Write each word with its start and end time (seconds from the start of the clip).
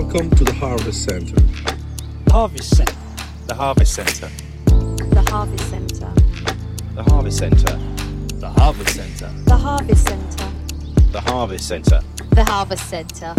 Welcome 0.00 0.30
to 0.30 0.44
the 0.44 0.52
Harvest 0.52 1.02
Center. 1.02 1.42
Harvest 2.30 2.76
Center. 2.76 2.94
The 3.48 3.54
Harvest 3.54 3.94
Center. 3.96 4.30
The 4.64 5.24
Harvest 5.28 5.68
Center. 5.70 6.12
The 6.94 7.02
Harvest 7.02 7.38
Center. 7.38 7.76
The 8.38 8.48
Harvest 8.48 8.94
Center. 8.94 9.28
The 9.50 9.56
Harvest 9.56 10.06
Center. 10.06 10.44
The 11.10 11.20
Harvest 11.20 11.66
Center. 11.66 12.00
The 12.30 12.44
Harvest 12.44 12.88
Center. 12.88 13.34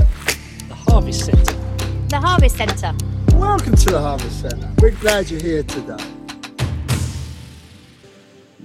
The 0.67 0.75
Harvest 0.75 1.25
Center. 1.25 1.53
The 2.09 2.19
Harvest 2.19 2.57
Center. 2.57 2.95
Welcome 3.37 3.75
to 3.77 3.91
the 3.91 4.01
Harvest 4.01 4.41
Center. 4.41 4.69
We're 4.81 4.91
glad 4.91 5.31
you're 5.31 5.41
here 5.41 5.63
today. 5.63 6.03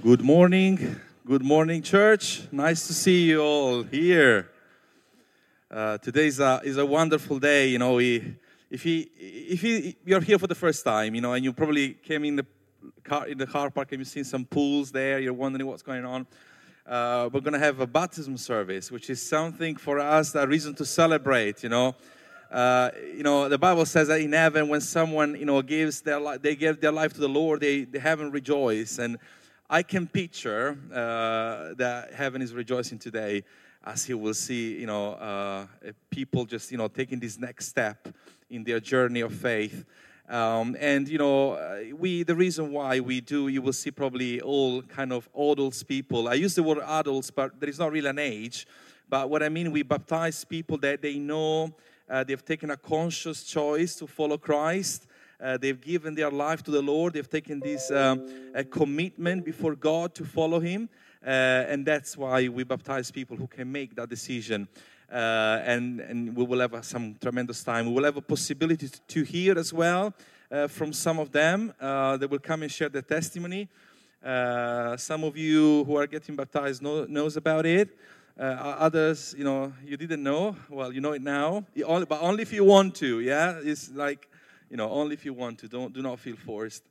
Good 0.03 0.21
morning. 0.21 0.99
Good 1.25 1.43
morning, 1.43 1.81
church. 1.81 2.41
Nice 2.51 2.87
to 2.87 2.93
see 2.93 3.29
you 3.29 3.41
all 3.41 3.83
here. 3.83 4.49
Uh, 5.71 5.97
today 5.97 6.27
is 6.27 6.39
a, 6.39 6.61
is 6.63 6.77
a 6.77 6.85
wonderful 6.85 7.39
day. 7.39 7.67
You 7.69 7.79
know, 7.79 7.97
if, 7.97 8.85
you, 8.85 9.07
if 9.17 9.63
you, 9.63 9.93
you're 10.05 10.21
here 10.21 10.37
for 10.37 10.45
the 10.45 10.53
first 10.53 10.85
time, 10.85 11.15
you 11.15 11.21
know, 11.21 11.33
and 11.33 11.43
you 11.43 11.51
probably 11.53 11.93
came 11.93 12.23
in 12.23 12.35
the 12.35 12.45
car, 13.03 13.27
in 13.27 13.39
the 13.39 13.47
car 13.47 13.71
park 13.71 13.91
and 13.91 13.99
you've 13.99 14.07
seen 14.07 14.23
some 14.23 14.45
pools 14.45 14.91
there, 14.91 15.17
you're 15.19 15.33
wondering 15.33 15.65
what's 15.65 15.81
going 15.81 16.05
on. 16.05 16.27
Uh, 16.85 17.29
we're 17.33 17.39
going 17.39 17.53
to 17.53 17.59
have 17.59 17.79
a 17.79 17.87
baptism 17.87 18.37
service, 18.37 18.91
which 18.91 19.09
is 19.09 19.27
something 19.27 19.75
for 19.75 19.97
us, 19.97 20.35
a 20.35 20.47
reason 20.47 20.75
to 20.75 20.85
celebrate, 20.85 21.63
you 21.63 21.69
know. 21.69 21.95
Uh, 22.51 22.91
you 23.15 23.23
know, 23.23 23.49
the 23.49 23.57
Bible 23.57 23.87
says 23.87 24.07
that 24.07 24.21
in 24.21 24.33
heaven, 24.33 24.67
when 24.67 24.81
someone, 24.81 25.35
you 25.35 25.45
know, 25.45 25.59
gives 25.63 26.01
their 26.01 26.19
life, 26.19 26.43
they 26.43 26.55
give 26.55 26.79
their 26.79 26.91
life 26.91 27.13
to 27.13 27.19
the 27.19 27.27
Lord, 27.27 27.61
they, 27.61 27.85
they 27.85 27.97
heaven 27.97 28.29
rejoice. 28.29 28.99
And 28.99 29.17
I 29.67 29.81
can 29.81 30.05
picture 30.05 30.77
uh, 30.93 31.73
that 31.77 32.13
heaven 32.13 32.43
is 32.43 32.53
rejoicing 32.53 32.99
today 32.99 33.43
as 33.85 34.09
you 34.09 34.17
will 34.17 34.33
see, 34.33 34.79
you 34.79 34.87
know, 34.87 35.13
uh, 35.13 35.67
people 36.09 36.45
just, 36.45 36.71
you 36.71 36.77
know, 36.77 36.87
taking 36.87 37.19
this 37.19 37.37
next 37.37 37.67
step 37.67 38.07
in 38.49 38.63
their 38.63 38.79
journey 38.79 39.21
of 39.21 39.33
faith. 39.33 39.85
Um, 40.27 40.75
and 40.79 41.07
you 41.07 41.19
know, 41.19 41.51
uh, 41.51 41.81
we 41.95 42.23
the 42.23 42.35
reason 42.35 42.71
why 42.71 42.99
we 42.99 43.21
do, 43.21 43.47
you 43.47 43.61
will 43.61 43.73
see 43.73 43.91
probably 43.91 44.41
all 44.41 44.81
kind 44.81 45.13
of 45.13 45.29
adults 45.35 45.83
people. 45.83 46.27
I 46.27 46.33
use 46.33 46.55
the 46.55 46.63
word 46.63 46.79
adults, 46.79 47.29
but 47.29 47.59
there 47.59 47.69
is 47.69 47.77
not 47.77 47.91
really 47.91 48.09
an 48.09 48.17
age. 48.17 48.65
But 49.07 49.29
what 49.29 49.43
I 49.43 49.49
mean, 49.49 49.71
we 49.71 49.83
baptize 49.83 50.43
people 50.43 50.77
that 50.79 51.03
they 51.03 51.19
know 51.19 51.75
uh, 52.09 52.23
they've 52.23 52.43
taken 52.43 52.71
a 52.71 52.77
conscious 52.77 53.43
choice 53.43 53.95
to 53.97 54.07
follow 54.07 54.39
Christ. 54.39 55.05
Uh, 55.39 55.57
they've 55.57 55.79
given 55.79 56.15
their 56.15 56.31
life 56.31 56.63
to 56.63 56.71
the 56.71 56.81
Lord. 56.81 57.13
They've 57.13 57.29
taken 57.29 57.59
this 57.59 57.91
um, 57.91 58.27
commitment 58.71 59.45
before 59.45 59.75
God 59.75 60.15
to 60.15 60.25
follow 60.25 60.59
Him. 60.59 60.89
Uh, 61.25 61.65
and 61.67 61.85
that's 61.85 62.15
why 62.15 62.47
we 62.47 62.63
baptize 62.63 63.09
people 63.09 63.35
who 63.35 63.47
can 63.47 63.71
make 63.71 63.95
that 63.95 64.07
decision. 64.09 64.67
Uh, 65.11 65.61
and, 65.65 65.99
and 66.01 66.35
we 66.35 66.43
will 66.43 66.59
have 66.59 66.85
some 66.85 67.15
tremendous 67.19 67.63
time. 67.63 67.87
We 67.87 67.93
will 67.93 68.03
have 68.03 68.17
a 68.17 68.21
possibility 68.21 68.89
to, 69.07 69.23
hear 69.23 69.57
as 69.57 69.73
well 69.73 70.13
uh, 70.51 70.67
from 70.67 70.93
some 70.93 71.19
of 71.19 71.31
them. 71.31 71.73
Uh, 71.81 72.17
they 72.17 72.27
will 72.27 72.39
come 72.39 72.61
and 72.61 72.71
share 72.71 72.89
their 72.89 73.01
testimony. 73.01 73.67
Uh, 74.23 74.97
some 74.97 75.23
of 75.23 75.35
you 75.35 75.83
who 75.85 75.95
are 75.97 76.07
getting 76.07 76.35
baptized 76.35 76.81
know, 76.81 77.05
knows 77.05 77.37
about 77.37 77.65
it. 77.65 77.97
Uh, 78.37 78.43
others, 78.43 79.33
you 79.37 79.43
know, 79.43 79.71
you 79.85 79.97
didn't 79.97 80.21
know. 80.21 80.55
Well, 80.69 80.91
you 80.91 81.01
know 81.01 81.13
it 81.13 81.21
now. 81.21 81.65
Only, 81.85 82.05
but 82.05 82.21
only 82.21 82.41
if 82.41 82.51
you 82.51 82.65
want 82.65 82.93
to. 82.95 83.21
Yeah, 83.21 83.59
it's 83.63 83.91
like, 83.91 84.27
you 84.69 84.77
know, 84.77 84.89
only 84.89 85.13
if 85.13 85.25
you 85.25 85.33
want 85.33 85.59
to. 85.59 85.67
Don't 85.67 85.93
do 85.93 86.01
not 86.01 86.19
feel 86.19 86.35
forced. 86.35 86.83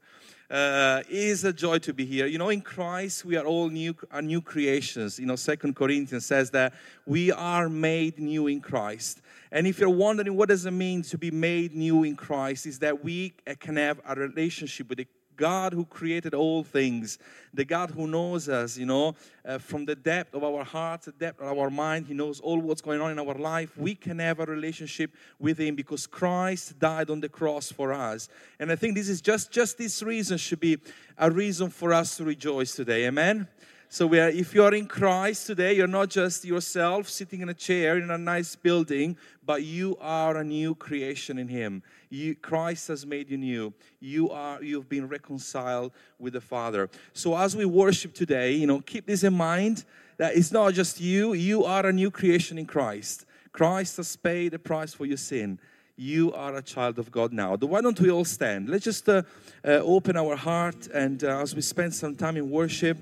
Uh, 0.50 1.02
it 1.08 1.16
is 1.16 1.44
a 1.44 1.52
joy 1.52 1.78
to 1.78 1.92
be 1.92 2.04
here. 2.04 2.26
You 2.26 2.38
know, 2.38 2.50
in 2.50 2.60
Christ 2.60 3.24
we 3.24 3.36
are 3.36 3.44
all 3.44 3.70
new, 3.70 3.96
are 4.10 4.22
new 4.22 4.40
creations. 4.40 5.18
You 5.18 5.26
know, 5.26 5.36
Second 5.36 5.74
Corinthians 5.74 6.26
says 6.26 6.50
that 6.50 6.74
we 7.06 7.32
are 7.32 7.68
made 7.68 8.18
new 8.18 8.46
in 8.46 8.60
Christ. 8.60 9.20
And 9.50 9.66
if 9.66 9.78
you're 9.78 9.88
wondering 9.88 10.36
what 10.36 10.48
does 10.48 10.66
it 10.66 10.72
mean 10.72 11.02
to 11.02 11.18
be 11.18 11.30
made 11.30 11.74
new 11.74 12.04
in 12.04 12.14
Christ, 12.14 12.66
is 12.66 12.78
that 12.80 13.02
we 13.02 13.34
can 13.58 13.76
have 13.76 14.00
a 14.06 14.14
relationship 14.14 14.88
with 14.88 14.98
the 14.98 15.06
God 15.36 15.72
who 15.72 15.84
created 15.84 16.34
all 16.34 16.62
things, 16.62 17.18
the 17.52 17.64
God 17.64 17.90
who 17.90 18.06
knows 18.06 18.48
us, 18.48 18.76
you 18.76 18.86
know, 18.86 19.14
uh, 19.44 19.58
from 19.58 19.84
the 19.84 19.94
depth 19.94 20.34
of 20.34 20.42
our 20.42 20.64
hearts, 20.64 21.06
the 21.06 21.12
depth 21.12 21.40
of 21.40 21.58
our 21.58 21.70
mind, 21.70 22.06
He 22.06 22.14
knows 22.14 22.40
all 22.40 22.58
what's 22.60 22.80
going 22.80 23.00
on 23.00 23.10
in 23.10 23.18
our 23.18 23.34
life. 23.34 23.76
We 23.76 23.94
can 23.94 24.18
have 24.18 24.40
a 24.40 24.46
relationship 24.46 25.12
with 25.38 25.58
Him 25.58 25.74
because 25.74 26.06
Christ 26.06 26.78
died 26.78 27.10
on 27.10 27.20
the 27.20 27.28
cross 27.28 27.70
for 27.70 27.92
us. 27.92 28.28
And 28.58 28.70
I 28.72 28.76
think 28.76 28.94
this 28.94 29.08
is 29.08 29.20
just, 29.20 29.50
just 29.50 29.78
this 29.78 30.02
reason 30.02 30.38
should 30.38 30.60
be 30.60 30.78
a 31.18 31.30
reason 31.30 31.70
for 31.70 31.92
us 31.92 32.16
to 32.16 32.24
rejoice 32.24 32.74
today. 32.74 33.06
Amen. 33.06 33.48
So 33.88 34.06
are, 34.14 34.28
if 34.28 34.54
you 34.54 34.64
are 34.64 34.74
in 34.74 34.86
Christ 34.86 35.46
today, 35.46 35.76
you're 35.76 35.86
not 35.86 36.10
just 36.10 36.44
yourself 36.44 37.08
sitting 37.08 37.40
in 37.40 37.48
a 37.48 37.54
chair 37.54 37.98
in 37.98 38.10
a 38.10 38.18
nice 38.18 38.56
building, 38.56 39.16
but 39.44 39.62
you 39.62 39.96
are 40.00 40.36
a 40.36 40.44
new 40.44 40.74
creation 40.74 41.38
in 41.38 41.48
Him. 41.48 41.82
You, 42.10 42.34
Christ 42.34 42.88
has 42.88 43.06
made 43.06 43.30
you 43.30 43.38
new. 43.38 43.72
You 44.00 44.30
are 44.30 44.62
you've 44.62 44.88
been 44.88 45.08
reconciled 45.08 45.92
with 46.18 46.32
the 46.32 46.40
Father. 46.40 46.90
So 47.12 47.36
as 47.36 47.56
we 47.56 47.64
worship 47.64 48.14
today, 48.14 48.52
you 48.52 48.66
know, 48.66 48.80
keep 48.80 49.06
this 49.06 49.22
in 49.22 49.34
mind 49.34 49.84
that 50.16 50.36
it's 50.36 50.50
not 50.50 50.74
just 50.74 51.00
you. 51.00 51.34
You 51.34 51.64
are 51.64 51.86
a 51.86 51.92
new 51.92 52.10
creation 52.10 52.58
in 52.58 52.66
Christ. 52.66 53.26
Christ 53.52 53.98
has 53.98 54.16
paid 54.16 54.52
the 54.52 54.58
price 54.58 54.92
for 54.92 55.06
your 55.06 55.18
sin 55.18 55.58
you 55.96 56.32
are 56.32 56.56
a 56.56 56.62
child 56.62 56.98
of 56.98 57.10
God 57.10 57.32
now. 57.32 57.56
Why 57.56 57.80
don't 57.80 58.00
we 58.00 58.10
all 58.10 58.24
stand? 58.24 58.68
Let's 58.68 58.84
just 58.84 59.08
uh, 59.08 59.22
uh, 59.64 59.70
open 59.84 60.16
our 60.16 60.34
heart 60.34 60.88
and 60.88 61.22
uh, 61.22 61.40
as 61.40 61.54
we 61.54 61.62
spend 61.62 61.94
some 61.94 62.16
time 62.16 62.36
in 62.36 62.50
worship, 62.50 62.98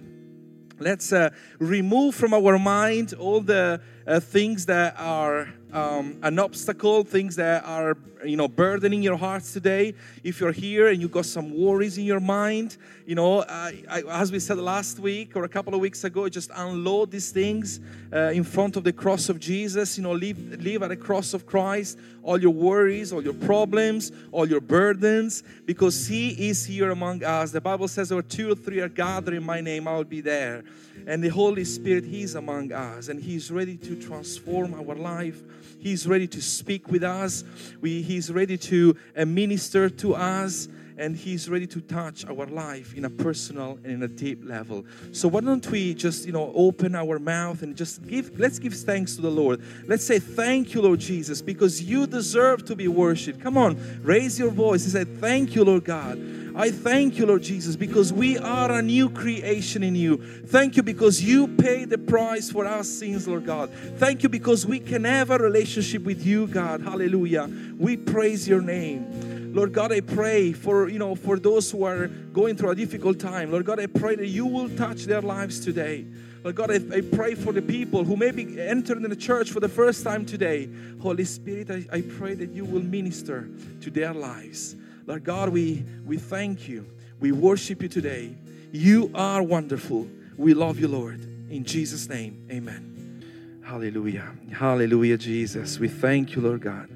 Let's 0.82 1.12
uh, 1.12 1.30
remove 1.58 2.14
from 2.14 2.34
our 2.34 2.58
mind 2.58 3.14
all 3.14 3.40
the 3.40 3.80
uh, 4.06 4.20
things 4.20 4.66
that 4.66 4.96
are 4.98 5.48
um, 5.72 6.18
an 6.22 6.38
obstacle, 6.38 7.02
things 7.04 7.36
that 7.36 7.64
are, 7.64 7.96
you 8.24 8.36
know, 8.36 8.48
burdening 8.48 9.02
your 9.02 9.16
hearts 9.16 9.52
today. 9.52 9.94
If 10.22 10.40
you're 10.40 10.52
here 10.52 10.88
and 10.88 11.00
you've 11.00 11.12
got 11.12 11.26
some 11.26 11.58
worries 11.58 11.98
in 11.98 12.04
your 12.04 12.20
mind, 12.20 12.76
you 13.06 13.14
know, 13.14 13.42
I, 13.42 14.02
as 14.08 14.30
we 14.30 14.38
said 14.38 14.58
last 14.58 14.98
week 14.98 15.34
or 15.34 15.44
a 15.44 15.48
couple 15.48 15.74
of 15.74 15.80
weeks 15.80 16.04
ago, 16.04 16.28
just 16.28 16.50
unload 16.54 17.10
these 17.10 17.30
things 17.30 17.80
uh, 18.12 18.30
in 18.30 18.44
front 18.44 18.76
of 18.76 18.84
the 18.84 18.92
cross 18.92 19.28
of 19.28 19.40
Jesus. 19.40 19.96
You 19.96 20.04
know, 20.04 20.12
leave, 20.12 20.38
leave 20.60 20.82
at 20.82 20.88
the 20.88 20.96
cross 20.96 21.34
of 21.34 21.46
Christ 21.46 21.98
all 22.22 22.40
your 22.40 22.52
worries, 22.52 23.12
all 23.12 23.22
your 23.22 23.34
problems, 23.34 24.12
all 24.30 24.48
your 24.48 24.60
burdens, 24.60 25.42
because 25.64 26.06
He 26.06 26.48
is 26.48 26.64
here 26.64 26.90
among 26.90 27.24
us. 27.24 27.50
The 27.50 27.60
Bible 27.60 27.88
says, 27.88 28.12
"Where 28.12 28.22
two 28.22 28.52
or 28.52 28.54
three 28.54 28.80
are 28.80 28.88
gathered 28.88 29.34
in 29.34 29.42
My 29.42 29.60
name, 29.60 29.88
I 29.88 29.96
will 29.96 30.04
be 30.04 30.20
there." 30.20 30.64
And 31.06 31.22
the 31.22 31.28
Holy 31.28 31.64
Spirit, 31.64 32.04
He's 32.04 32.34
among 32.34 32.72
us, 32.72 33.08
and 33.08 33.20
He's 33.20 33.50
ready 33.50 33.76
to 33.78 34.00
transform 34.00 34.74
our 34.74 34.94
life. 34.94 35.42
He's 35.78 36.06
ready 36.06 36.28
to 36.28 36.40
speak 36.40 36.88
with 36.88 37.02
us. 37.02 37.42
We, 37.80 38.02
he's 38.02 38.30
ready 38.30 38.56
to 38.56 38.96
uh, 39.16 39.24
minister 39.24 39.90
to 39.90 40.14
us 40.14 40.68
and 41.02 41.16
he's 41.16 41.50
ready 41.50 41.66
to 41.66 41.80
touch 41.80 42.24
our 42.26 42.46
life 42.46 42.94
in 42.94 43.04
a 43.04 43.10
personal 43.10 43.76
and 43.82 43.92
in 43.92 44.02
a 44.04 44.08
deep 44.08 44.40
level 44.44 44.84
so 45.10 45.26
why 45.26 45.40
don't 45.40 45.66
we 45.66 45.94
just 45.94 46.24
you 46.24 46.32
know 46.32 46.52
open 46.54 46.94
our 46.94 47.18
mouth 47.18 47.62
and 47.62 47.76
just 47.76 48.06
give 48.06 48.38
let's 48.38 48.60
give 48.60 48.72
thanks 48.72 49.16
to 49.16 49.20
the 49.20 49.30
lord 49.30 49.60
let's 49.88 50.04
say 50.04 50.20
thank 50.20 50.74
you 50.74 50.80
lord 50.80 51.00
jesus 51.00 51.42
because 51.42 51.82
you 51.82 52.06
deserve 52.06 52.64
to 52.64 52.76
be 52.76 52.86
worshiped 52.86 53.40
come 53.40 53.58
on 53.58 53.76
raise 54.04 54.38
your 54.38 54.50
voice 54.50 54.84
and 54.84 54.92
say 54.92 55.04
thank 55.18 55.56
you 55.56 55.64
lord 55.64 55.84
god 55.84 56.16
I 56.54 56.70
thank 56.70 57.16
you, 57.16 57.24
Lord 57.24 57.42
Jesus, 57.42 57.76
because 57.76 58.12
we 58.12 58.36
are 58.36 58.70
a 58.70 58.82
new 58.82 59.08
creation 59.08 59.82
in 59.82 59.94
you. 59.94 60.18
Thank 60.18 60.76
you 60.76 60.82
because 60.82 61.22
you 61.22 61.48
paid 61.48 61.88
the 61.88 61.96
price 61.96 62.50
for 62.52 62.66
our 62.66 62.84
sins, 62.84 63.26
Lord 63.26 63.46
God. 63.46 63.70
Thank 63.96 64.22
you 64.22 64.28
because 64.28 64.66
we 64.66 64.78
can 64.78 65.04
have 65.04 65.30
a 65.30 65.38
relationship 65.38 66.02
with 66.02 66.26
you, 66.26 66.46
God. 66.46 66.82
Hallelujah. 66.82 67.50
We 67.78 67.96
praise 67.96 68.46
your 68.46 68.60
name. 68.60 69.31
Lord 69.52 69.74
God, 69.74 69.92
I 69.92 70.00
pray 70.00 70.54
for 70.54 70.88
you 70.88 70.98
know 70.98 71.14
for 71.14 71.38
those 71.38 71.70
who 71.70 71.84
are 71.84 72.06
going 72.06 72.56
through 72.56 72.70
a 72.70 72.74
difficult 72.74 73.18
time. 73.18 73.52
Lord 73.52 73.66
God, 73.66 73.78
I 73.78 73.86
pray 73.86 74.16
that 74.16 74.28
you 74.28 74.46
will 74.46 74.70
touch 74.70 75.04
their 75.04 75.20
lives 75.20 75.60
today. 75.60 76.06
Lord 76.42 76.56
God, 76.56 76.70
I, 76.70 76.96
I 76.96 77.00
pray 77.02 77.34
for 77.34 77.52
the 77.52 77.60
people 77.60 78.02
who 78.02 78.16
may 78.16 78.30
be 78.30 78.58
entering 78.58 79.02
the 79.02 79.14
church 79.14 79.50
for 79.50 79.60
the 79.60 79.68
first 79.68 80.04
time 80.04 80.24
today. 80.24 80.70
Holy 81.00 81.24
Spirit, 81.24 81.70
I, 81.70 81.84
I 81.92 82.00
pray 82.00 82.32
that 82.34 82.50
you 82.50 82.64
will 82.64 82.82
minister 82.82 83.48
to 83.82 83.90
their 83.90 84.14
lives. 84.14 84.74
Lord 85.06 85.22
God, 85.22 85.50
we, 85.50 85.84
we 86.06 86.16
thank 86.16 86.66
you. 86.66 86.86
We 87.20 87.30
worship 87.32 87.82
you 87.82 87.88
today. 87.88 88.34
You 88.72 89.10
are 89.14 89.42
wonderful. 89.42 90.08
We 90.38 90.54
love 90.54 90.80
you, 90.80 90.88
Lord. 90.88 91.22
In 91.50 91.62
Jesus' 91.64 92.08
name, 92.08 92.46
amen. 92.50 93.60
Hallelujah. 93.62 94.32
Hallelujah, 94.50 95.18
Jesus. 95.18 95.78
We 95.78 95.88
thank 95.88 96.34
you, 96.34 96.40
Lord 96.40 96.62
God. 96.62 96.88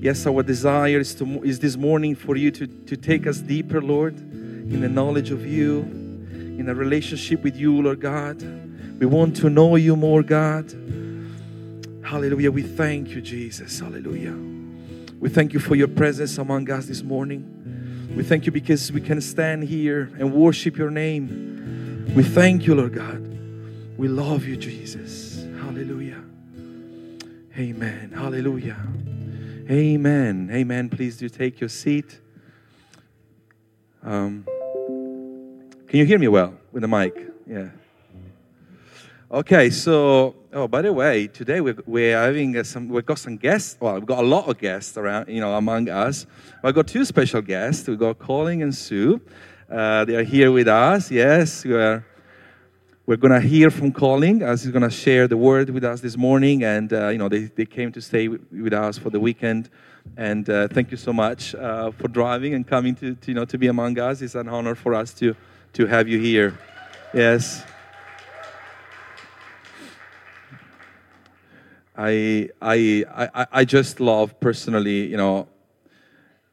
Yes, 0.00 0.26
our 0.26 0.42
desire 0.42 1.00
is, 1.00 1.14
to, 1.16 1.42
is 1.42 1.58
this 1.58 1.76
morning 1.76 2.14
for 2.14 2.34
you 2.34 2.50
to, 2.52 2.66
to 2.66 2.96
take 2.96 3.26
us 3.26 3.40
deeper, 3.40 3.82
Lord, 3.82 4.16
in 4.16 4.80
the 4.80 4.88
knowledge 4.88 5.30
of 5.30 5.44
you, 5.46 5.80
in 5.80 6.70
a 6.70 6.74
relationship 6.74 7.42
with 7.42 7.54
you, 7.54 7.82
Lord 7.82 8.00
God. 8.00 8.40
We 8.98 9.04
want 9.04 9.36
to 9.36 9.50
know 9.50 9.76
you 9.76 9.96
more, 9.96 10.22
God. 10.22 10.70
Hallelujah. 12.02 12.50
We 12.50 12.62
thank 12.62 13.10
you, 13.10 13.20
Jesus. 13.20 13.78
Hallelujah. 13.78 14.34
We 15.20 15.28
thank 15.28 15.52
you 15.52 15.60
for 15.60 15.74
your 15.74 15.88
presence 15.88 16.38
among 16.38 16.70
us 16.70 16.86
this 16.86 17.02
morning. 17.02 18.12
We 18.16 18.22
thank 18.22 18.46
you 18.46 18.52
because 18.52 18.90
we 18.90 19.02
can 19.02 19.20
stand 19.20 19.64
here 19.64 20.10
and 20.18 20.32
worship 20.32 20.78
your 20.78 20.90
name. 20.90 22.10
We 22.16 22.22
thank 22.22 22.66
you, 22.66 22.74
Lord 22.74 22.94
God. 22.94 23.20
We 23.98 24.08
love 24.08 24.46
you, 24.46 24.56
Jesus. 24.56 25.44
Hallelujah. 25.60 26.22
Amen. 27.58 28.12
Hallelujah. 28.14 28.78
Amen. 29.70 30.50
Amen. 30.52 30.88
Please 30.88 31.16
do 31.16 31.28
take 31.28 31.60
your 31.60 31.68
seat. 31.68 32.18
Um, 34.02 34.44
can 35.86 36.00
you 36.00 36.04
hear 36.04 36.18
me 36.18 36.26
well 36.26 36.54
with 36.72 36.80
the 36.80 36.88
mic? 36.88 37.14
Yeah. 37.46 37.68
Okay, 39.30 39.70
so 39.70 40.34
oh, 40.52 40.66
by 40.66 40.82
the 40.82 40.92
way, 40.92 41.28
today 41.28 41.60
we're, 41.60 41.76
we're 41.86 42.20
having 42.20 42.56
uh, 42.56 42.64
some. 42.64 42.88
We've 42.88 43.06
got 43.06 43.20
some 43.20 43.36
guests. 43.36 43.76
Well, 43.78 43.94
we've 43.94 44.06
got 44.06 44.24
a 44.24 44.26
lot 44.26 44.48
of 44.48 44.58
guests 44.58 44.96
around, 44.96 45.28
you 45.28 45.40
know, 45.40 45.54
among 45.54 45.88
us. 45.88 46.26
We've 46.64 46.74
got 46.74 46.88
two 46.88 47.04
special 47.04 47.40
guests. 47.40 47.86
We've 47.86 47.96
got 47.96 48.18
Colin 48.18 48.62
and 48.62 48.74
Sue. 48.74 49.20
Uh, 49.70 50.04
they 50.04 50.16
are 50.16 50.24
here 50.24 50.50
with 50.50 50.66
us. 50.66 51.12
Yes, 51.12 51.64
we 51.64 51.74
are 51.74 52.04
we're 53.10 53.16
going 53.16 53.32
to 53.32 53.40
hear 53.40 53.72
from 53.72 53.90
Colin 53.90 54.40
as 54.40 54.62
he's 54.62 54.70
going 54.70 54.88
to 54.88 54.88
share 54.88 55.26
the 55.26 55.36
word 55.36 55.68
with 55.68 55.82
us 55.82 56.00
this 56.00 56.16
morning. 56.16 56.62
And, 56.62 56.92
uh, 56.92 57.08
you 57.08 57.18
know, 57.18 57.28
they, 57.28 57.46
they 57.46 57.66
came 57.66 57.90
to 57.90 58.00
stay 58.00 58.28
with, 58.28 58.40
with 58.52 58.72
us 58.72 58.98
for 58.98 59.10
the 59.10 59.18
weekend. 59.18 59.68
And 60.16 60.48
uh, 60.48 60.68
thank 60.68 60.92
you 60.92 60.96
so 60.96 61.12
much 61.12 61.52
uh, 61.56 61.90
for 61.90 62.06
driving 62.06 62.54
and 62.54 62.64
coming 62.64 62.94
to, 62.94 63.16
to, 63.16 63.28
you 63.28 63.34
know, 63.34 63.44
to 63.46 63.58
be 63.58 63.66
among 63.66 63.98
us. 63.98 64.22
It's 64.22 64.36
an 64.36 64.48
honor 64.48 64.76
for 64.76 64.94
us 64.94 65.12
to, 65.14 65.34
to 65.72 65.86
have 65.86 66.06
you 66.06 66.20
here. 66.20 66.56
Yes. 67.12 67.64
I, 71.96 72.50
I, 72.62 73.04
I, 73.34 73.46
I 73.50 73.64
just 73.64 73.98
love 73.98 74.38
personally, 74.38 75.08
you 75.08 75.16
know, 75.16 75.48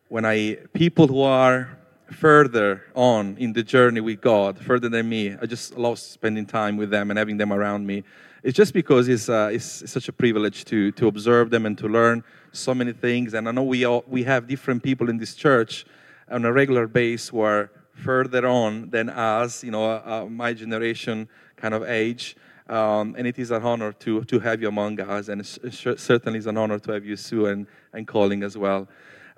when 0.07 0.25
I, 0.25 0.57
people 0.73 1.05
who 1.05 1.21
are 1.21 1.77
further 2.11 2.83
on 2.95 3.37
in 3.37 3.53
the 3.53 3.63
journey 3.63 3.99
with 3.99 4.21
God, 4.21 4.57
further 4.57 4.89
than 4.89 5.09
me. 5.09 5.35
I 5.41 5.45
just 5.45 5.77
love 5.77 5.99
spending 5.99 6.45
time 6.45 6.77
with 6.77 6.89
them 6.89 7.09
and 7.09 7.17
having 7.17 7.37
them 7.37 7.51
around 7.51 7.85
me. 7.85 8.03
It's 8.43 8.55
just 8.55 8.73
because 8.73 9.07
it's, 9.07 9.29
uh, 9.29 9.49
it's, 9.51 9.89
such 9.91 10.07
a 10.07 10.13
privilege 10.13 10.63
to, 10.65 10.91
to 10.93 11.07
observe 11.07 11.49
them 11.49 11.65
and 11.65 11.77
to 11.79 11.87
learn 11.87 12.23
so 12.51 12.73
many 12.73 12.93
things. 12.93 13.33
And 13.33 13.47
I 13.47 13.51
know 13.51 13.63
we, 13.63 13.83
all, 13.85 14.03
we 14.07 14.23
have 14.23 14.47
different 14.47 14.83
people 14.83 15.09
in 15.09 15.17
this 15.17 15.35
church 15.35 15.85
on 16.29 16.45
a 16.45 16.53
regular 16.53 16.87
basis 16.87 17.29
who 17.29 17.41
are 17.41 17.71
further 17.91 18.47
on 18.47 18.89
than 18.89 19.09
us, 19.09 19.63
you 19.63 19.71
know, 19.71 19.85
uh, 19.85 20.01
uh 20.05 20.25
my 20.29 20.53
generation 20.53 21.27
kind 21.55 21.73
of 21.73 21.83
age. 21.83 22.37
Um, 22.69 23.15
and 23.17 23.25
it 23.25 23.39
is 23.39 23.51
an 23.51 23.63
honor 23.63 23.93
to, 23.93 24.23
to 24.25 24.39
have 24.39 24.61
you 24.61 24.67
among 24.67 24.99
us, 24.99 25.29
and 25.29 25.45
certainly 25.45 26.37
is 26.37 26.47
an 26.47 26.57
honor 26.57 26.79
to 26.79 26.91
have 26.91 27.05
you, 27.05 27.15
Sue, 27.15 27.45
and, 27.45 27.65
and 27.93 28.05
Colin 28.05 28.43
as 28.43 28.57
well 28.57 28.87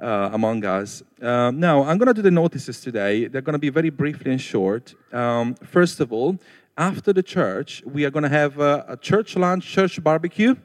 uh, 0.02 0.30
among 0.34 0.66
us. 0.66 1.04
Um, 1.22 1.60
now, 1.60 1.84
I'm 1.84 1.98
going 1.98 2.08
to 2.08 2.14
do 2.14 2.22
the 2.22 2.32
notices 2.32 2.80
today. 2.82 3.28
They're 3.28 3.42
going 3.42 3.54
to 3.54 3.60
be 3.60 3.70
very 3.70 3.90
briefly 3.90 4.32
and 4.32 4.42
short. 4.42 4.96
Um, 5.12 5.56
first 5.56 6.00
of 6.00 6.14
all, 6.14 6.38
after 6.78 7.12
the 7.12 7.24
church, 7.24 7.84
we 7.86 8.06
are 8.06 8.10
going 8.10 8.24
to 8.24 8.30
have 8.30 8.60
a, 8.60 8.86
a, 8.88 8.98
church 8.98 9.36
lunch, 9.36 9.66
church 9.66 10.02
barbecue. 10.02 10.56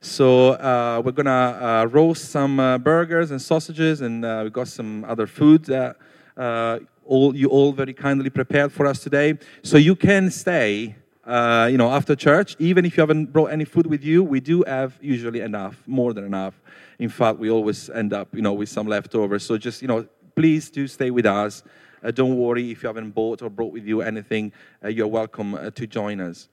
So 0.00 0.52
uh, 0.52 1.02
we're 1.04 1.12
going 1.12 1.26
to 1.26 1.30
uh, 1.32 1.86
roast 1.90 2.30
some 2.30 2.58
uh, 2.58 2.78
burgers 2.78 3.30
and 3.30 3.40
sausages, 3.40 4.00
and 4.00 4.24
uh, 4.24 4.40
we've 4.44 4.52
got 4.52 4.68
some 4.68 5.04
other 5.04 5.26
food 5.26 5.66
that 5.66 5.96
uh, 6.36 6.78
all 7.04 7.36
you 7.36 7.48
all 7.48 7.72
very 7.72 7.92
kindly 7.92 8.30
prepared 8.30 8.72
for 8.72 8.86
us 8.86 9.00
today. 9.00 9.38
So 9.62 9.76
you 9.76 9.94
can 9.94 10.30
stay. 10.30 10.96
you 11.26 11.78
know, 11.78 11.90
after 11.90 12.16
church, 12.16 12.56
even 12.58 12.84
if 12.84 12.96
you 12.96 13.02
haven't 13.02 13.32
brought 13.32 13.52
any 13.52 13.64
food 13.64 13.86
with 13.86 14.02
you, 14.02 14.24
we 14.24 14.40
do 14.40 14.64
have 14.66 14.98
usually 15.00 15.40
enough, 15.40 15.76
more 15.86 16.14
than 16.14 16.24
enough. 16.24 16.54
In 17.02 17.08
fact, 17.08 17.40
we 17.40 17.50
always 17.50 17.90
end 17.90 18.12
up, 18.12 18.28
you 18.32 18.42
know, 18.42 18.52
with 18.52 18.68
some 18.68 18.86
leftovers. 18.86 19.44
So 19.44 19.58
just, 19.58 19.82
you 19.82 19.88
know, 19.88 20.06
please 20.36 20.70
do 20.70 20.86
stay 20.86 21.10
with 21.10 21.26
us. 21.26 21.64
Uh, 22.00 22.12
don't 22.12 22.36
worry 22.36 22.70
if 22.70 22.84
you 22.84 22.86
haven't 22.86 23.10
bought 23.10 23.42
or 23.42 23.50
brought 23.50 23.72
with 23.72 23.84
you 23.84 24.02
anything. 24.02 24.52
Uh, 24.84 24.86
you're 24.86 25.08
welcome 25.08 25.56
uh, 25.56 25.70
to 25.70 25.84
join 25.88 26.20
us. 26.20 26.48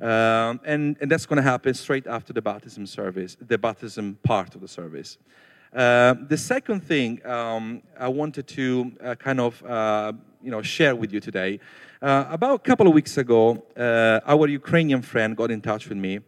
Um, 0.00 0.58
and, 0.64 0.96
and 1.02 1.10
that's 1.10 1.26
going 1.26 1.36
to 1.36 1.42
happen 1.42 1.74
straight 1.74 2.06
after 2.06 2.32
the 2.32 2.40
baptism 2.40 2.86
service, 2.86 3.36
the 3.46 3.58
baptism 3.58 4.18
part 4.22 4.54
of 4.54 4.62
the 4.62 4.68
service. 4.68 5.18
Uh, 5.70 6.14
the 6.28 6.38
second 6.38 6.80
thing 6.80 7.20
um, 7.26 7.82
I 7.98 8.08
wanted 8.08 8.46
to 8.46 8.92
uh, 9.04 9.14
kind 9.16 9.38
of 9.38 9.62
uh, 9.66 10.14
you 10.42 10.50
know 10.50 10.62
share 10.62 10.96
with 10.96 11.12
you 11.12 11.20
today. 11.20 11.60
about 12.00 12.54
a 12.54 12.58
couple 12.58 12.86
of 12.86 12.94
weeks 12.94 13.18
ago, 13.18 13.62
our 13.76 14.48
Ukrainian 14.48 15.02
friend 15.02 15.36
got 15.36 15.50
in 15.50 15.60
touch 15.60 15.90
with 15.90 15.98
me, 15.98 16.20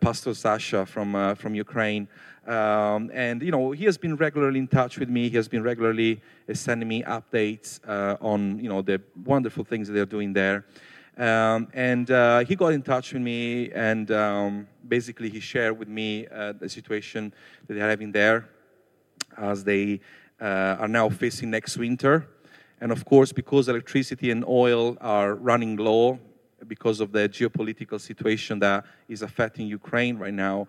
Pastor 0.00 0.34
Sasha 0.34 0.84
from 0.84 1.36
from 1.36 1.54
Ukraine. 1.54 2.08
Um, 2.46 3.10
and 3.14 3.42
you 3.42 3.50
know 3.50 3.70
he 3.70 3.84
has 3.84 3.96
been 3.96 4.16
regularly 4.16 4.58
in 4.58 4.68
touch 4.68 4.98
with 4.98 5.08
me. 5.08 5.28
He 5.28 5.36
has 5.36 5.48
been 5.48 5.62
regularly 5.62 6.20
uh, 6.48 6.54
sending 6.54 6.88
me 6.88 7.02
updates 7.02 7.80
uh, 7.88 8.16
on 8.20 8.58
you 8.58 8.68
know 8.68 8.82
the 8.82 9.00
wonderful 9.24 9.64
things 9.64 9.88
they're 9.88 10.04
doing 10.04 10.32
there. 10.32 10.66
Um, 11.16 11.68
and 11.72 12.10
uh, 12.10 12.40
he 12.40 12.56
got 12.56 12.72
in 12.72 12.82
touch 12.82 13.12
with 13.12 13.22
me, 13.22 13.70
and 13.72 14.10
um, 14.10 14.66
basically 14.86 15.30
he 15.30 15.40
shared 15.40 15.78
with 15.78 15.88
me 15.88 16.26
uh, 16.26 16.52
the 16.52 16.68
situation 16.68 17.32
that 17.66 17.74
they're 17.74 17.88
having 17.88 18.10
there, 18.10 18.48
as 19.38 19.62
they 19.62 20.00
uh, 20.40 20.76
are 20.80 20.88
now 20.88 21.08
facing 21.08 21.50
next 21.50 21.76
winter. 21.78 22.28
And 22.80 22.90
of 22.90 23.04
course, 23.04 23.32
because 23.32 23.68
electricity 23.68 24.30
and 24.30 24.44
oil 24.44 24.98
are 25.00 25.34
running 25.36 25.76
low 25.76 26.18
because 26.66 27.00
of 27.00 27.12
the 27.12 27.28
geopolitical 27.28 28.00
situation 28.00 28.58
that 28.58 28.84
is 29.08 29.22
affecting 29.22 29.66
Ukraine 29.66 30.18
right 30.18 30.34
now, 30.34 30.66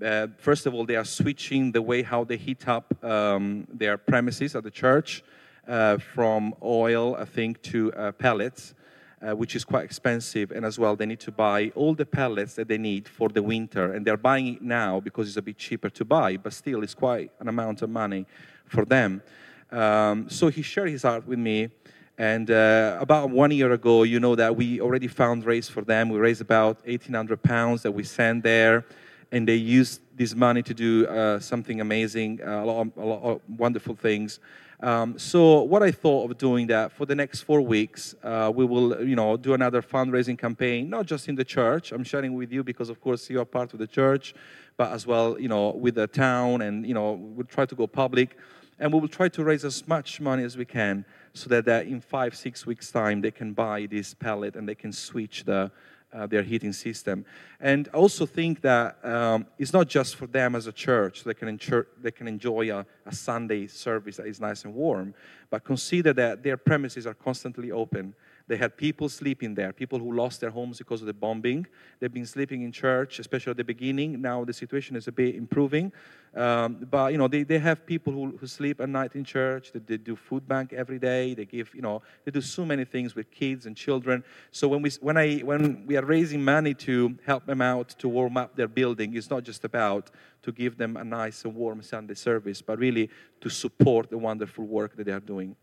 uh, 0.00 0.28
first 0.38 0.66
of 0.66 0.74
all, 0.74 0.84
they 0.84 0.96
are 0.96 1.04
switching 1.04 1.72
the 1.72 1.82
way 1.82 2.02
how 2.02 2.24
they 2.24 2.36
heat 2.36 2.66
up 2.68 3.04
um, 3.04 3.66
their 3.72 3.98
premises 3.98 4.56
at 4.56 4.64
the 4.64 4.70
church 4.70 5.22
uh, 5.66 5.98
from 5.98 6.54
oil, 6.62 7.16
I 7.16 7.24
think, 7.24 7.62
to 7.62 7.92
uh, 7.92 8.12
pellets, 8.12 8.74
uh, 9.20 9.36
which 9.36 9.54
is 9.54 9.64
quite 9.64 9.84
expensive. 9.84 10.50
And 10.50 10.64
as 10.64 10.78
well, 10.78 10.96
they 10.96 11.06
need 11.06 11.20
to 11.20 11.32
buy 11.32 11.70
all 11.74 11.94
the 11.94 12.06
pellets 12.06 12.54
that 12.54 12.68
they 12.68 12.78
need 12.78 13.08
for 13.08 13.28
the 13.28 13.42
winter. 13.42 13.92
And 13.92 14.06
they're 14.06 14.16
buying 14.16 14.54
it 14.54 14.62
now 14.62 15.00
because 15.00 15.28
it's 15.28 15.36
a 15.36 15.42
bit 15.42 15.58
cheaper 15.58 15.90
to 15.90 16.04
buy, 16.04 16.36
but 16.36 16.52
still, 16.52 16.82
it's 16.82 16.94
quite 16.94 17.30
an 17.38 17.48
amount 17.48 17.82
of 17.82 17.90
money 17.90 18.26
for 18.66 18.84
them. 18.84 19.22
Um, 19.70 20.28
so 20.28 20.48
he 20.48 20.62
shared 20.62 20.90
his 20.90 21.02
heart 21.02 21.26
with 21.26 21.38
me. 21.38 21.70
And 22.18 22.50
uh, 22.50 22.98
about 23.00 23.30
one 23.30 23.50
year 23.50 23.72
ago, 23.72 24.02
you 24.02 24.20
know 24.20 24.34
that 24.34 24.54
we 24.54 24.80
already 24.80 25.08
found 25.08 25.44
raise 25.44 25.68
for 25.68 25.82
them. 25.82 26.08
We 26.10 26.18
raised 26.18 26.40
about 26.40 26.84
1,800 26.84 27.42
pounds 27.42 27.82
that 27.82 27.92
we 27.92 28.04
sent 28.04 28.42
there 28.42 28.84
and 29.32 29.48
they 29.48 29.56
use 29.56 29.98
this 30.14 30.34
money 30.34 30.62
to 30.62 30.74
do 30.74 31.06
uh, 31.06 31.40
something 31.40 31.80
amazing, 31.80 32.40
uh, 32.46 32.62
a, 32.62 32.64
lot 32.64 32.80
of, 32.82 32.96
a, 32.96 33.04
lot 33.04 33.22
of, 33.22 33.40
wonderful 33.58 33.96
things. 33.96 34.38
Um, 34.80 35.18
so 35.18 35.62
what 35.62 35.82
I 35.82 35.90
thought 35.90 36.30
of 36.30 36.36
doing 36.36 36.66
that 36.66 36.92
for 36.92 37.06
the 37.06 37.14
next 37.14 37.42
four 37.42 37.62
weeks, 37.62 38.14
uh, 38.22 38.52
we 38.54 38.66
will, 38.66 39.02
you 39.02 39.16
know, 39.16 39.36
do 39.36 39.54
another 39.54 39.80
fundraising 39.80 40.36
campaign, 40.36 40.90
not 40.90 41.06
just 41.06 41.28
in 41.28 41.34
the 41.34 41.44
church. 41.44 41.92
I'm 41.92 42.04
sharing 42.04 42.34
with 42.34 42.52
you 42.52 42.62
because, 42.62 42.90
of 42.90 43.00
course, 43.00 43.30
you 43.30 43.40
are 43.40 43.44
part 43.44 43.72
of 43.72 43.78
the 43.78 43.86
church, 43.86 44.34
but 44.76 44.92
as 44.92 45.06
well, 45.06 45.38
you 45.40 45.48
know, 45.48 45.70
with 45.70 45.94
the 45.94 46.08
town, 46.08 46.62
and 46.62 46.86
you 46.86 46.94
know, 46.94 47.12
we'll 47.12 47.46
try 47.46 47.64
to 47.64 47.74
go 47.74 47.86
public, 47.86 48.36
and 48.80 48.92
we 48.92 49.00
will 49.00 49.08
try 49.08 49.28
to 49.28 49.44
raise 49.44 49.64
as 49.64 49.86
much 49.86 50.20
money 50.20 50.42
as 50.42 50.56
we 50.56 50.64
can, 50.64 51.04
so 51.32 51.48
that, 51.48 51.86
in 51.86 52.00
five, 52.00 52.36
six 52.36 52.66
weeks' 52.66 52.90
time, 52.90 53.20
they 53.20 53.30
can 53.30 53.52
buy 53.52 53.86
this 53.86 54.12
pellet 54.12 54.56
and 54.56 54.68
they 54.68 54.74
can 54.74 54.92
switch 54.92 55.44
the 55.44 55.70
uh, 56.12 56.26
their 56.26 56.42
heating 56.42 56.72
system. 56.72 57.24
And 57.60 57.88
I 57.92 57.96
also 57.96 58.26
think 58.26 58.60
that 58.62 59.04
um, 59.04 59.46
it's 59.58 59.72
not 59.72 59.88
just 59.88 60.16
for 60.16 60.26
them 60.26 60.54
as 60.54 60.66
a 60.66 60.72
church, 60.72 61.24
they 61.24 61.34
can, 61.34 61.58
they 62.00 62.10
can 62.10 62.28
enjoy 62.28 62.74
a, 62.76 62.84
a 63.06 63.14
Sunday 63.14 63.66
service 63.66 64.16
that 64.16 64.26
is 64.26 64.40
nice 64.40 64.64
and 64.64 64.74
warm, 64.74 65.14
but 65.50 65.64
consider 65.64 66.12
that 66.12 66.42
their 66.42 66.56
premises 66.56 67.06
are 67.06 67.14
constantly 67.14 67.70
open 67.70 68.14
they 68.52 68.58
had 68.58 68.76
people 68.76 69.08
sleeping 69.08 69.54
there, 69.54 69.72
people 69.72 69.98
who 69.98 70.12
lost 70.12 70.42
their 70.42 70.50
homes 70.50 70.76
because 70.76 71.00
of 71.00 71.06
the 71.06 71.14
bombing. 71.14 71.66
They've 71.98 72.12
been 72.12 72.26
sleeping 72.26 72.60
in 72.60 72.70
church, 72.70 73.18
especially 73.18 73.52
at 73.52 73.56
the 73.56 73.64
beginning. 73.64 74.20
Now 74.20 74.44
the 74.44 74.52
situation 74.52 74.94
is 74.94 75.08
a 75.08 75.12
bit 75.12 75.36
improving. 75.36 75.90
Um, 76.36 76.86
but, 76.90 77.12
you 77.12 77.18
know, 77.18 77.28
they, 77.28 77.44
they 77.44 77.58
have 77.58 77.86
people 77.86 78.12
who, 78.12 78.36
who 78.36 78.46
sleep 78.46 78.82
at 78.82 78.90
night 78.90 79.12
in 79.14 79.24
church. 79.24 79.72
They, 79.72 79.78
they 79.78 79.96
do 79.96 80.16
food 80.16 80.46
bank 80.46 80.74
every 80.74 80.98
day. 80.98 81.32
They 81.32 81.46
give, 81.46 81.74
you 81.74 81.80
know, 81.80 82.02
they 82.26 82.30
do 82.30 82.42
so 82.42 82.66
many 82.66 82.84
things 82.84 83.14
with 83.14 83.30
kids 83.30 83.64
and 83.64 83.74
children. 83.74 84.22
So 84.50 84.68
when 84.68 84.82
we, 84.82 84.90
when, 85.00 85.16
I, 85.16 85.38
when 85.38 85.86
we 85.86 85.96
are 85.96 86.04
raising 86.04 86.44
money 86.44 86.74
to 86.74 87.16
help 87.24 87.46
them 87.46 87.62
out 87.62 87.88
to 88.00 88.06
warm 88.06 88.36
up 88.36 88.54
their 88.54 88.68
building, 88.68 89.16
it's 89.16 89.30
not 89.30 89.44
just 89.44 89.64
about 89.64 90.10
to 90.42 90.52
give 90.52 90.76
them 90.76 90.98
a 90.98 91.04
nice 91.04 91.46
and 91.46 91.54
warm 91.54 91.80
Sunday 91.80 92.14
service, 92.14 92.60
but 92.60 92.78
really 92.78 93.08
to 93.40 93.48
support 93.48 94.10
the 94.10 94.18
wonderful 94.18 94.66
work 94.66 94.94
that 94.96 95.04
they 95.04 95.12
are 95.12 95.20
doing 95.20 95.56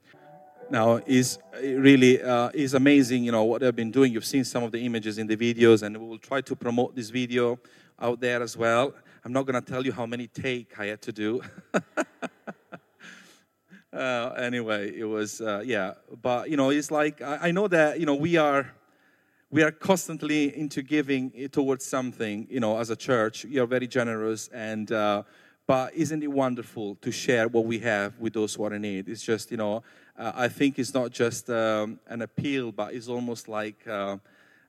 now 0.72 1.02
is 1.06 1.40
really 1.62 2.22
uh, 2.22 2.50
is 2.54 2.74
amazing 2.74 3.24
you 3.24 3.32
know 3.32 3.44
what 3.44 3.62
they've 3.62 3.76
been 3.76 3.92
doing. 3.92 4.14
You've 4.14 4.26
seen 4.26 4.44
some 4.44 4.64
of 4.64 4.72
the 4.72 4.80
images 4.86 5.18
in 5.18 5.28
the 5.28 5.38
videos 5.38 5.84
and 5.84 5.98
we 5.98 6.06
will 6.06 6.18
try 6.18 6.42
to 6.42 6.56
promote 6.56 6.96
this 6.96 7.10
video 7.10 7.60
out 8.00 8.20
there 8.20 8.42
as 8.42 8.56
well. 8.56 8.94
I'm 9.26 9.34
not 9.34 9.46
going 9.46 9.62
to 9.62 9.72
tell 9.72 9.86
you 9.86 9.92
how 9.92 10.06
many 10.06 10.28
take 10.28 10.80
i 10.80 10.86
had 10.86 11.02
to 11.04 11.12
do. 11.12 11.42
Uh, 13.92 14.36
anyway 14.38 14.96
it 14.96 15.04
was 15.04 15.42
uh, 15.42 15.64
yeah 15.66 15.94
but 16.22 16.48
you 16.48 16.56
know 16.56 16.70
it's 16.70 16.92
like 16.92 17.24
I, 17.24 17.48
I, 17.48 17.52
know 17.52 17.68
that 17.68 18.00
you 18.00 18.06
know 18.06 18.14
we 18.14 18.38
are 18.38 18.72
we 19.50 19.64
are 19.64 19.72
constantly 19.72 20.56
into 20.56 20.84
giving 20.84 21.50
towards 21.50 21.86
something 21.86 22.46
you 22.52 22.60
know 22.60 22.78
as 22.78 22.92
a 22.92 22.96
church. 22.96 23.46
You're 23.46 23.66
very 23.66 23.88
generous 23.88 24.48
and 24.50 24.92
uh, 24.92 25.24
but 25.66 25.94
isn't 25.96 26.22
it 26.22 26.32
wonderful 26.32 26.96
to 26.96 27.12
share 27.12 27.48
what 27.48 27.66
we 27.66 27.80
have 27.80 28.18
with 28.20 28.34
those 28.34 28.54
who 28.54 28.64
are 28.64 28.74
in 28.74 28.84
need? 28.84 29.10
It's 29.10 29.24
just 29.24 29.50
you 29.50 29.58
know 29.58 29.82
uh, 30.20 30.34
I 30.36 30.50
think 30.50 30.78
it's 30.78 30.94
not 30.94 31.12
just 31.12 31.50
um, 31.50 32.00
an 32.08 32.22
appeal, 32.22 32.72
but 32.74 32.94
it's 32.94 33.08
almost 33.08 33.48
like 33.48 33.88
uh, 33.88 34.18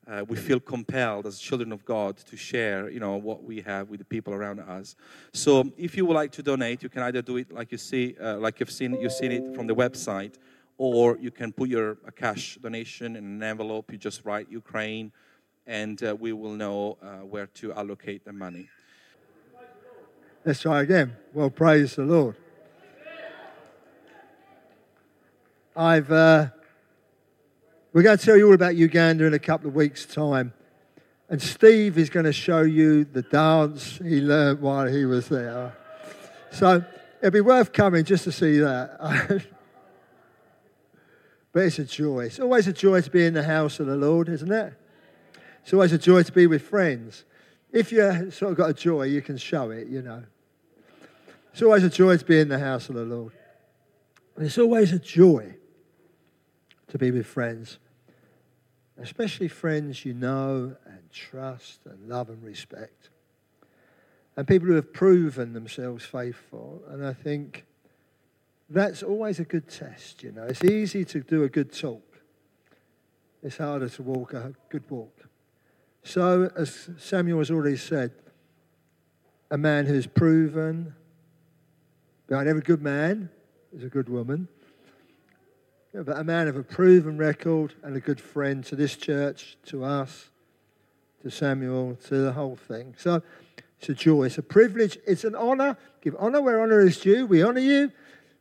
uh, 0.07 0.25
we 0.28 0.37
feel 0.37 0.61
compelled 0.61 1.26
as 1.26 1.40
children 1.40 1.73
of 1.73 1.85
God 1.85 2.16
to 2.19 2.37
share, 2.37 2.88
you 2.88 3.00
know, 3.00 3.16
what 3.16 3.42
we 3.42 3.61
have 3.62 3.90
with 3.90 3.99
the 3.99 4.04
people 4.04 4.33
around 4.33 4.61
us. 4.61 4.95
So, 5.33 5.71
if 5.76 5.97
you 5.97 6.07
would 6.07 6.14
like 6.14 6.30
to 6.33 6.42
donate, 6.42 6.83
you 6.85 6.88
can 6.88 7.02
either 7.02 7.21
do 7.21 7.37
it 7.37 7.52
like 7.52 7.73
you 7.73 7.78
see, 7.78 8.16
uh, 8.21 8.38
like 8.38 8.61
you've 8.61 8.71
seen, 8.71 8.99
you've 9.00 9.12
seen 9.12 9.33
it 9.33 9.54
from 9.57 9.66
the 9.66 9.75
website, 9.75 10.35
or 10.78 11.19
you 11.21 11.33
can 11.33 11.52
put 11.52 11.69
your 11.69 11.97
cash 12.14 12.57
donation 12.62 13.16
in 13.16 13.25
an 13.25 13.42
envelope. 13.42 13.90
You 13.90 13.99
just 13.99 14.25
write 14.25 14.49
Ukraine, 14.50 15.11
and 15.66 16.00
uh, 16.02 16.16
we 16.19 16.33
will 16.33 16.54
know 16.54 16.97
uh, 17.02 17.26
where 17.26 17.47
to 17.47 17.73
allocate 17.73 18.25
the 18.25 18.33
money. 18.33 18.69
Let's 20.45 20.61
try 20.61 20.83
again. 20.83 21.16
Well, 21.35 21.50
praise 21.50 21.97
the 21.97 22.04
Lord. 22.04 22.37
I've, 25.77 26.11
uh, 26.11 26.49
we're 27.93 28.03
going 28.03 28.19
to 28.19 28.25
tell 28.25 28.37
you 28.37 28.49
all 28.49 28.55
about 28.55 28.75
Uganda 28.75 29.25
in 29.25 29.35
a 29.35 29.39
couple 29.39 29.69
of 29.69 29.75
weeks' 29.75 30.05
time. 30.05 30.53
And 31.29 31.41
Steve 31.41 31.97
is 31.97 32.11
going 32.11 32.27
to 32.27 32.33
show 32.33 32.62
you 32.62 33.05
the 33.05 33.23
dance 33.23 33.99
he 33.99 34.21
learned 34.21 34.61
while 34.61 34.87
he 34.87 35.05
was 35.05 35.29
there. 35.29 35.77
So 36.50 36.85
it'd 37.21 37.33
be 37.33 37.41
worth 37.41 37.73
coming 37.73 38.05
just 38.05 38.25
to 38.25 38.33
see 38.33 38.59
that. 38.59 38.99
but 41.53 41.62
it's 41.62 41.79
a 41.79 41.85
joy. 41.85 42.25
It's 42.25 42.41
always 42.41 42.67
a 42.67 42.73
joy 42.73 43.00
to 43.03 43.11
be 43.11 43.25
in 43.25 43.35
the 43.35 43.45
house 43.45 43.79
of 43.79 43.87
the 43.87 43.97
Lord, 43.97 44.29
isn't 44.29 44.50
it? 44.50 44.75
It's 45.62 45.73
always 45.73 45.93
a 45.93 45.99
joy 45.99 46.25
to 46.25 46.33
be 46.33 46.49
with 46.49 46.62
friends. 46.62 47.25
If 47.71 47.93
you 47.93 48.33
sort 48.33 48.50
of 48.50 48.59
got 48.59 48.71
a 48.71 48.75
joy, 48.75 49.05
you 49.05 49.23
can 49.23 49.37
show 49.37 49.71
it, 49.71 49.87
you 49.87 50.03
know. 50.03 50.25
It's 51.53 51.62
always 51.62 51.85
a 51.85 51.91
joy 51.91 52.17
to 52.17 52.25
be 52.25 52.41
in 52.41 52.49
the 52.49 52.59
house 52.59 52.89
of 52.89 52.97
the 52.97 53.05
Lord. 53.05 53.35
And 54.35 54.47
it's 54.47 54.59
always 54.59 54.93
a 54.93 54.99
joy 54.99 55.55
to 56.90 56.99
be 56.99 57.11
with 57.11 57.26
friends, 57.26 57.78
especially 59.00 59.49
friends 59.49 60.04
you 60.04 60.12
know 60.12 60.76
and 60.85 61.11
trust 61.11 61.80
and 61.87 62.09
love 62.09 62.28
and 62.28 62.42
respect. 62.42 63.11
And 64.37 64.47
people 64.47 64.68
who 64.68 64.75
have 64.75 64.92
proven 64.92 65.52
themselves 65.52 66.04
faithful. 66.04 66.82
And 66.88 67.04
I 67.04 67.12
think 67.12 67.64
that's 68.68 69.02
always 69.02 69.40
a 69.40 69.44
good 69.44 69.68
test, 69.68 70.23
you 70.23 70.32
know. 70.32 70.44
It's 70.44 70.64
easy 70.64 71.04
to 71.06 71.20
do 71.20 71.44
a 71.44 71.49
good 71.49 71.73
talk, 71.73 72.20
it's 73.42 73.56
harder 73.56 73.88
to 73.88 74.02
walk 74.02 74.35
a 74.35 74.52
good 74.68 74.88
walk. 74.90 75.16
So, 76.02 76.50
as 76.56 76.88
Samuel 76.99 77.38
has 77.38 77.50
already 77.50 77.76
said, 77.76 78.12
a 79.50 79.59
man 79.59 79.85
who's 79.85 80.06
proven, 80.06 80.94
behind 82.26 82.49
every 82.49 82.62
good 82.62 82.80
man 82.80 83.28
is 83.76 83.85
a 83.85 83.88
good 83.88 84.09
woman. 84.09 84.49
But 85.92 86.18
a 86.18 86.25
man 86.25 86.47
of 86.47 86.56
a 86.56 86.62
proven 86.62 87.18
record 87.18 87.75
and 87.82 87.97
a 87.97 88.00
good 88.00 88.20
friend 88.20 88.64
to 88.66 88.76
this 88.76 88.97
church, 88.97 89.56
to 89.66 89.85
us, 89.85 90.30
to 91.23 91.30
Samuel, 91.30 91.97
to 92.06 92.18
the 92.18 92.32
whole 92.32 92.54
thing. 92.54 92.94
So 92.97 93.23
it's 93.80 93.88
a 93.88 93.94
joy, 93.94 94.25
it's 94.25 94.38
a 94.38 94.42
privilege, 94.42 94.99
it's 95.04 95.25
an 95.25 95.35
honour. 95.35 95.76
Give 96.00 96.14
honour 96.14 96.42
where 96.42 96.62
honour 96.62 96.80
is 96.80 97.00
due. 97.00 97.26
We 97.26 97.42
honour 97.42 97.61
you, 97.61 97.90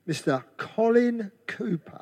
Mr. 0.08 0.44
Colin 0.58 1.32
Cooper. 1.48 2.01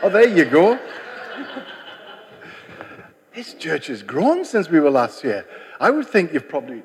Oh, 0.00 0.10
there 0.10 0.28
you 0.28 0.44
go. 0.44 0.78
this 3.34 3.54
church 3.54 3.88
has 3.88 4.04
grown 4.04 4.44
since 4.44 4.70
we 4.70 4.78
were 4.78 4.90
last 4.90 5.22
here. 5.22 5.44
I 5.80 5.90
would 5.90 6.06
think 6.06 6.32
you've 6.32 6.48
probably 6.48 6.84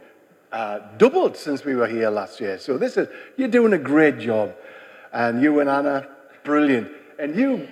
uh, 0.54 0.80
doubled 0.98 1.36
since 1.36 1.66
we 1.66 1.74
were 1.74 1.88
here 1.88 2.10
last 2.10 2.40
year. 2.40 2.60
So 2.60 2.78
this 2.78 2.96
is 2.96 3.10
you're 3.38 3.48
doing 3.48 3.74
a 3.74 3.78
great 3.78 4.20
job, 4.20 4.56
and 5.12 5.42
you 5.42 5.60
and 5.60 5.70
Anna, 5.70 6.08
brilliant. 6.44 6.90
And 7.18 7.36
you 7.36 7.68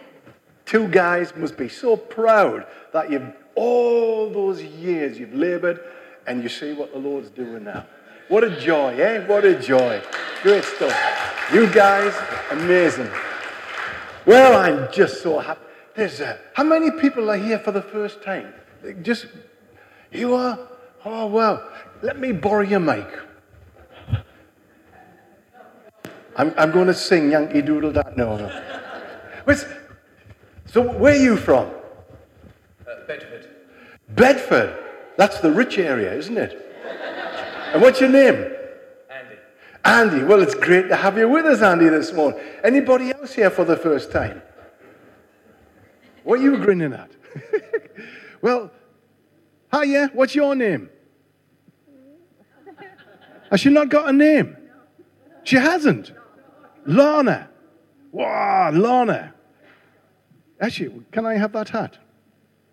two 0.65 0.88
guys 0.88 1.33
must 1.35 1.57
be 1.57 1.69
so 1.69 1.95
proud 1.95 2.65
that 2.91 3.11
you've 3.11 3.33
all 3.53 4.29
those 4.29 4.63
years 4.63 5.19
you've 5.19 5.35
laboured, 5.35 5.79
and 6.25 6.41
you 6.41 6.50
see 6.50 6.73
what 6.73 6.91
the 6.91 7.00
Lord's 7.00 7.29
doing 7.29 7.65
now. 7.65 7.85
What 8.29 8.43
a 8.43 8.59
joy, 8.59 8.95
eh? 8.95 9.25
What 9.27 9.45
a 9.45 9.59
joy. 9.59 10.01
Great 10.41 10.63
stuff. 10.63 11.47
You 11.53 11.67
guys, 11.71 12.15
amazing. 12.50 13.09
Well, 14.25 14.57
I'm 14.57 14.91
just 14.91 15.21
so 15.21 15.38
happy. 15.38 15.61
There's 15.95 16.21
uh, 16.21 16.38
how 16.53 16.63
many 16.63 16.89
people 16.89 17.29
are 17.29 17.38
here 17.38 17.59
for 17.59 17.71
the 17.71 17.81
first 17.81 18.23
time? 18.23 18.53
Just 19.01 19.27
you 20.11 20.33
are. 20.33 20.57
Oh 21.03 21.25
well, 21.25 21.67
let 22.01 22.20
me 22.20 22.31
borrow 22.31 22.62
your 22.62 22.79
mic. 22.79 23.08
I'm, 26.38 26.53
I'm 26.58 26.72
going 26.72 26.88
to 26.88 26.93
sing 26.93 27.31
Yankee 27.31 27.62
Doodle. 27.62 27.91
No, 28.15 28.38
no. 28.38 28.51
So 30.72 30.81
where 30.81 31.13
are 31.13 31.17
you 31.17 31.36
from? 31.36 31.70
Uh, 32.88 33.05
Bedford. 33.05 33.50
Bedford. 34.10 34.77
That's 35.17 35.39
the 35.41 35.51
rich 35.51 35.77
area, 35.77 36.13
isn't 36.13 36.38
it? 36.38 36.74
And 37.74 37.81
what's 37.81 38.00
your 38.00 38.10
name? 38.10 38.36
Andy. 39.10 39.36
Andy, 39.84 40.24
well, 40.24 40.41
it's 40.41 40.55
great 40.55 40.88
to 40.88 40.96
have 40.96 41.17
you 41.17 41.27
with 41.27 41.46
us, 41.46 41.62
Andy, 41.62 41.89
this 41.89 42.13
morning. 42.13 42.39
Anybody 42.63 43.12
else 43.12 43.34
here 43.34 43.50
for 43.50 43.65
the 43.65 43.75
first 43.75 44.13
time? 44.13 44.41
What 46.24 46.39
are 46.39 46.43
you 46.43 46.58
grinning 46.58 46.93
at? 46.93 47.12
well, 48.41 48.72
hiya, 49.71 50.09
what's 50.13 50.35
your 50.35 50.55
name? 50.55 50.89
Has 53.49 53.59
she 53.59 53.69
not 53.69 53.89
got 53.89 54.09
a 54.09 54.13
name? 54.13 54.55
She 55.43 55.57
hasn't. 55.57 56.11
Lana. 56.85 57.49
Wow, 58.11 58.71
Lana. 58.71 59.33
Actually, 60.59 61.01
can 61.11 61.25
I 61.25 61.35
have 61.35 61.51
that 61.53 61.69
hat? 61.69 61.97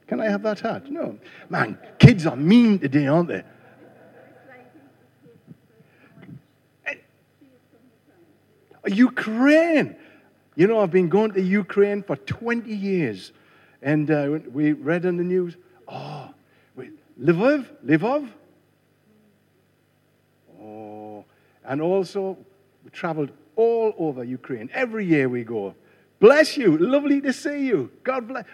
Can 0.06 0.20
I 0.20 0.30
have 0.30 0.42
that 0.42 0.60
hat? 0.60 0.90
No. 0.90 1.18
Man, 1.48 1.78
kids 1.98 2.26
are 2.26 2.36
mean 2.36 2.78
today, 2.78 3.06
aren't 3.06 3.28
they? 3.28 3.44
Ukraine. 8.86 9.96
You 10.54 10.66
know, 10.66 10.80
I've 10.80 10.90
been 10.90 11.08
going 11.08 11.32
to 11.32 11.42
Ukraine 11.42 12.02
for 12.02 12.16
20 12.16 12.74
years. 12.74 13.32
And 13.82 14.10
uh, 14.10 14.38
we 14.50 14.72
read 14.72 15.04
in 15.04 15.16
the 15.16 15.24
news, 15.24 15.56
oh, 15.86 16.30
wait, 17.18 17.86
Lvov? 17.86 18.28
Oh, 20.60 21.24
and 21.64 21.80
also 21.80 22.38
we 22.84 22.90
traveled 22.90 23.30
all 23.56 23.92
over 23.98 24.24
Ukraine. 24.24 24.70
Every 24.72 25.04
year 25.04 25.28
we 25.28 25.44
go. 25.44 25.74
Bless 26.20 26.56
you. 26.56 26.78
Lovely 26.78 27.20
to 27.20 27.32
see 27.32 27.66
you. 27.66 27.90
God 28.02 28.28
bless. 28.28 28.44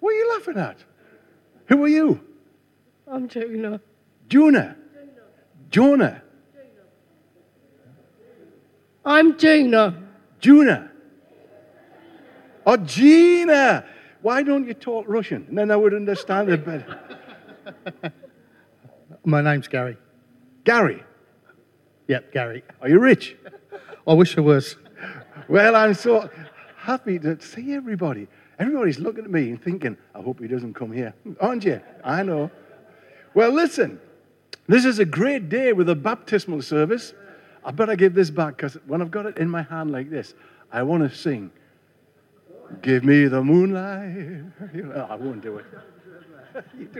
What 0.00 0.10
are 0.10 0.16
you 0.16 0.32
laughing 0.32 0.58
at? 0.58 0.78
Who 1.66 1.82
are 1.84 1.88
you? 1.88 2.20
I'm 3.06 3.28
Jonah. 3.28 3.80
Jonah. 4.28 4.76
Jonah. 5.70 6.22
I'm 9.04 9.38
Jonah. 9.38 10.02
Juna. 10.40 10.90
Or 12.64 12.74
oh, 12.74 12.76
Gina. 12.76 13.84
Why 14.22 14.42
don't 14.42 14.66
you 14.66 14.74
talk 14.74 15.04
Russian? 15.08 15.44
And 15.48 15.56
then 15.56 15.70
I 15.70 15.76
would 15.76 15.94
understand 15.94 16.48
it 16.50 16.64
better. 16.64 16.98
My 19.24 19.40
name's 19.42 19.68
Gary. 19.68 19.96
Gary, 20.64 21.02
Yep, 22.08 22.32
Gary. 22.32 22.62
are 22.80 22.88
you 22.88 22.98
rich? 22.98 23.36
I 24.06 24.14
wish 24.14 24.36
I 24.36 24.40
was. 24.40 24.76
Well, 25.48 25.76
I'm 25.76 25.94
so 25.94 26.28
happy 26.76 27.18
to 27.20 27.40
see 27.40 27.74
everybody. 27.74 28.26
Everybody's 28.58 28.98
looking 28.98 29.24
at 29.24 29.30
me 29.30 29.50
and 29.50 29.62
thinking, 29.62 29.96
I 30.14 30.20
hope 30.20 30.40
he 30.40 30.48
doesn't 30.48 30.74
come 30.74 30.90
here. 30.92 31.14
Aren't 31.40 31.64
you? 31.64 31.80
I 32.02 32.22
know. 32.22 32.50
Well, 33.34 33.50
listen, 33.52 34.00
this 34.66 34.84
is 34.84 34.98
a 34.98 35.04
great 35.04 35.48
day 35.48 35.72
with 35.72 35.88
a 35.90 35.94
baptismal 35.94 36.62
service. 36.62 37.12
I 37.64 37.70
better 37.70 37.94
give 37.96 38.14
this 38.14 38.30
back 38.30 38.56
because 38.56 38.74
when 38.86 39.00
I've 39.02 39.10
got 39.10 39.26
it 39.26 39.38
in 39.38 39.48
my 39.48 39.62
hand 39.62 39.90
like 39.90 40.10
this, 40.10 40.34
I 40.72 40.82
want 40.82 41.08
to 41.08 41.14
sing, 41.16 41.50
Give 42.82 43.04
me 43.04 43.26
the 43.26 43.42
moonlight. 43.42 44.44
You 44.74 44.84
know, 44.84 45.06
I 45.08 45.14
won't 45.14 45.42
do 45.42 45.58
it. 45.58 45.66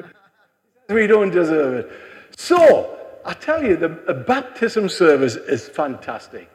We 0.88 1.06
don't 1.06 1.30
deserve 1.30 1.74
it. 1.74 1.92
So, 2.34 2.96
I 3.26 3.34
tell 3.34 3.62
you, 3.62 3.76
the, 3.76 4.24
baptism 4.26 4.88
service 4.88 5.36
is 5.36 5.68
fantastic. 5.68 6.50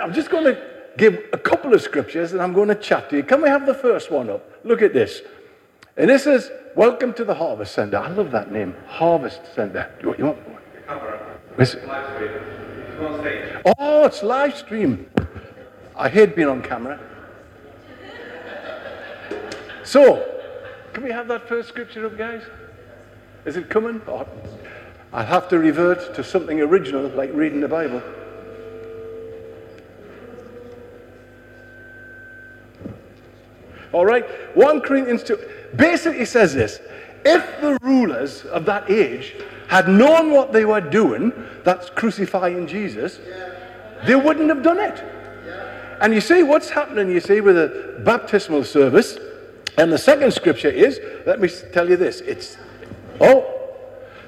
I'm 0.00 0.14
just 0.14 0.30
going 0.30 0.44
to 0.44 0.58
give 0.96 1.22
a 1.34 1.38
couple 1.38 1.74
of 1.74 1.82
scriptures 1.82 2.32
and 2.32 2.40
I'm 2.40 2.54
going 2.54 2.68
to 2.68 2.74
chat 2.74 3.10
to 3.10 3.16
you. 3.16 3.22
Can 3.22 3.42
we 3.42 3.50
have 3.50 3.66
the 3.66 3.74
first 3.74 4.10
one 4.10 4.30
up? 4.30 4.50
Look 4.64 4.80
at 4.80 4.94
this. 4.94 5.20
And 5.98 6.08
this 6.08 6.26
is 6.26 6.50
Welcome 6.78 7.12
to 7.14 7.24
the 7.24 7.34
Harvest 7.34 7.74
Center. 7.74 7.96
I 7.96 8.08
love 8.08 8.30
that 8.30 8.52
name, 8.52 8.72
Harvest 8.86 9.40
Center. 9.52 9.90
You, 10.00 10.14
you 10.16 10.26
want? 10.26 10.38
It? 11.58 11.76
Oh, 13.80 14.06
it's 14.06 14.22
live 14.22 14.56
stream. 14.56 15.10
I 15.96 16.08
hate 16.08 16.36
being 16.36 16.46
on 16.46 16.62
camera. 16.62 17.00
So, 19.88 20.22
can 20.92 21.02
we 21.02 21.10
have 21.12 21.28
that 21.28 21.48
first 21.48 21.70
scripture 21.70 22.04
up, 22.04 22.18
guys? 22.18 22.42
Is 23.46 23.56
it 23.56 23.70
coming? 23.70 24.02
Or 24.06 24.26
I'll 25.14 25.24
have 25.24 25.48
to 25.48 25.58
revert 25.58 26.14
to 26.16 26.22
something 26.22 26.60
original, 26.60 27.08
like 27.08 27.30
reading 27.32 27.62
the 27.62 27.68
Bible. 27.68 28.02
All 33.94 34.04
right? 34.04 34.26
1 34.54 34.82
Corinthians 34.82 35.22
2 35.22 35.38
basically 35.76 36.26
says 36.26 36.52
this 36.52 36.80
if 37.24 37.58
the 37.62 37.78
rulers 37.80 38.44
of 38.44 38.66
that 38.66 38.90
age 38.90 39.36
had 39.68 39.88
known 39.88 40.32
what 40.32 40.52
they 40.52 40.66
were 40.66 40.82
doing, 40.82 41.32
that's 41.64 41.88
crucifying 41.88 42.66
Jesus, 42.66 43.20
they 44.04 44.16
wouldn't 44.16 44.50
have 44.50 44.62
done 44.62 44.80
it. 44.80 45.02
And 46.02 46.12
you 46.12 46.20
see 46.20 46.42
what's 46.42 46.68
happening, 46.68 47.10
you 47.10 47.20
see, 47.20 47.40
with 47.40 47.56
a 47.56 48.02
baptismal 48.04 48.64
service. 48.64 49.18
And 49.78 49.92
the 49.92 49.98
second 49.98 50.32
scripture 50.32 50.68
is, 50.68 51.00
let 51.24 51.40
me 51.40 51.48
tell 51.72 51.88
you 51.88 51.96
this, 51.96 52.20
it's, 52.20 52.56
oh, 53.20 53.76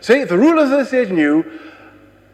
see, 0.00 0.21
if 0.21 0.28
the 0.28 0.38
rulers 0.38 0.71
of 0.71 0.78
this 0.78 0.95
age 0.95 1.11
knew, 1.11 1.45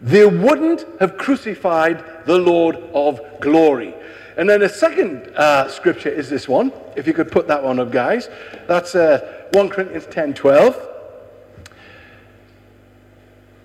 they 0.00 0.26
wouldn't 0.26 0.84
have 1.00 1.16
crucified 1.16 2.04
the 2.26 2.36
Lord 2.36 2.76
of 2.92 3.20
glory. 3.40 3.94
And 4.36 4.50
then 4.50 4.60
the 4.60 4.68
second 4.68 5.32
uh, 5.34 5.66
scripture 5.68 6.10
is 6.10 6.28
this 6.28 6.46
one. 6.46 6.70
If 6.94 7.06
you 7.06 7.14
could 7.14 7.32
put 7.32 7.48
that 7.48 7.64
one 7.64 7.80
up, 7.80 7.90
guys. 7.90 8.28
That's 8.68 8.94
uh, 8.94 9.46
1 9.52 9.70
Corinthians 9.70 10.06
10 10.10 10.34
12. 10.34 10.88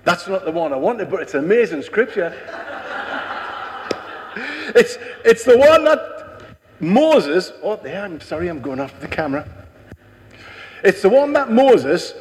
That's 0.05 0.29
not 0.29 0.45
the 0.45 0.51
one 0.51 0.71
I 0.71 0.77
wanted, 0.77 1.11
but 1.11 1.21
it's 1.21 1.33
an 1.33 1.43
amazing 1.43 1.81
scripture. 1.81 2.29
it's, 4.73 4.97
it's 5.25 5.43
the 5.43 5.57
one 5.57 5.83
that 5.83 6.20
Moses, 6.81 7.53
oh, 7.61 7.75
there, 7.75 8.03
I'm 8.03 8.19
sorry, 8.19 8.47
I'm 8.49 8.61
going 8.61 8.79
off 8.79 8.99
the 8.99 9.07
camera. 9.07 9.47
It's 10.83 11.01
the 11.03 11.09
one 11.09 11.33
that 11.33 11.51
Moses, 11.51 12.13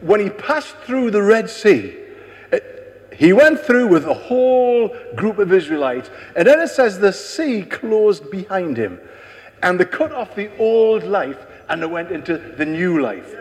when 0.00 0.20
he 0.20 0.30
passed 0.30 0.76
through 0.78 1.10
the 1.10 1.22
Red 1.22 1.50
Sea, 1.50 1.96
it- 2.52 3.10
he 3.16 3.32
went 3.32 3.58
through 3.60 3.88
with 3.88 4.06
a 4.06 4.14
whole 4.14 4.96
group 5.16 5.38
of 5.38 5.52
Israelites, 5.52 6.08
and 6.36 6.46
then 6.46 6.60
it 6.60 6.68
says 6.68 7.00
the 7.00 7.12
sea 7.12 7.62
closed 7.62 8.30
behind 8.30 8.76
him, 8.76 9.00
and 9.62 9.80
they 9.80 9.84
cut 9.84 10.12
off 10.12 10.36
the 10.36 10.56
old 10.58 11.02
life 11.02 11.38
and 11.68 11.82
they 11.82 11.86
went 11.86 12.12
into 12.12 12.38
the 12.38 12.64
new 12.64 13.02
life. 13.02 13.34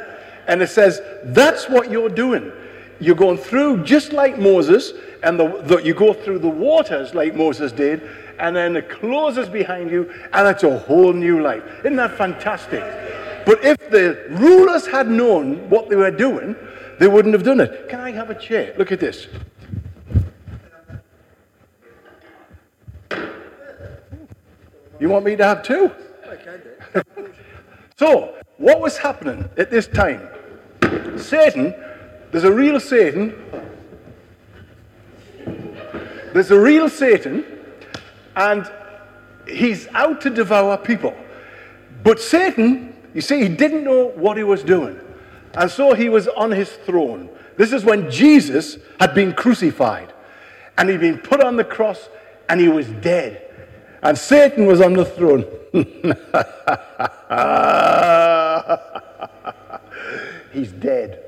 And 0.47 0.61
it 0.61 0.69
says, 0.69 1.01
that's 1.23 1.69
what 1.69 1.91
you're 1.91 2.09
doing. 2.09 2.51
You're 2.99 3.15
going 3.15 3.37
through 3.37 3.83
just 3.83 4.11
like 4.11 4.39
Moses, 4.39 4.93
and 5.21 5.39
the, 5.39 5.61
the, 5.63 5.77
you 5.77 5.93
go 5.93 6.13
through 6.13 6.39
the 6.39 6.49
waters 6.49 7.13
like 7.13 7.35
Moses 7.35 7.71
did, 7.71 8.01
and 8.39 8.55
then 8.55 8.75
it 8.75 8.89
closes 8.89 9.49
behind 9.49 9.91
you, 9.91 10.11
and 10.33 10.47
it's 10.47 10.63
a 10.63 10.77
whole 10.79 11.13
new 11.13 11.41
life. 11.41 11.63
Isn't 11.79 11.95
that 11.97 12.17
fantastic? 12.17 12.81
But 13.45 13.63
if 13.63 13.77
the 13.89 14.25
rulers 14.29 14.85
had 14.87 15.09
known 15.09 15.69
what 15.69 15.89
they 15.89 15.95
were 15.95 16.11
doing, 16.11 16.55
they 16.99 17.07
wouldn't 17.07 17.33
have 17.33 17.43
done 17.43 17.59
it. 17.59 17.87
Can 17.89 17.99
I 17.99 18.11
have 18.11 18.29
a 18.29 18.35
chair? 18.35 18.73
Look 18.77 18.91
at 18.91 18.99
this. 18.99 19.27
You 24.99 25.09
want 25.09 25.25
me 25.25 25.35
to 25.35 25.43
have 25.43 25.63
two? 25.63 25.91
So, 27.99 28.35
what 28.57 28.79
was 28.79 28.95
happening 28.95 29.49
at 29.57 29.71
this 29.71 29.87
time? 29.87 30.29
Satan, 31.17 31.73
there's 32.31 32.43
a 32.43 32.51
real 32.51 32.79
Satan. 32.79 33.33
There's 36.31 36.51
a 36.51 36.59
real 36.59 36.89
Satan, 36.89 37.43
and 38.37 38.71
he's 39.47 39.87
out 39.89 40.21
to 40.21 40.29
devour 40.29 40.77
people. 40.77 41.13
But 42.03 42.21
Satan, 42.21 42.95
you 43.13 43.21
see, 43.21 43.41
he 43.41 43.49
didn't 43.49 43.83
know 43.83 44.11
what 44.15 44.37
he 44.37 44.43
was 44.43 44.63
doing. 44.63 44.99
And 45.55 45.69
so 45.69 45.95
he 45.95 46.07
was 46.07 46.27
on 46.29 46.51
his 46.51 46.69
throne. 46.69 47.29
This 47.57 47.73
is 47.73 47.83
when 47.83 48.11
Jesus 48.11 48.77
had 48.99 49.15
been 49.15 49.33
crucified, 49.33 50.13
and 50.77 50.87
he'd 50.87 50.99
been 50.99 51.17
put 51.17 51.43
on 51.43 51.55
the 51.55 51.63
cross, 51.63 52.09
and 52.47 52.61
he 52.61 52.67
was 52.67 52.87
dead. 52.87 53.43
And 54.03 54.15
Satan 54.15 54.67
was 54.67 54.79
on 54.79 54.93
the 54.93 55.03
throne. 55.03 55.43
He's 60.53 60.71
dead. 60.71 61.23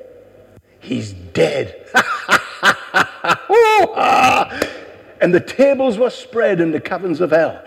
He's 0.80 1.14
dead. 1.14 1.88
Oh! 3.52 4.60
And 5.22 5.34
the 5.34 5.40
tables 5.40 5.98
were 5.98 6.10
spread 6.10 6.62
in 6.62 6.72
the 6.72 6.80
caverns 6.80 7.22
of 7.22 7.32
hell. 7.32 7.64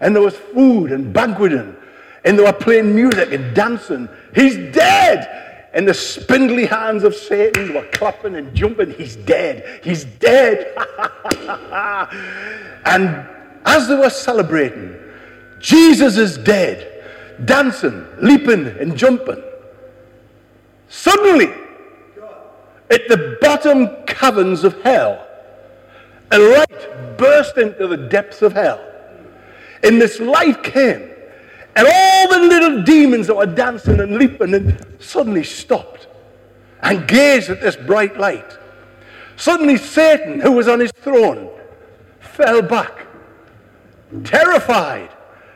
And 0.00 0.14
there 0.14 0.22
was 0.22 0.36
food 0.36 0.92
and 0.92 1.12
banqueting. 1.12 1.76
And 2.24 2.38
they 2.38 2.42
were 2.42 2.52
playing 2.52 2.94
music 2.94 3.32
and 3.32 3.54
dancing. 3.54 4.08
He's 4.34 4.56
dead. 4.74 5.70
And 5.72 5.86
the 5.86 5.94
spindly 5.94 6.66
hands 6.66 7.04
of 7.04 7.14
Satan 7.14 7.74
were 7.74 7.86
clapping 7.92 8.34
and 8.34 8.54
jumping. 8.54 8.92
He's 8.92 9.16
dead. 9.16 9.80
He's 9.82 10.04
dead. 10.04 10.72
and 12.84 13.26
as 13.64 13.88
they 13.88 13.96
were 13.96 14.10
celebrating, 14.10 14.96
Jesus 15.58 16.16
is 16.16 16.38
dead, 16.38 17.04
dancing, 17.44 18.06
leaping, 18.20 18.66
and 18.66 18.96
jumping. 18.96 19.42
Suddenly, 20.88 21.52
at 22.90 23.08
the 23.08 23.36
bottom 23.40 24.04
caverns 24.06 24.64
of 24.64 24.80
hell, 24.82 25.25
a 26.30 26.38
light 26.38 27.16
burst 27.18 27.56
into 27.56 27.86
the 27.86 27.96
depths 27.96 28.42
of 28.42 28.52
hell. 28.52 28.80
And 29.82 30.00
this 30.00 30.18
light 30.20 30.62
came, 30.62 31.10
and 31.76 31.86
all 31.86 32.28
the 32.28 32.38
little 32.38 32.82
demons 32.82 33.26
that 33.26 33.36
were 33.36 33.46
dancing 33.46 34.00
and 34.00 34.16
leaping 34.16 34.54
and 34.54 34.84
suddenly 34.98 35.44
stopped 35.44 36.08
and 36.82 37.06
gazed 37.06 37.50
at 37.50 37.60
this 37.60 37.76
bright 37.76 38.18
light. 38.18 38.58
Suddenly, 39.36 39.76
Satan, 39.76 40.40
who 40.40 40.52
was 40.52 40.66
on 40.66 40.80
his 40.80 40.92
throne, 40.92 41.50
fell 42.20 42.62
back, 42.62 43.06
terrified, 44.24 45.10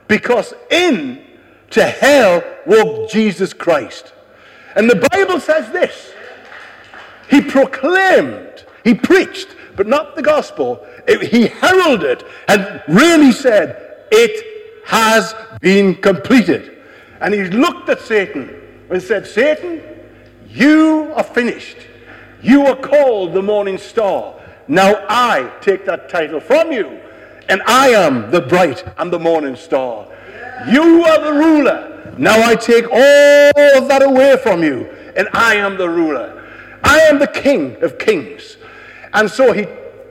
because 0.06 0.52
in 0.70 1.24
to 1.70 1.84
hell 1.84 2.42
walked 2.66 3.12
Jesus 3.12 3.52
Christ. 3.52 4.12
And 4.76 4.88
the 4.88 5.08
Bible 5.10 5.40
says 5.40 5.70
this 5.72 6.12
He 7.28 7.40
proclaimed, 7.40 8.64
he 8.84 8.94
preached, 8.94 9.56
but 9.80 9.86
not 9.86 10.14
the 10.14 10.20
gospel. 10.20 10.84
It- 11.08 11.22
he 11.22 11.46
heralded 11.46 12.22
and 12.48 12.82
really 12.86 13.32
said, 13.32 13.76
It 14.12 14.44
has 14.84 15.34
been 15.62 15.94
completed. 15.94 16.76
And 17.22 17.32
he 17.32 17.44
looked 17.44 17.88
at 17.88 18.02
Satan 18.02 18.54
and 18.90 19.02
said, 19.02 19.26
Satan, 19.26 19.80
you 20.50 21.10
are 21.16 21.22
finished. 21.22 21.78
You 22.42 22.66
are 22.66 22.76
called 22.76 23.32
the 23.32 23.40
morning 23.40 23.78
star. 23.78 24.34
Now 24.68 25.02
I 25.08 25.50
take 25.62 25.86
that 25.86 26.10
title 26.10 26.40
from 26.40 26.72
you, 26.72 27.00
and 27.48 27.62
I 27.66 27.88
am 27.88 28.30
the 28.30 28.42
bright 28.42 28.84
and 28.98 29.10
the 29.10 29.18
morning 29.18 29.56
star. 29.56 30.06
You 30.68 31.04
are 31.06 31.20
the 31.24 31.32
ruler. 31.32 32.12
Now 32.18 32.38
I 32.46 32.54
take 32.54 32.84
all 32.92 33.78
of 33.78 33.88
that 33.88 34.02
away 34.02 34.36
from 34.42 34.62
you, 34.62 34.90
and 35.16 35.26
I 35.32 35.54
am 35.54 35.78
the 35.78 35.88
ruler. 35.88 36.36
I 36.84 36.98
am 37.00 37.18
the 37.18 37.28
king 37.28 37.82
of 37.82 37.96
kings. 37.98 38.58
And 39.12 39.30
so 39.30 39.52
he, 39.52 39.66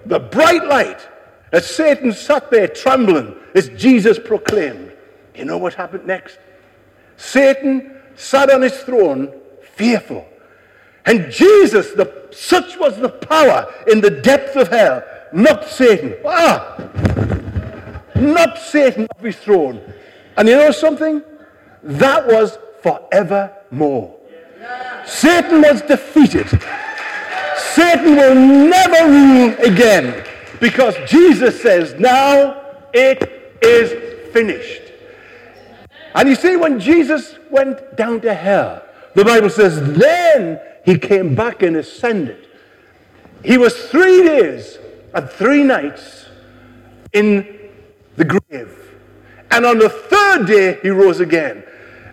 the 0.06 0.20
bright 0.20 0.66
light, 0.66 1.08
as 1.52 1.66
Satan 1.66 2.12
sat 2.12 2.52
there 2.52 2.68
trembling, 2.68 3.36
as 3.56 3.70
Jesus 3.70 4.20
proclaimed. 4.20 4.94
You 5.36 5.46
know 5.46 5.58
what 5.58 5.74
happened 5.74 6.06
next? 6.06 6.38
Satan 7.18 8.00
sat 8.16 8.52
on 8.52 8.62
his 8.62 8.78
throne, 8.80 9.34
fearful. 9.76 10.28
And 11.06 11.32
Jesus, 11.32 11.92
the, 11.92 12.28
such 12.32 12.78
was 12.78 12.98
the 12.98 13.10
power 13.10 13.74
in 13.88 14.02
the 14.02 14.12
depth 14.12 14.56
of 14.56 14.68
hell, 14.68 15.04
knocked 15.34 15.70
Satan. 15.70 16.16
Ah! 16.26 16.78
Knocked 18.16 18.60
Satan 18.60 19.08
off 19.16 19.24
his 19.24 19.38
throne. 19.38 19.82
And 20.38 20.48
you 20.48 20.56
know 20.56 20.72
something? 20.72 21.24
That 21.82 22.28
was 22.28 22.58
forevermore. 22.84 24.16
Satan 25.06 25.62
was 25.62 25.82
defeated. 25.82 26.48
Satan 27.80 28.18
will 28.18 28.36
never 28.36 29.10
rule 29.10 29.56
again 29.60 30.26
because 30.60 30.98
Jesus 31.10 31.62
says, 31.62 31.98
now 31.98 32.62
it 32.94 33.58
is 33.62 34.34
finished. 34.34 34.82
And 36.14 36.28
you 36.28 36.36
see, 36.36 36.58
when 36.58 36.82
Jesus 36.82 37.36
went 37.50 37.96
down 37.96 38.20
to 38.22 38.34
hell, 38.34 38.84
the 39.16 39.24
Bible 39.24 39.50
says, 39.50 39.82
then 39.98 40.60
he 40.84 40.98
came 40.98 41.36
back 41.36 41.62
and 41.62 41.78
ascended. 41.78 42.50
He 43.46 43.58
was 43.58 43.74
three 43.86 44.24
days 44.24 44.78
and 45.14 45.30
three 45.30 45.64
nights 45.64 46.26
in 47.14 47.72
the 48.18 48.26
grave. 48.26 48.76
And 49.52 49.66
on 49.66 49.80
the 49.80 49.88
third 49.88 50.48
day, 50.48 50.80
he 50.82 50.90
rose 50.90 51.22
again. 51.22 51.64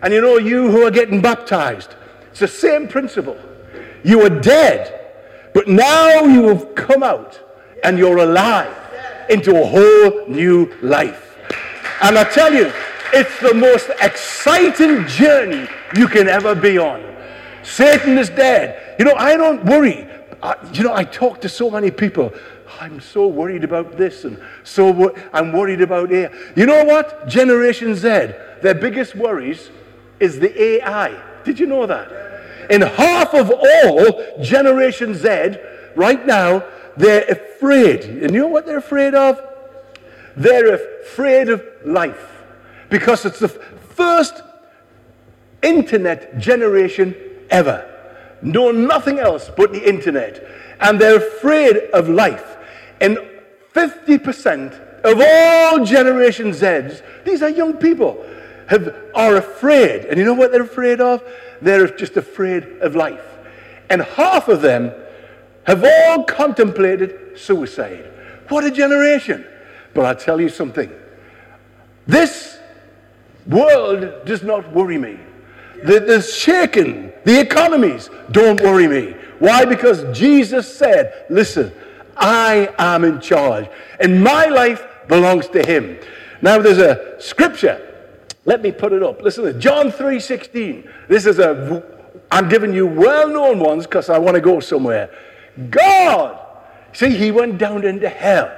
And 0.01 0.15
you 0.15 0.21
know, 0.21 0.39
you 0.39 0.71
who 0.71 0.87
are 0.87 0.93
getting 0.93 1.21
baptized, 1.21 1.97
it's 2.31 2.39
the 2.39 2.47
same 2.47 2.87
principle. 2.87 3.37
You 4.05 4.21
were 4.21 4.41
dead, 4.41 5.06
but 5.57 5.69
now 5.69 6.21
you 6.27 6.49
have 6.49 6.75
come 6.75 7.03
out 7.03 7.41
and 7.83 7.97
you're 7.97 8.19
alive 8.19 8.77
into 9.31 9.59
a 9.59 9.67
whole 9.67 10.29
new 10.29 10.71
life. 10.83 11.39
And 12.03 12.19
I 12.19 12.25
tell 12.25 12.53
you, 12.53 12.71
it's 13.15 13.41
the 13.41 13.55
most 13.55 13.89
exciting 14.03 15.07
journey 15.07 15.67
you 15.97 16.09
can 16.09 16.29
ever 16.29 16.55
be 16.55 16.77
on. 16.77 17.03
Satan 17.63 18.19
is 18.19 18.29
dead. 18.29 18.97
You 18.99 19.07
know, 19.07 19.15
I 19.15 19.39
don't 19.39 19.65
worry. 19.65 20.07
I, 20.43 20.57
you 20.75 20.83
know, 20.85 20.95
I 20.95 21.05
talk 21.05 21.41
to 21.41 21.49
so 21.49 21.71
many 21.71 21.91
people. 21.91 22.35
I'm 22.79 23.01
so 23.01 23.27
worried 23.27 23.65
about 23.65 23.97
this 23.97 24.27
and 24.27 24.39
so 24.63 24.91
wor- 24.91 25.15
I'm 25.33 25.55
worried 25.55 25.81
about 25.81 26.11
here. 26.11 26.31
You 26.55 26.67
know 26.67 26.85
what? 26.85 27.29
Generation 27.29 27.95
Z, 27.95 28.09
their 28.61 28.75
biggest 28.75 29.15
worries 29.15 29.71
is 30.21 30.39
the 30.39 30.53
AI. 30.63 31.19
Did 31.45 31.59
you 31.59 31.65
know 31.65 31.87
that? 31.87 32.26
And 32.71 32.83
half 32.83 33.35
of 33.35 33.51
all 33.51 34.43
Generation 34.43 35.15
Z 35.15 35.57
right 35.95 36.25
now, 36.27 36.65
they're 36.97 37.25
afraid. 37.25 38.05
And 38.05 38.33
you 38.33 38.41
know 38.41 38.49
what 38.49 38.67
they're 38.67 38.79
afraid 38.79 39.15
of? 39.15 39.41
They're 40.37 40.75
afraid 40.75 41.49
of 41.49 41.65
life 41.85 42.43
because 42.91 43.25
it's 43.25 43.39
the 43.39 43.49
first 43.49 44.43
internet 45.63 46.39
generation 46.39 47.15
ever. 47.51 47.93
Know 48.43 48.71
nothing 48.71 49.19
else 49.19 49.51
but 49.57 49.73
the 49.73 49.89
internet. 49.89 50.47
And 50.81 51.01
they're 51.01 51.17
afraid 51.17 51.77
of 51.95 52.09
life. 52.09 52.57
And 53.01 53.19
50% 53.73 55.03
of 55.05 55.21
all 55.21 55.85
Generation 55.85 56.51
Zs, 56.51 57.03
these 57.25 57.43
are 57.43 57.49
young 57.49 57.77
people, 57.77 58.25
have, 58.67 58.95
are 59.15 59.37
afraid. 59.37 60.07
And 60.07 60.19
you 60.19 60.25
know 60.25 60.35
what 60.35 60.53
they're 60.53 60.63
afraid 60.63 61.01
of? 61.01 61.23
They're 61.63 61.87
just 61.89 62.17
afraid 62.17 62.65
of 62.81 62.95
life. 62.95 63.25
And 63.89 64.03
half 64.03 64.49
of 64.49 64.63
them 64.63 64.93
have 65.65 65.85
all 65.85 66.25
contemplated 66.25 67.39
suicide. 67.39 68.11
What 68.49 68.65
a 68.65 68.71
generation. 68.71 69.45
But 69.95 70.07
I'll 70.07 70.17
tell 70.17 70.41
you 70.41 70.49
something. 70.49 70.91
This 72.07 72.59
world 73.47 74.25
does 74.25 74.43
not 74.43 74.73
worry 74.73 74.99
me. 74.99 75.19
The, 75.85 76.01
the 76.01 76.23
shaking, 76.23 77.13
the 77.25 77.41
economies 77.41 78.11
don't 78.31 78.61
worry 78.61 78.87
me. 78.87 79.15
Why? 79.39 79.65
Because 79.65 80.05
Jesus 80.17 80.77
said, 80.77 81.27
listen, 81.29 81.73
I 82.17 82.73
am 82.79 83.05
in 83.05 83.21
charge. 83.21 83.69
And 84.01 84.23
my 84.23 84.47
life 84.47 84.87
belongs 85.09 85.49
to 85.49 85.65
him. 85.65 85.99
Now 86.41 86.59
there's 86.59 86.79
a 86.79 87.21
scripture. 87.21 87.86
Let 88.47 88.63
me 88.63 88.73
put 88.73 88.93
it 88.93 89.03
up. 89.03 89.21
Listen 89.21 89.45
to. 89.45 89.53
John 89.53 89.91
3.16. 89.91 90.89
This 91.09 91.27
is 91.27 91.41
a, 91.41 91.83
I'm 92.31 92.49
giving 92.49 92.73
you 92.73 92.87
well-known 92.87 93.59
ones 93.59 93.87
because 93.87 94.09
I 94.09 94.19
want 94.19 94.37
to 94.37 94.41
go 94.41 94.61
somewhere. 94.61 95.11
God, 95.69 96.39
see, 96.93 97.11
he 97.11 97.33
went 97.33 97.59
down 97.59 97.85
into 97.85 98.09
hell 98.09 98.57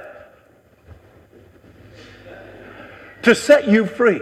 to 3.23 3.33
set 3.33 3.67
you 3.67 3.85
free. 3.85 4.21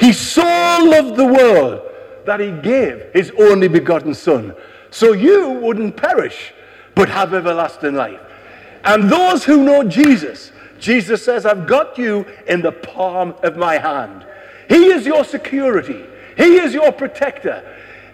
He 0.00 0.12
so 0.12 0.42
loved 0.42 1.16
the 1.16 1.26
world 1.26 1.82
that 2.24 2.40
he 2.40 2.50
gave 2.50 3.10
his 3.12 3.30
only 3.38 3.68
begotten 3.68 4.14
Son, 4.14 4.54
so 4.90 5.12
you 5.12 5.50
wouldn't 5.50 5.96
perish, 5.96 6.54
but 6.94 7.10
have 7.10 7.34
everlasting 7.34 7.94
life. 7.94 8.20
And 8.84 9.10
those 9.10 9.44
who 9.44 9.62
know 9.62 9.84
Jesus, 9.84 10.50
Jesus 10.78 11.24
says, 11.24 11.44
I've 11.44 11.66
got 11.66 11.98
you 11.98 12.26
in 12.46 12.62
the 12.62 12.72
palm 12.72 13.34
of 13.42 13.56
my 13.56 13.78
hand. 13.78 14.26
He 14.68 14.86
is 14.86 15.06
your 15.06 15.24
security, 15.24 16.04
He 16.36 16.56
is 16.56 16.74
your 16.74 16.92
protector. 16.92 17.62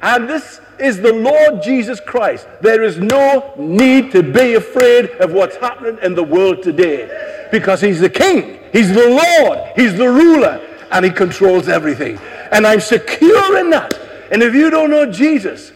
And 0.02 0.28
this 0.28 0.60
is 0.78 0.98
the 0.98 1.12
Lord 1.12 1.62
Jesus 1.62 2.00
Christ. 2.00 2.48
There 2.62 2.82
is 2.82 2.98
no 2.98 3.54
need 3.58 4.12
to 4.12 4.22
be 4.22 4.54
afraid 4.54 5.10
of 5.20 5.32
what's 5.32 5.56
happening 5.56 5.98
in 6.02 6.14
the 6.14 6.22
world 6.22 6.62
today 6.62 7.48
because 7.52 7.80
He's 7.80 8.00
the 8.00 8.08
King, 8.08 8.58
He's 8.72 8.88
the 8.88 9.08
Lord, 9.08 9.58
He's 9.76 9.96
the 9.96 10.08
ruler, 10.08 10.60
and 10.90 11.04
He 11.04 11.10
controls 11.10 11.68
everything. 11.68 12.18
And 12.50 12.66
I'm 12.66 12.80
secure 12.80 13.58
in 13.58 13.70
that. 13.70 13.98
And 14.32 14.42
if 14.42 14.54
you 14.54 14.70
don't 14.70 14.90
know 14.90 15.10
Jesus, 15.10 15.72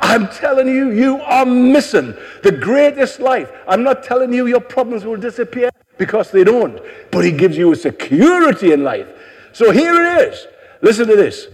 I'm 0.00 0.28
telling 0.28 0.68
you, 0.68 0.90
you 0.90 1.20
are 1.20 1.44
missing 1.44 2.14
the 2.42 2.52
greatest 2.52 3.20
life. 3.20 3.50
I'm 3.68 3.82
not 3.82 4.02
telling 4.02 4.32
you 4.32 4.46
your 4.46 4.60
problems 4.60 5.04
will 5.04 5.18
disappear 5.18 5.70
because 5.98 6.30
they 6.30 6.44
don't, 6.44 6.80
but 7.10 7.24
He 7.24 7.32
gives 7.32 7.58
you 7.58 7.72
a 7.72 7.76
security 7.76 8.72
in 8.72 8.82
life. 8.82 9.06
So 9.52 9.70
here 9.70 9.94
it 9.94 10.28
is. 10.28 10.46
Listen 10.82 11.06
to 11.08 11.16
this. 11.16 11.48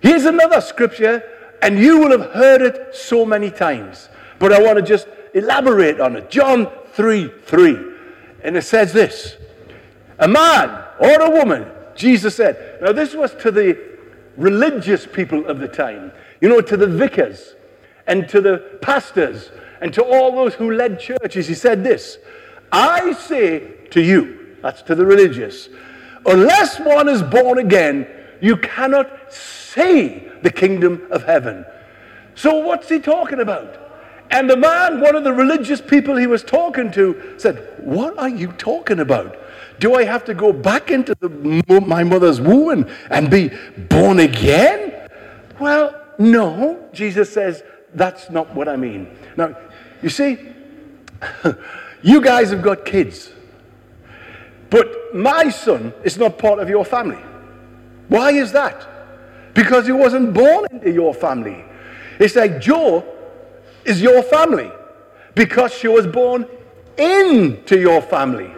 Here's 0.00 0.24
another 0.24 0.60
scripture, 0.60 1.22
and 1.62 1.78
you 1.78 1.98
will 1.98 2.10
have 2.18 2.32
heard 2.32 2.62
it 2.62 2.94
so 2.94 3.24
many 3.24 3.50
times, 3.50 4.08
but 4.38 4.52
I 4.52 4.60
want 4.60 4.76
to 4.76 4.82
just 4.82 5.06
elaborate 5.34 6.00
on 6.00 6.16
it. 6.16 6.30
John 6.30 6.70
3 6.92 7.32
3. 7.44 7.92
And 8.42 8.56
it 8.56 8.62
says 8.62 8.92
this 8.92 9.36
A 10.18 10.28
man 10.28 10.84
or 10.98 11.20
a 11.20 11.30
woman, 11.30 11.66
Jesus 11.94 12.36
said, 12.36 12.78
now 12.82 12.92
this 12.92 13.14
was 13.14 13.34
to 13.36 13.50
the 13.50 13.78
religious 14.36 15.06
people 15.06 15.46
of 15.46 15.58
the 15.58 15.68
time, 15.68 16.12
you 16.40 16.48
know, 16.48 16.60
to 16.60 16.76
the 16.76 16.86
vicars 16.86 17.54
and 18.06 18.28
to 18.28 18.40
the 18.40 18.78
pastors 18.82 19.50
and 19.80 19.92
to 19.94 20.02
all 20.02 20.32
those 20.32 20.54
who 20.54 20.72
led 20.72 20.98
churches. 21.00 21.46
He 21.48 21.54
said 21.54 21.84
this 21.84 22.18
I 22.70 23.12
say 23.12 23.74
to 23.90 24.00
you, 24.00 24.56
that's 24.62 24.82
to 24.82 24.94
the 24.94 25.04
religious, 25.04 25.68
unless 26.26 26.78
one 26.80 27.08
is 27.08 27.22
born 27.22 27.58
again, 27.58 28.06
you 28.40 28.56
cannot 28.56 29.32
see 29.32 30.28
the 30.42 30.50
kingdom 30.50 31.06
of 31.10 31.24
heaven. 31.24 31.64
So, 32.34 32.58
what's 32.58 32.88
he 32.88 32.98
talking 32.98 33.40
about? 33.40 33.78
And 34.30 34.48
the 34.48 34.56
man, 34.56 35.00
one 35.00 35.14
of 35.14 35.24
the 35.24 35.32
religious 35.32 35.80
people 35.80 36.16
he 36.16 36.26
was 36.26 36.42
talking 36.42 36.90
to, 36.92 37.34
said, 37.36 37.74
What 37.78 38.18
are 38.18 38.30
you 38.30 38.48
talking 38.52 39.00
about? 39.00 39.36
Do 39.78 39.94
I 39.94 40.04
have 40.04 40.24
to 40.24 40.34
go 40.34 40.52
back 40.52 40.90
into 40.90 41.14
the, 41.20 41.28
my 41.86 42.02
mother's 42.02 42.40
womb 42.40 42.70
and, 42.70 42.90
and 43.10 43.30
be 43.30 43.50
born 43.90 44.20
again? 44.20 45.08
Well, 45.60 46.02
no. 46.18 46.88
Jesus 46.92 47.30
says, 47.30 47.62
That's 47.94 48.30
not 48.30 48.54
what 48.54 48.68
I 48.68 48.76
mean. 48.76 49.14
Now, 49.36 49.56
you 50.02 50.08
see, 50.08 50.38
you 52.02 52.20
guys 52.22 52.50
have 52.50 52.62
got 52.62 52.86
kids. 52.86 53.32
But 54.72 55.14
my 55.14 55.50
son 55.50 55.92
is 56.02 56.16
not 56.16 56.38
part 56.38 56.58
of 56.58 56.70
your 56.70 56.84
family. 56.84 57.22
Why 58.08 58.32
is 58.32 58.52
that? 58.52 58.88
Because 59.52 59.84
he 59.84 59.92
wasn't 59.92 60.32
born 60.32 60.66
into 60.70 60.90
your 60.90 61.12
family. 61.12 61.62
It's 62.18 62.34
like 62.34 62.58
Joe 62.58 63.04
is 63.84 64.00
your 64.00 64.22
family 64.22 64.72
because 65.34 65.74
she 65.74 65.88
was 65.88 66.06
born 66.06 66.46
into 66.96 67.78
your 67.78 68.00
family. 68.00 68.50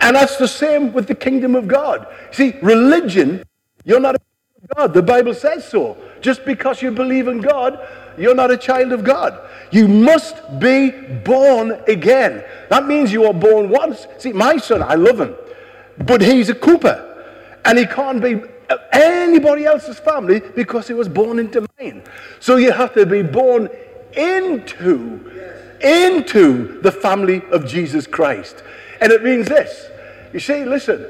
And 0.00 0.14
that's 0.14 0.36
the 0.36 0.46
same 0.46 0.92
with 0.92 1.08
the 1.08 1.14
kingdom 1.16 1.56
of 1.56 1.66
God. 1.66 2.06
See, 2.30 2.54
religion, 2.62 3.42
you're 3.84 3.98
not 3.98 4.14
a 4.14 4.18
child 4.18 4.62
of 4.62 4.76
God. 4.76 4.94
The 4.94 5.02
Bible 5.02 5.34
says 5.34 5.66
so. 5.66 5.96
Just 6.20 6.44
because 6.44 6.82
you 6.82 6.92
believe 6.92 7.26
in 7.26 7.40
God, 7.40 7.84
you're 8.16 8.34
not 8.34 8.52
a 8.52 8.56
child 8.56 8.92
of 8.92 9.02
God. 9.02 9.40
You 9.72 9.88
must 9.88 10.36
be 10.60 10.90
born 11.24 11.72
again. 11.88 12.44
That 12.70 12.86
means 12.86 13.12
you 13.12 13.24
are 13.24 13.34
born 13.34 13.70
once. 13.70 14.06
See, 14.18 14.32
my 14.32 14.56
son, 14.58 14.82
I 14.82 14.94
love 14.94 15.20
him, 15.20 15.34
but 16.00 16.20
he's 16.20 16.48
a 16.48 16.54
Cooper. 16.54 17.04
And 17.64 17.78
he 17.78 17.86
can't 17.86 18.22
be 18.22 18.40
anybody 18.92 19.64
else's 19.64 19.98
family 19.98 20.40
because 20.40 20.88
he 20.88 20.94
was 20.94 21.08
born 21.08 21.38
into 21.38 21.66
mine. 21.78 22.02
So 22.40 22.56
you 22.56 22.72
have 22.72 22.94
to 22.94 23.06
be 23.06 23.22
born 23.22 23.68
into, 24.12 25.30
into 25.80 26.80
the 26.82 26.92
family 26.92 27.42
of 27.50 27.66
Jesus 27.66 28.06
Christ. 28.06 28.62
And 29.00 29.12
it 29.12 29.22
means 29.22 29.48
this. 29.48 29.90
You 30.32 30.40
see, 30.40 30.64
listen, 30.64 31.06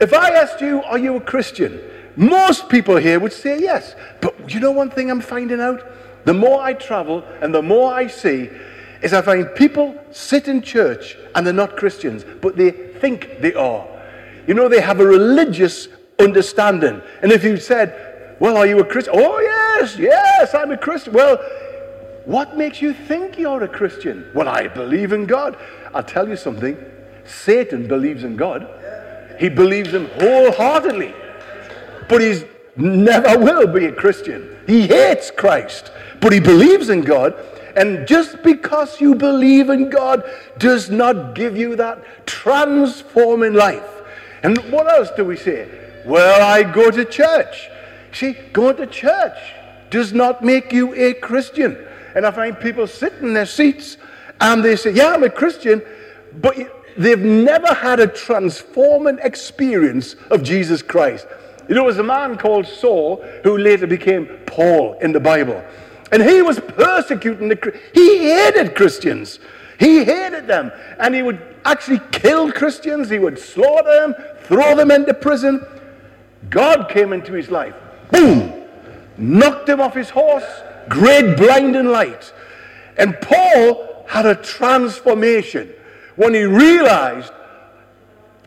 if 0.00 0.12
I 0.12 0.30
asked 0.30 0.60
you, 0.60 0.82
are 0.82 0.98
you 0.98 1.16
a 1.16 1.20
Christian? 1.20 1.80
Most 2.16 2.68
people 2.68 2.96
here 2.96 3.18
would 3.18 3.32
say 3.32 3.60
yes. 3.60 3.94
But 4.20 4.52
you 4.52 4.60
know 4.60 4.70
one 4.70 4.90
thing 4.90 5.10
I'm 5.10 5.20
finding 5.20 5.60
out? 5.60 5.82
The 6.24 6.34
more 6.34 6.60
I 6.60 6.74
travel 6.74 7.24
and 7.40 7.54
the 7.54 7.62
more 7.62 7.92
I 7.92 8.06
see, 8.06 8.50
is 9.02 9.14
I 9.14 9.22
find 9.22 9.48
people 9.54 9.96
sit 10.10 10.48
in 10.48 10.60
church 10.60 11.16
and 11.34 11.46
they're 11.46 11.54
not 11.54 11.76
Christians, 11.76 12.24
but 12.42 12.56
they 12.56 12.70
think 12.70 13.40
they 13.40 13.54
are. 13.54 13.86
You 14.50 14.54
know, 14.54 14.68
they 14.68 14.80
have 14.80 14.98
a 14.98 15.06
religious 15.06 15.86
understanding. 16.18 17.00
And 17.22 17.30
if 17.30 17.44
you 17.44 17.56
said, 17.56 18.34
Well, 18.40 18.56
are 18.56 18.66
you 18.66 18.80
a 18.80 18.84
Christian? 18.84 19.14
Oh, 19.16 19.38
yes, 19.38 19.96
yes, 19.96 20.56
I'm 20.56 20.72
a 20.72 20.76
Christian. 20.76 21.12
Well, 21.12 21.36
what 22.24 22.56
makes 22.56 22.82
you 22.82 22.92
think 22.92 23.38
you're 23.38 23.62
a 23.62 23.68
Christian? 23.68 24.28
Well, 24.34 24.48
I 24.48 24.66
believe 24.66 25.12
in 25.12 25.24
God. 25.24 25.56
I'll 25.94 26.02
tell 26.02 26.28
you 26.28 26.34
something 26.34 26.76
Satan 27.24 27.86
believes 27.86 28.24
in 28.24 28.34
God, 28.34 28.66
he 29.38 29.48
believes 29.48 29.94
him 29.94 30.08
wholeheartedly. 30.18 31.14
But 32.08 32.20
he's 32.20 32.44
never 32.74 33.38
will 33.38 33.68
be 33.68 33.86
a 33.86 33.92
Christian. 33.92 34.56
He 34.66 34.88
hates 34.88 35.30
Christ, 35.30 35.92
but 36.20 36.32
he 36.32 36.40
believes 36.40 36.88
in 36.88 37.02
God. 37.02 37.36
And 37.76 38.04
just 38.04 38.42
because 38.42 39.00
you 39.00 39.14
believe 39.14 39.70
in 39.70 39.90
God 39.90 40.28
does 40.58 40.90
not 40.90 41.36
give 41.36 41.56
you 41.56 41.76
that 41.76 42.26
transforming 42.26 43.52
life. 43.52 43.99
And 44.42 44.58
what 44.70 44.86
else 44.86 45.10
do 45.16 45.24
we 45.24 45.36
say? 45.36 45.68
Well, 46.04 46.42
I 46.42 46.62
go 46.62 46.90
to 46.90 47.04
church. 47.04 47.68
See, 48.12 48.32
going 48.52 48.76
to 48.76 48.86
church 48.86 49.38
does 49.90 50.12
not 50.12 50.42
make 50.42 50.72
you 50.72 50.94
a 50.94 51.14
Christian. 51.14 51.76
And 52.14 52.26
I 52.26 52.30
find 52.30 52.58
people 52.58 52.86
sit 52.86 53.14
in 53.14 53.34
their 53.34 53.46
seats 53.46 53.96
and 54.40 54.64
they 54.64 54.76
say, 54.76 54.92
Yeah, 54.92 55.08
I'm 55.08 55.22
a 55.22 55.30
Christian, 55.30 55.82
but 56.40 56.56
they've 56.96 57.18
never 57.18 57.74
had 57.74 58.00
a 58.00 58.06
transforming 58.06 59.18
experience 59.22 60.16
of 60.30 60.42
Jesus 60.42 60.82
Christ. 60.82 61.26
You 61.68 61.74
know, 61.74 61.82
there 61.82 61.84
was 61.84 61.98
a 61.98 62.02
man 62.02 62.36
called 62.36 62.66
Saul 62.66 63.22
who 63.44 63.58
later 63.58 63.86
became 63.86 64.26
Paul 64.46 64.94
in 65.00 65.12
the 65.12 65.20
Bible. 65.20 65.62
And 66.10 66.22
he 66.22 66.42
was 66.42 66.58
persecuting 66.58 67.48
the 67.48 67.80
he 67.94 68.18
hated 68.18 68.74
Christians. 68.74 69.38
He 69.78 70.04
hated 70.04 70.48
them. 70.48 70.72
And 70.98 71.14
he 71.14 71.22
would 71.22 71.40
actually 71.64 72.00
kill 72.12 72.52
Christians, 72.52 73.10
he 73.10 73.18
would 73.18 73.38
slaughter 73.38 73.92
them, 73.92 74.14
throw 74.44 74.74
them 74.76 74.90
into 74.90 75.14
prison. 75.14 75.64
God 76.48 76.88
came 76.88 77.12
into 77.12 77.32
his 77.32 77.50
life. 77.50 77.74
Boom! 78.10 78.60
knocked 79.20 79.68
him 79.68 79.80
off 79.80 79.94
his 79.94 80.10
horse, 80.10 80.44
great 80.88 81.36
blinding 81.36 81.86
light. 81.86 82.32
And 82.96 83.20
Paul 83.20 84.04
had 84.08 84.26
a 84.26 84.34
transformation 84.34 85.72
when 86.16 86.34
he 86.34 86.42
realized 86.42 87.32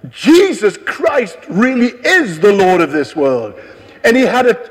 Jesus 0.09 0.77
Christ 0.77 1.37
really 1.47 1.91
is 2.05 2.39
the 2.39 2.51
Lord 2.51 2.81
of 2.81 2.91
this 2.91 3.15
world. 3.15 3.57
And 4.03 4.17
he 4.17 4.23
had 4.23 4.47
a, 4.47 4.69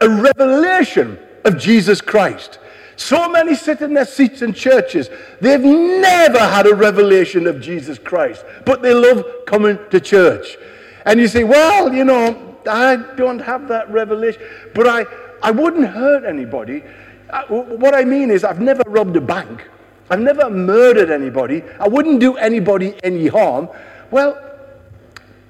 a 0.00 0.08
revelation 0.08 1.18
of 1.44 1.58
Jesus 1.58 2.00
Christ. 2.00 2.58
So 3.00 3.30
many 3.30 3.54
sit 3.54 3.80
in 3.80 3.94
their 3.94 4.04
seats 4.04 4.42
in 4.42 4.52
churches. 4.52 5.08
They've 5.40 5.58
never 5.58 6.38
had 6.38 6.66
a 6.66 6.74
revelation 6.74 7.46
of 7.46 7.58
Jesus 7.58 7.98
Christ, 7.98 8.44
but 8.66 8.82
they 8.82 8.92
love 8.92 9.24
coming 9.46 9.78
to 9.88 9.98
church. 10.00 10.58
And 11.06 11.18
you 11.18 11.26
say, 11.26 11.42
well, 11.42 11.94
you 11.94 12.04
know, 12.04 12.58
I 12.68 12.96
don't 13.16 13.38
have 13.38 13.68
that 13.68 13.90
revelation, 13.90 14.42
but 14.74 14.86
I, 14.86 15.06
I 15.42 15.50
wouldn't 15.50 15.88
hurt 15.88 16.26
anybody. 16.26 16.84
Uh, 17.30 17.44
What 17.46 17.94
I 17.94 18.04
mean 18.04 18.30
is, 18.30 18.44
I've 18.44 18.60
never 18.60 18.82
robbed 18.86 19.16
a 19.16 19.20
bank. 19.22 19.66
I've 20.10 20.20
never 20.20 20.50
murdered 20.50 21.10
anybody. 21.10 21.62
I 21.78 21.88
wouldn't 21.88 22.20
do 22.20 22.36
anybody 22.36 22.96
any 23.02 23.28
harm. 23.28 23.70
Well, 24.10 24.38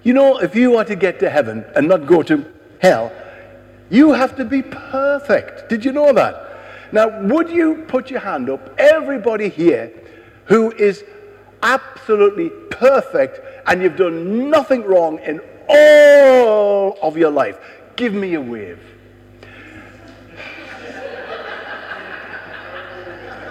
you 0.05 0.13
know, 0.13 0.39
if 0.39 0.55
you 0.55 0.77
are 0.77 0.85
to 0.85 0.95
get 0.95 1.19
to 1.19 1.29
heaven 1.29 1.65
and 1.75 1.89
not 1.89 2.07
go 2.07 2.23
to 2.23 2.47
hell, 2.79 3.11
you 3.91 4.13
have 4.13 4.37
to 4.37 4.45
be 4.45 4.63
perfect. 4.63 5.69
Did 5.69 5.85
you 5.85 5.91
know 5.91 6.13
that? 6.13 6.47
Now, 6.93 7.23
would 7.23 7.51
you 7.51 7.85
put 7.89 8.11
your 8.11 8.21
hand 8.21 8.51
up, 8.51 8.75
everybody 8.79 9.49
here 9.49 9.93
who 10.47 10.73
is 10.73 11.05
absolutely 11.63 12.51
perfect 12.71 13.41
and 13.67 13.83
you've 13.83 13.97
done 13.97 14.51
nothing 14.51 14.83
wrong 14.83 15.19
in 15.21 15.41
all 15.69 16.99
of 17.03 17.17
your 17.17 17.31
life? 17.31 17.59
Give 17.97 18.13
me 18.15 18.35
a 18.35 18.41
wave. 18.41 18.81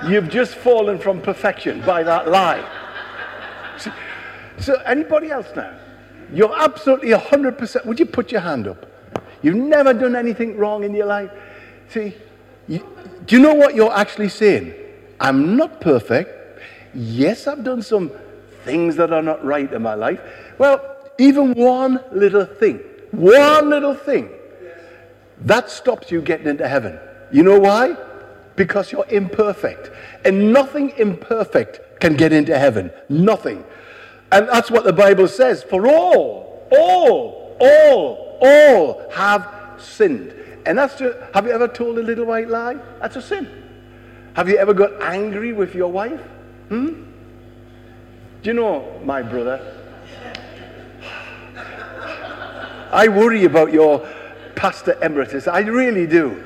You've 0.08 0.30
just 0.30 0.56
fallen 0.56 0.98
from 0.98 1.22
perfection 1.22 1.82
by 1.82 2.04
that 2.04 2.30
lie. 2.30 2.66
So, 4.58 4.76
anybody 4.86 5.32
else 5.32 5.48
now? 5.56 5.78
You're 6.34 6.58
absolutely 6.58 7.10
100%. 7.10 7.86
Would 7.86 8.00
you 8.00 8.06
put 8.06 8.32
your 8.32 8.42
hand 8.42 8.68
up? 8.68 8.86
You've 9.42 9.56
never 9.56 9.94
done 9.94 10.16
anything 10.16 10.58
wrong 10.58 10.84
in 10.84 10.94
your 10.94 11.06
life. 11.06 11.32
See, 11.88 12.14
you, 12.68 12.86
do 13.30 13.36
you 13.36 13.44
know 13.44 13.54
what 13.54 13.76
you're 13.76 13.94
actually 13.94 14.30
saying? 14.30 14.74
I'm 15.20 15.56
not 15.56 15.82
perfect. 15.82 16.60
Yes, 16.96 17.46
I've 17.46 17.64
done 17.64 17.84
some 17.84 18.10
things 18.64 18.96
that 18.96 19.14
are 19.14 19.22
not 19.22 19.46
right 19.46 19.72
in 19.72 19.84
my 19.84 19.94
life. 19.94 20.20
Well, 20.58 20.98
even 21.20 21.54
one 21.54 22.04
little 22.12 22.48
thing, 22.48 22.80
one 23.12 23.70
little 23.70 23.94
thing, 23.94 24.32
that 25.42 25.70
stops 25.70 26.10
you 26.10 26.24
getting 26.24 26.48
into 26.48 26.68
heaven. 26.68 27.00
You 27.32 27.44
know 27.44 27.60
why? 27.60 27.96
Because 28.56 28.92
you're 28.92 29.06
imperfect. 29.10 29.92
And 30.26 30.52
nothing 30.52 30.90
imperfect 30.98 32.02
can 32.02 32.16
get 32.16 32.34
into 32.34 32.58
heaven. 32.58 32.90
Nothing. 33.10 33.64
And 34.32 34.50
that's 34.50 34.72
what 34.72 34.86
the 34.86 34.94
Bible 34.94 35.28
says. 35.28 35.62
For 35.62 35.88
all, 35.88 36.68
all, 36.72 37.58
all, 37.62 38.40
all 38.42 39.12
have 39.12 39.48
sinned. 39.78 40.34
And 40.66 40.78
that's 40.78 40.96
just, 40.96 41.18
have 41.34 41.46
you 41.46 41.52
ever 41.52 41.68
told 41.68 41.98
a 41.98 42.04
little 42.04 42.26
white 42.26 42.50
lie? 42.50 42.76
That's 43.00 43.16
a 43.16 43.22
sin. 43.22 43.50
Have 44.36 44.48
you 44.50 44.58
ever 44.58 44.74
got 44.74 45.02
angry 45.02 45.54
with 45.54 45.76
your 45.76 45.92
wife? 45.92 46.22
Hmm? 46.70 47.06
Do 48.42 48.50
you 48.50 48.54
know, 48.54 49.00
my 49.04 49.22
brother? 49.22 49.76
I 52.92 53.08
worry 53.08 53.46
about 53.46 53.72
your 53.72 54.08
pastor 54.56 54.98
emeritus. 55.04 55.48
I 55.48 55.60
really 55.60 56.08
do. 56.08 56.44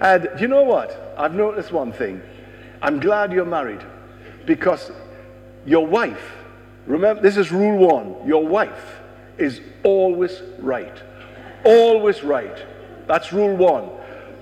And 0.00 0.28
do 0.36 0.42
you 0.42 0.48
know 0.48 0.62
what? 0.62 1.14
I've 1.16 1.34
noticed 1.34 1.72
one 1.72 1.92
thing. 1.92 2.20
I'm 2.82 3.00
glad 3.00 3.32
you're 3.32 3.44
married 3.44 3.84
because 4.46 4.90
your 5.64 5.86
wife, 5.86 6.32
remember, 6.86 7.22
this 7.22 7.36
is 7.36 7.50
rule 7.50 7.78
one 7.86 8.26
your 8.26 8.46
wife 8.46 9.00
is 9.38 9.60
always 9.82 10.42
right. 10.58 10.96
Always 11.64 12.22
right. 12.22 12.66
That's 13.06 13.32
rule 13.32 13.56
one. 13.56 13.90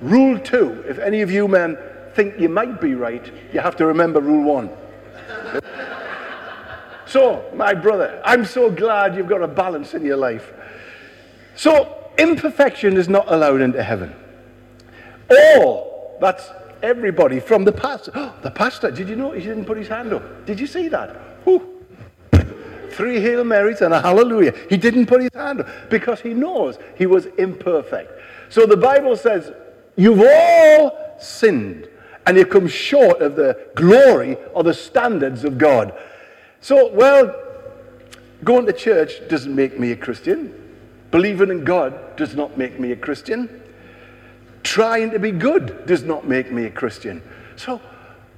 Rule 0.01 0.39
two, 0.39 0.85
if 0.89 0.99
any 0.99 1.23
of 1.23 1.31
you 1.31 1.49
men 1.49 1.79
think 2.15 2.39
you 2.39 2.49
might 2.49 2.81
be 2.81 2.95
right, 2.95 3.25
you 3.53 3.61
have 3.61 3.77
to 3.77 3.87
remember 3.87 4.21
rule 4.21 4.45
one. 4.45 4.71
So, 7.07 7.45
my 7.55 7.75
brother, 7.75 8.23
I'm 8.25 8.45
so 8.47 8.71
glad 8.71 9.17
you've 9.17 9.29
got 9.29 9.43
a 9.43 9.49
balance 9.49 9.93
in 9.93 10.03
your 10.03 10.17
life. 10.17 10.51
So, 11.57 12.11
imperfection 12.17 12.97
is 12.97 13.07
not 13.09 13.31
allowed 13.31 13.61
into 13.61 13.83
heaven. 13.83 14.15
All, 15.29 16.17
that's 16.23 16.49
everybody 16.83 17.39
from 17.39 17.65
the 17.65 17.73
pastor. 17.73 18.33
the 18.43 18.51
pastor, 18.51 18.91
did 18.91 19.09
you 19.11 19.17
know 19.17 19.33
he 19.33 19.41
didn't 19.41 19.67
put 19.67 19.77
his 19.77 19.89
hand 19.89 20.15
up? 20.15 20.47
Did 20.47 20.59
you 20.59 20.67
see 20.67 20.89
that? 20.89 21.11
Whew. 21.45 21.82
Three 22.93 23.21
Hail 23.21 23.45
Marys 23.45 23.81
and 23.81 23.93
a 23.95 24.01
hallelujah. 24.01 24.55
He 24.69 24.77
didn't 24.77 25.07
put 25.07 25.21
his 25.21 25.31
hand 25.35 25.61
up 25.61 25.69
because 25.91 26.21
he 26.21 26.35
knows 26.35 26.79
he 26.97 27.07
was 27.07 27.27
imperfect. 27.39 28.13
So 28.49 28.67
the 28.67 28.77
Bible 28.77 29.17
says, 29.17 29.53
You've 29.97 30.21
all 30.21 31.17
sinned 31.19 31.89
and 32.27 32.37
you 32.37 32.47
come 32.47 32.67
short 32.69 33.21
of 33.21 33.37
the 33.37 33.69
glory 33.75 34.37
or 34.55 34.63
the 34.63 34.75
standards 34.75 35.45
of 35.45 35.59
God. 35.59 35.95
So, 36.61 36.93
well, 36.93 37.35
going 38.45 38.67
to 38.67 38.73
church 38.73 39.27
doesn't 39.29 39.55
make 39.55 39.79
me 39.79 39.93
a 39.93 39.97
Christian. 39.97 40.59
Believing 41.11 41.51
in 41.51 41.65
God 41.65 42.17
does 42.17 42.35
not 42.35 42.57
make 42.57 42.79
me 42.79 42.93
a 42.93 42.97
Christian. 42.97 43.63
Trying 44.63 45.11
to 45.11 45.19
be 45.19 45.33
good 45.33 45.87
does 45.87 46.05
not 46.05 46.27
make 46.27 46.53
me 46.53 46.65
a 46.65 46.71
Christian. 46.71 47.23
So, 47.57 47.81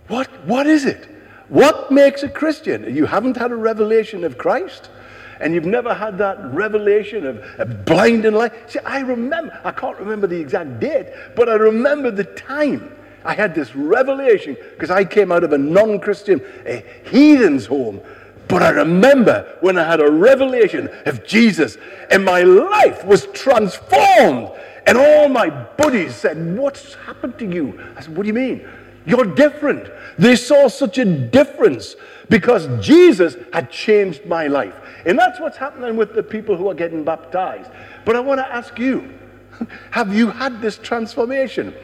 what, 0.08 0.28
what 0.46 0.66
is 0.66 0.84
it? 0.86 1.08
What 1.54 1.92
makes 1.92 2.24
a 2.24 2.28
Christian? 2.28 2.96
You 2.96 3.06
haven't 3.06 3.36
had 3.36 3.52
a 3.52 3.56
revelation 3.56 4.24
of 4.24 4.36
Christ? 4.36 4.90
And 5.38 5.54
you've 5.54 5.64
never 5.64 5.94
had 5.94 6.18
that 6.18 6.52
revelation 6.52 7.24
of 7.24 7.44
a 7.60 7.64
blinding 7.64 8.34
light. 8.34 8.52
See, 8.68 8.80
I 8.80 8.98
remember, 9.02 9.56
I 9.62 9.70
can't 9.70 9.96
remember 9.96 10.26
the 10.26 10.40
exact 10.40 10.80
date, 10.80 11.12
but 11.36 11.48
I 11.48 11.54
remember 11.54 12.10
the 12.10 12.24
time 12.24 12.92
I 13.24 13.34
had 13.34 13.54
this 13.54 13.72
revelation 13.76 14.56
because 14.72 14.90
I 14.90 15.04
came 15.04 15.30
out 15.30 15.44
of 15.44 15.52
a 15.52 15.58
non 15.58 16.00
Christian, 16.00 16.42
a 16.66 16.84
heathen's 17.04 17.66
home. 17.66 18.00
But 18.48 18.64
I 18.64 18.70
remember 18.70 19.56
when 19.60 19.78
I 19.78 19.88
had 19.88 20.00
a 20.00 20.10
revelation 20.10 20.88
of 21.06 21.24
Jesus 21.24 21.78
and 22.10 22.24
my 22.24 22.42
life 22.42 23.04
was 23.04 23.26
transformed. 23.26 24.50
And 24.88 24.98
all 24.98 25.28
my 25.28 25.50
buddies 25.50 26.16
said, 26.16 26.58
What's 26.58 26.94
happened 26.94 27.38
to 27.38 27.46
you? 27.46 27.80
I 27.96 28.00
said, 28.00 28.16
What 28.16 28.24
do 28.24 28.26
you 28.26 28.34
mean? 28.34 28.68
You're 29.06 29.26
different. 29.26 29.90
They 30.18 30.36
saw 30.36 30.68
such 30.68 30.98
a 30.98 31.04
difference 31.04 31.96
because 32.28 32.68
Jesus 32.84 33.36
had 33.52 33.70
changed 33.70 34.24
my 34.26 34.46
life. 34.46 34.74
And 35.04 35.18
that's 35.18 35.38
what's 35.40 35.58
happening 35.58 35.96
with 35.96 36.14
the 36.14 36.22
people 36.22 36.56
who 36.56 36.68
are 36.70 36.74
getting 36.74 37.04
baptized. 37.04 37.70
But 38.04 38.16
I 38.16 38.20
want 38.20 38.40
to 38.40 38.46
ask 38.46 38.78
you 38.78 39.12
have 39.90 40.14
you 40.14 40.28
had 40.28 40.60
this 40.62 40.78
transformation? 40.78 41.74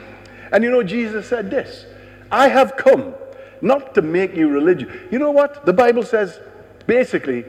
And 0.53 0.65
you 0.65 0.71
know, 0.71 0.83
Jesus 0.83 1.29
said 1.29 1.51
this 1.51 1.85
I 2.31 2.49
have 2.49 2.77
come 2.77 3.15
not 3.61 3.95
to 3.95 4.03
make 4.03 4.35
you 4.35 4.49
religious. 4.49 4.91
You 5.11 5.19
know 5.19 5.31
what? 5.31 5.67
The 5.67 5.73
Bible 5.73 6.03
says 6.03 6.41
basically, 6.87 7.45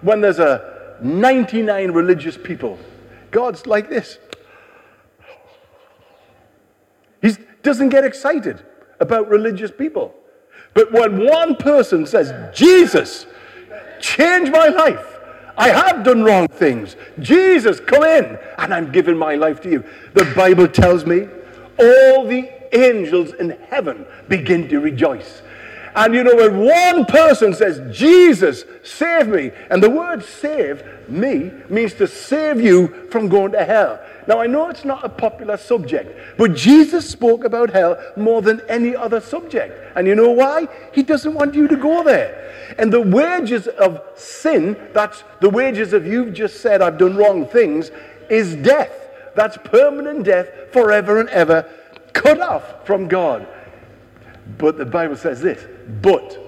when 0.00 0.20
there's 0.20 0.40
a 0.40 0.96
99 1.00 1.92
religious 1.92 2.36
people, 2.36 2.78
God's 3.30 3.66
like 3.66 3.88
this. 3.88 4.18
He 7.20 7.36
doesn't 7.62 7.90
get 7.90 8.04
excited 8.04 8.64
about 9.02 9.28
religious 9.28 9.70
people. 9.70 10.14
But 10.72 10.90
when 10.90 11.26
one 11.26 11.56
person 11.56 12.06
says, 12.06 12.32
Jesus, 12.56 13.26
change 14.00 14.48
my 14.50 14.68
life. 14.68 15.06
I 15.58 15.68
have 15.68 16.02
done 16.02 16.22
wrong 16.22 16.48
things. 16.48 16.96
Jesus, 17.18 17.78
come 17.78 18.04
in. 18.04 18.38
And 18.56 18.72
I'm 18.72 18.90
giving 18.90 19.18
my 19.18 19.34
life 19.34 19.60
to 19.62 19.70
you. 19.70 19.84
The 20.14 20.24
Bible 20.34 20.66
tells 20.66 21.04
me 21.04 21.28
all 21.78 22.26
the 22.26 22.50
angels 22.74 23.34
in 23.34 23.50
heaven 23.68 24.06
begin 24.28 24.68
to 24.68 24.80
rejoice. 24.80 25.42
And 25.94 26.14
you 26.14 26.24
know, 26.24 26.36
when 26.36 26.58
one 26.58 27.04
person 27.04 27.52
says, 27.52 27.94
Jesus, 27.94 28.64
save 28.82 29.28
me, 29.28 29.50
and 29.68 29.82
the 29.82 29.90
word 29.90 30.24
save 30.24 30.82
me 31.08 31.52
means 31.68 31.94
to 31.94 32.06
save 32.06 32.60
you 32.60 33.08
from 33.10 33.28
going 33.28 33.52
to 33.52 33.64
hell. 33.64 34.00
Now, 34.26 34.40
I 34.40 34.46
know 34.46 34.68
it's 34.68 34.84
not 34.84 35.04
a 35.04 35.08
popular 35.08 35.56
subject, 35.56 36.38
but 36.38 36.54
Jesus 36.54 37.08
spoke 37.08 37.44
about 37.44 37.70
hell 37.70 38.00
more 38.16 38.40
than 38.42 38.60
any 38.68 38.94
other 38.94 39.20
subject. 39.20 39.96
And 39.96 40.06
you 40.06 40.14
know 40.14 40.30
why? 40.30 40.68
He 40.92 41.02
doesn't 41.02 41.34
want 41.34 41.54
you 41.54 41.66
to 41.68 41.76
go 41.76 42.02
there. 42.02 42.74
And 42.78 42.92
the 42.92 43.00
wages 43.00 43.66
of 43.66 44.00
sin, 44.14 44.76
that's 44.92 45.24
the 45.40 45.50
wages 45.50 45.92
of 45.92 46.06
you've 46.06 46.34
just 46.34 46.60
said, 46.60 46.80
I've 46.82 46.98
done 46.98 47.16
wrong 47.16 47.46
things, 47.46 47.90
is 48.30 48.54
death. 48.56 48.92
That's 49.34 49.56
permanent 49.56 50.24
death 50.24 50.48
forever 50.72 51.20
and 51.20 51.28
ever, 51.30 51.68
cut 52.12 52.40
off 52.40 52.86
from 52.86 53.08
God. 53.08 53.46
But 54.58 54.78
the 54.78 54.86
Bible 54.86 55.16
says 55.16 55.40
this 55.40 55.66
but, 56.00 56.38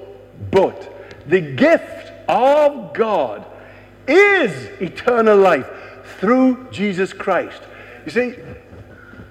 but, 0.50 0.90
the 1.26 1.40
gift 1.40 2.12
of 2.28 2.92
God 2.92 3.44
is 4.06 4.52
eternal 4.80 5.36
life 5.36 5.68
through 6.18 6.68
Jesus 6.70 7.12
Christ. 7.12 7.62
You 8.04 8.10
see, 8.10 8.34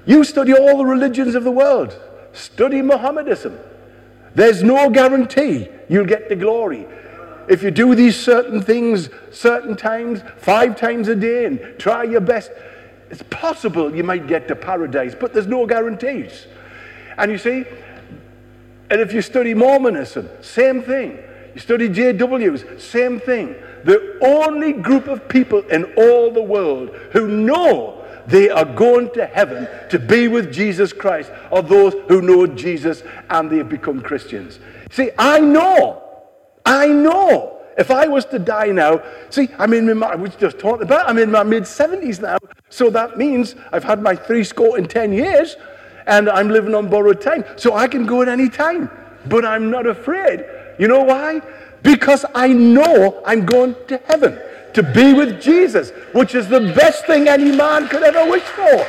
You 0.05 0.23
study 0.23 0.53
all 0.53 0.77
the 0.77 0.85
religions 0.85 1.35
of 1.35 1.43
the 1.43 1.51
world, 1.51 1.97
study 2.33 2.81
Mohammedanism. 2.81 3.57
There's 4.35 4.63
no 4.63 4.89
guarantee 4.89 5.69
you'll 5.89 6.05
get 6.05 6.27
the 6.27 6.35
glory. 6.35 6.85
If 7.47 7.61
you 7.61 7.71
do 7.71 7.93
these 7.95 8.19
certain 8.19 8.61
things 8.61 9.09
certain 9.31 9.75
times, 9.75 10.21
five 10.37 10.75
times 10.75 11.07
a 11.07 11.15
day, 11.15 11.45
and 11.45 11.59
try 11.77 12.03
your 12.03 12.21
best, 12.21 12.51
it's 13.09 13.23
possible 13.23 13.95
you 13.95 14.03
might 14.03 14.27
get 14.27 14.47
to 14.47 14.55
paradise, 14.55 15.15
but 15.17 15.33
there's 15.33 15.47
no 15.47 15.65
guarantees. 15.65 16.47
And 17.17 17.31
you 17.31 17.37
see, 17.37 17.65
and 18.89 18.99
if 18.99 19.13
you 19.13 19.21
study 19.21 19.53
Mormonism, 19.53 20.29
same 20.41 20.81
thing. 20.81 21.19
You 21.53 21.61
study 21.61 21.89
JWs, 21.89 22.79
same 22.79 23.19
thing. 23.19 23.55
The 23.83 24.17
only 24.21 24.73
group 24.73 25.07
of 25.07 25.27
people 25.27 25.59
in 25.67 25.85
all 25.95 26.31
the 26.31 26.41
world 26.41 26.89
who 27.11 27.27
know 27.27 28.03
they 28.27 28.49
are 28.49 28.65
going 28.65 29.11
to 29.11 29.25
heaven 29.25 29.67
to 29.89 29.99
be 29.99 30.27
with 30.27 30.51
Jesus 30.51 30.93
Christ 30.93 31.31
are 31.51 31.61
those 31.61 31.93
who 32.07 32.21
know 32.21 32.47
Jesus 32.47 33.03
and 33.29 33.49
they've 33.49 33.67
become 33.67 34.01
Christians. 34.01 34.59
See, 34.89 35.11
I 35.17 35.39
know, 35.39 36.01
I 36.65 36.87
know. 36.87 37.61
If 37.77 37.89
I 37.89 38.07
was 38.07 38.25
to 38.25 38.39
die 38.39 38.67
now, 38.67 39.01
see, 39.29 39.49
I'm 39.57 39.73
in 39.73 39.97
my, 39.97 40.15
was 40.15 40.35
just 40.35 40.59
talking 40.59 40.83
about, 40.83 41.09
I'm 41.09 41.17
in 41.17 41.31
my 41.31 41.43
mid 41.43 41.63
70s 41.63 42.21
now. 42.21 42.37
So 42.69 42.89
that 42.91 43.17
means 43.17 43.55
I've 43.71 43.83
had 43.83 44.01
my 44.01 44.15
three 44.15 44.43
score 44.43 44.77
in 44.77 44.87
10 44.87 45.11
years 45.11 45.55
and 46.05 46.29
I'm 46.29 46.49
living 46.49 46.75
on 46.75 46.89
borrowed 46.89 47.21
time. 47.21 47.43
So 47.55 47.75
I 47.75 47.87
can 47.87 48.05
go 48.05 48.21
at 48.21 48.27
any 48.27 48.47
time, 48.47 48.89
but 49.25 49.43
I'm 49.43 49.71
not 49.71 49.87
afraid. 49.87 50.45
You 50.77 50.87
know 50.87 51.03
why? 51.03 51.41
Because 51.81 52.25
I 52.33 52.47
know 52.47 53.21
I'm 53.25 53.45
going 53.45 53.75
to 53.87 53.97
heaven 54.05 54.39
to 54.73 54.83
be 54.83 55.13
with 55.13 55.41
Jesus, 55.41 55.91
which 56.13 56.35
is 56.35 56.47
the 56.47 56.73
best 56.73 57.05
thing 57.05 57.27
any 57.27 57.51
man 57.51 57.87
could 57.87 58.03
ever 58.03 58.29
wish 58.29 58.43
for. 58.43 58.85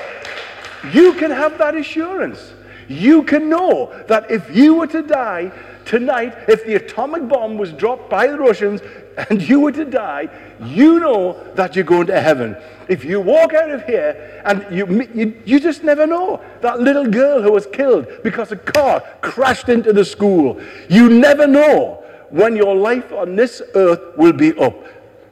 You 0.93 1.15
can 1.15 1.31
have 1.31 1.59
that 1.59 1.75
assurance. 1.75 2.53
You 2.89 3.23
can 3.23 3.49
know 3.49 3.93
that 4.09 4.31
if 4.31 4.55
you 4.55 4.75
were 4.75 4.87
to 4.89 5.03
die 5.03 5.53
tonight, 5.85 6.35
if 6.49 6.65
the 6.65 6.75
atomic 6.75 7.29
bomb 7.29 7.57
was 7.57 7.73
dropped 7.73 8.11
by 8.11 8.27
the 8.27 8.39
Russians 8.39 8.81
and 9.29 9.41
you 9.43 9.61
were 9.61 9.73
to 9.73 9.85
die, 9.85 10.29
you 10.65 11.01
know 11.01 11.43
that 11.55 11.77
you're 11.77 11.85
going 11.85 12.07
to 12.09 12.21
heaven. 12.21 12.57
If 12.89 13.05
you 13.05 13.21
walk 13.21 13.55
out 13.55 13.71
of 13.71 13.85
here 13.85 14.43
and 14.45 14.67
you, 14.75 15.03
you, 15.15 15.43
you 15.45 15.61
just 15.61 15.85
never 15.85 16.07
know. 16.07 16.43
That 16.61 16.81
little 16.81 17.07
girl 17.07 17.43
who 17.43 17.53
was 17.53 17.67
killed 17.67 18.07
because 18.23 18.53
a 18.53 18.57
car 18.57 19.03
crashed 19.21 19.69
into 19.69 19.93
the 19.93 20.05
school, 20.05 20.61
you 20.89 21.09
never 21.09 21.47
know 21.47 22.05
when 22.31 22.57
your 22.57 22.75
life 22.75 23.13
on 23.13 23.37
this 23.37 23.63
earth 23.75 24.17
will 24.17 24.33
be 24.33 24.57
up. 24.59 24.75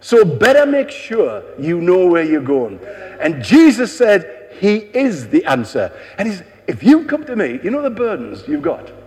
So 0.01 0.25
better 0.25 0.67
make 0.67 0.91
sure 0.91 1.45
you 1.59 1.81
know 1.81 2.07
where 2.07 2.25
you're 2.25 2.41
going. 2.41 2.81
And 3.21 3.43
Jesus 3.43 3.97
said, 3.97 4.51
He 4.59 4.77
is 4.77 5.29
the 5.29 5.45
answer. 5.45 5.93
And 6.19 6.29
He's, 6.29 6.43
if 6.67 6.83
you 6.83 7.05
come 7.05 7.25
to 7.25 7.37
me, 7.37 7.61
you 7.63 7.71
know 7.71 7.83
the 7.83 7.91
burdens 7.91 8.47
you've 8.47 8.63
got. 8.63 9.02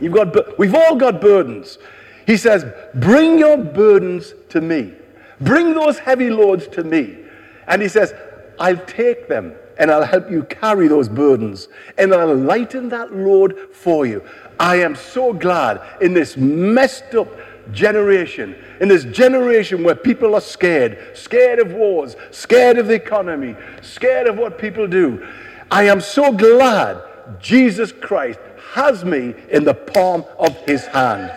You've 0.00 0.12
got, 0.12 0.58
we've 0.58 0.74
all 0.74 0.96
got 0.96 1.20
burdens. 1.20 1.78
He 2.26 2.36
says, 2.36 2.64
Bring 2.94 3.38
your 3.38 3.56
burdens 3.56 4.34
to 4.50 4.60
me. 4.60 4.92
Bring 5.40 5.74
those 5.74 5.98
heavy 5.98 6.30
loads 6.30 6.66
to 6.68 6.84
me. 6.84 7.18
And 7.66 7.82
He 7.82 7.88
says, 7.88 8.14
I'll 8.58 8.84
take 8.86 9.28
them 9.28 9.54
and 9.78 9.90
I'll 9.90 10.04
help 10.04 10.30
you 10.30 10.42
carry 10.44 10.88
those 10.88 11.08
burdens 11.08 11.68
and 11.96 12.12
I'll 12.12 12.34
lighten 12.34 12.88
that 12.88 13.14
load 13.14 13.56
for 13.72 14.06
you. 14.06 14.22
I 14.58 14.76
am 14.76 14.96
so 14.96 15.32
glad 15.32 15.80
in 16.00 16.14
this 16.14 16.36
messed 16.36 17.14
up 17.14 17.28
generation, 17.72 18.56
in 18.80 18.88
this 18.88 19.04
generation 19.04 19.84
where 19.84 19.94
people 19.94 20.34
are 20.34 20.40
scared, 20.40 20.98
scared 21.14 21.60
of 21.60 21.72
wars, 21.72 22.16
scared 22.30 22.78
of 22.78 22.88
the 22.88 22.94
economy, 22.94 23.56
scared 23.82 24.26
of 24.26 24.36
what 24.36 24.58
people 24.58 24.86
do. 24.86 25.26
I 25.70 25.84
am 25.84 26.00
so 26.00 26.32
glad 26.32 27.02
Jesus 27.40 27.92
Christ 27.92 28.40
has 28.72 29.04
me 29.04 29.34
in 29.50 29.64
the 29.64 29.74
palm 29.74 30.24
of 30.38 30.56
his 30.66 30.86
hand. 30.86 31.32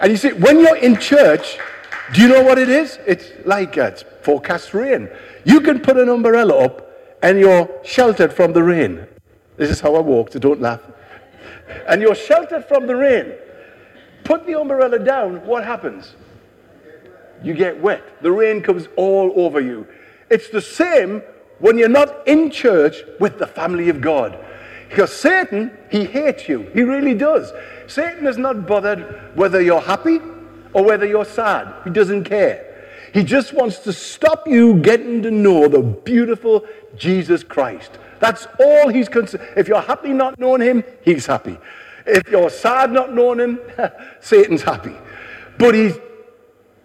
And 0.00 0.10
you 0.10 0.16
see, 0.16 0.32
when 0.32 0.60
you're 0.60 0.76
in 0.76 0.96
church, 0.96 1.58
do 2.12 2.20
you 2.20 2.28
know 2.28 2.42
what 2.42 2.58
it 2.58 2.68
is? 2.68 2.98
It's 3.06 3.32
like 3.44 3.78
uh, 3.78 3.84
it's 3.92 4.04
forecast 4.22 4.74
rain. 4.74 5.08
You 5.44 5.60
can 5.60 5.80
put 5.80 5.96
an 5.96 6.08
umbrella 6.08 6.64
up 6.64 6.88
and 7.22 7.38
you're 7.38 7.68
sheltered 7.84 8.32
from 8.32 8.52
the 8.52 8.62
rain. 8.62 9.06
This 9.56 9.70
is 9.70 9.80
how 9.80 9.94
I 9.94 10.00
walk, 10.00 10.32
so 10.32 10.38
don't 10.38 10.60
laugh. 10.60 10.80
And 11.88 12.02
you're 12.02 12.14
sheltered 12.14 12.64
from 12.64 12.86
the 12.86 12.96
rain. 12.96 13.32
Put 14.24 14.46
the 14.46 14.60
umbrella 14.60 14.98
down, 14.98 15.44
what 15.46 15.64
happens? 15.64 16.14
You 17.42 17.54
get 17.54 17.80
wet. 17.80 18.22
The 18.22 18.30
rain 18.30 18.62
comes 18.62 18.88
all 18.96 19.32
over 19.36 19.60
you. 19.60 19.86
It's 20.30 20.48
the 20.48 20.60
same 20.60 21.22
when 21.58 21.78
you're 21.78 21.88
not 21.88 22.26
in 22.26 22.50
church 22.50 23.02
with 23.20 23.38
the 23.38 23.46
family 23.46 23.88
of 23.88 24.00
God. 24.00 24.38
Because 24.92 25.10
Satan, 25.10 25.70
he 25.90 26.04
hates 26.04 26.50
you. 26.50 26.70
He 26.74 26.82
really 26.82 27.14
does. 27.14 27.50
Satan 27.86 28.26
is 28.26 28.36
not 28.36 28.66
bothered 28.66 29.30
whether 29.34 29.58
you're 29.58 29.80
happy 29.80 30.20
or 30.74 30.84
whether 30.84 31.06
you're 31.06 31.24
sad. 31.24 31.72
He 31.84 31.88
doesn't 31.88 32.24
care. 32.24 32.90
He 33.14 33.24
just 33.24 33.54
wants 33.54 33.78
to 33.80 33.92
stop 33.94 34.46
you 34.46 34.74
getting 34.74 35.22
to 35.22 35.30
know 35.30 35.66
the 35.66 35.80
beautiful 35.80 36.66
Jesus 36.94 37.42
Christ. 37.42 37.92
That's 38.20 38.46
all 38.60 38.90
he's 38.90 39.08
concerned. 39.08 39.48
If 39.56 39.66
you're 39.66 39.80
happy 39.80 40.12
not 40.12 40.38
knowing 40.38 40.60
him, 40.60 40.84
he's 41.02 41.24
happy. 41.24 41.56
If 42.04 42.28
you're 42.28 42.50
sad 42.50 42.92
not 42.92 43.14
knowing 43.14 43.38
him, 43.38 43.60
Satan's 44.20 44.62
happy. 44.62 44.94
But 45.56 45.74
he 45.74 45.92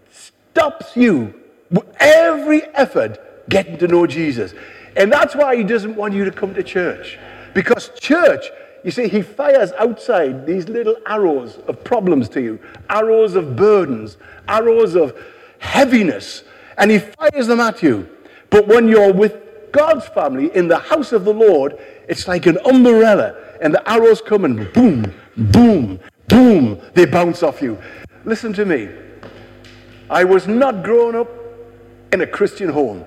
stops 0.09 0.95
you 0.95 1.33
with 1.69 1.93
every 1.99 2.63
effort 2.67 3.49
getting 3.49 3.77
to 3.79 3.87
know 3.89 4.07
Jesus. 4.07 4.53
And 4.95 5.11
that's 5.11 5.35
why 5.35 5.57
he 5.57 5.63
doesn't 5.63 5.97
want 5.97 6.13
you 6.13 6.23
to 6.23 6.31
come 6.31 6.53
to 6.53 6.63
church. 6.63 7.19
Because 7.57 7.89
church, 7.99 8.51
you 8.83 8.91
see, 8.91 9.07
he 9.07 9.23
fires 9.23 9.71
outside 9.79 10.45
these 10.45 10.69
little 10.69 10.95
arrows 11.07 11.57
of 11.67 11.83
problems 11.83 12.29
to 12.29 12.39
you, 12.39 12.59
arrows 12.87 13.33
of 13.33 13.55
burdens, 13.55 14.17
arrows 14.47 14.95
of 14.95 15.17
heaviness, 15.57 16.43
and 16.77 16.91
he 16.91 16.99
fires 16.99 17.47
them 17.47 17.59
at 17.59 17.81
you. 17.81 18.07
But 18.51 18.67
when 18.67 18.87
you're 18.87 19.11
with 19.11 19.71
God's 19.71 20.05
family 20.09 20.55
in 20.55 20.67
the 20.67 20.77
house 20.77 21.11
of 21.11 21.25
the 21.25 21.33
Lord, 21.33 21.79
it's 22.07 22.27
like 22.27 22.45
an 22.45 22.59
umbrella, 22.63 23.35
and 23.59 23.73
the 23.73 23.89
arrows 23.89 24.21
come 24.21 24.45
and 24.45 24.71
boom, 24.71 25.11
boom, 25.35 25.99
boom, 26.27 26.79
they 26.93 27.05
bounce 27.05 27.41
off 27.41 27.59
you. 27.59 27.75
Listen 28.23 28.53
to 28.53 28.65
me. 28.65 28.87
I 30.11 30.25
was 30.25 30.47
not 30.47 30.83
grown 30.83 31.15
up 31.15 31.31
in 32.13 32.21
a 32.21 32.27
Christian 32.27 32.69
home. 32.69 33.03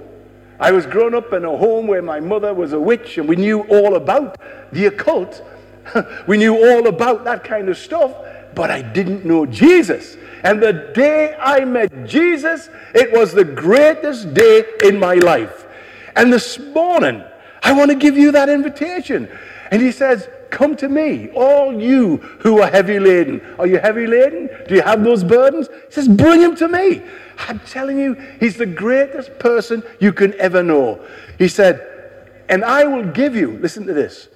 I 0.60 0.72
was 0.72 0.84
grown 0.84 1.14
up 1.14 1.32
in 1.32 1.44
a 1.46 1.56
home 1.56 1.86
where 1.86 2.02
my 2.02 2.20
mother 2.20 2.52
was 2.52 2.74
a 2.74 2.80
witch 2.80 3.16
and 3.16 3.26
we 3.26 3.34
knew 3.34 3.62
all 3.62 3.96
about 3.96 4.36
the 4.72 4.86
occult. 4.86 5.42
we 6.26 6.36
knew 6.36 6.54
all 6.54 6.86
about 6.86 7.24
that 7.24 7.42
kind 7.42 7.70
of 7.70 7.78
stuff, 7.78 8.14
but 8.54 8.70
I 8.70 8.82
didn't 8.82 9.24
know 9.24 9.46
Jesus. 9.46 10.18
And 10.44 10.62
the 10.62 10.92
day 10.94 11.34
I 11.40 11.64
met 11.64 12.06
Jesus, 12.06 12.68
it 12.94 13.10
was 13.10 13.32
the 13.32 13.44
greatest 13.44 14.34
day 14.34 14.64
in 14.84 14.98
my 14.98 15.14
life. 15.14 15.66
And 16.14 16.30
this 16.30 16.58
morning, 16.58 17.24
I 17.62 17.72
want 17.72 17.90
to 17.90 17.96
give 17.96 18.18
you 18.18 18.32
that 18.32 18.50
invitation. 18.50 19.30
And 19.70 19.80
he 19.80 19.92
says, 19.92 20.28
Come 20.50 20.76
to 20.76 20.88
me, 20.88 21.30
all 21.30 21.80
you 21.80 22.16
who 22.40 22.60
are 22.60 22.68
heavy 22.68 22.98
laden. 22.98 23.40
Are 23.58 23.66
you 23.66 23.78
heavy 23.78 24.06
laden? 24.06 24.50
Do 24.68 24.74
you 24.74 24.82
have 24.82 25.04
those 25.04 25.22
burdens? 25.22 25.68
He 25.86 25.92
says, 25.92 26.08
Bring 26.08 26.40
them 26.40 26.56
to 26.56 26.68
me. 26.68 27.02
I'm 27.38 27.60
telling 27.60 27.98
you, 27.98 28.14
he's 28.38 28.56
the 28.56 28.66
greatest 28.66 29.38
person 29.38 29.82
you 30.00 30.12
can 30.12 30.38
ever 30.40 30.62
know. 30.62 31.00
He 31.38 31.48
said, 31.48 32.42
And 32.48 32.64
I 32.64 32.84
will 32.84 33.04
give 33.04 33.36
you, 33.36 33.58
listen 33.58 33.86
to 33.86 33.94
this, 33.94 34.28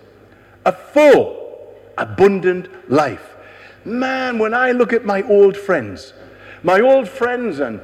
a 0.64 0.72
full, 0.72 1.74
abundant 1.98 2.90
life. 2.90 3.34
Man, 3.84 4.38
when 4.38 4.54
I 4.54 4.70
look 4.70 4.92
at 4.92 5.04
my 5.04 5.22
old 5.22 5.56
friends, 5.56 6.14
my 6.62 6.80
old 6.80 7.08
friends, 7.08 7.58
and 7.58 7.80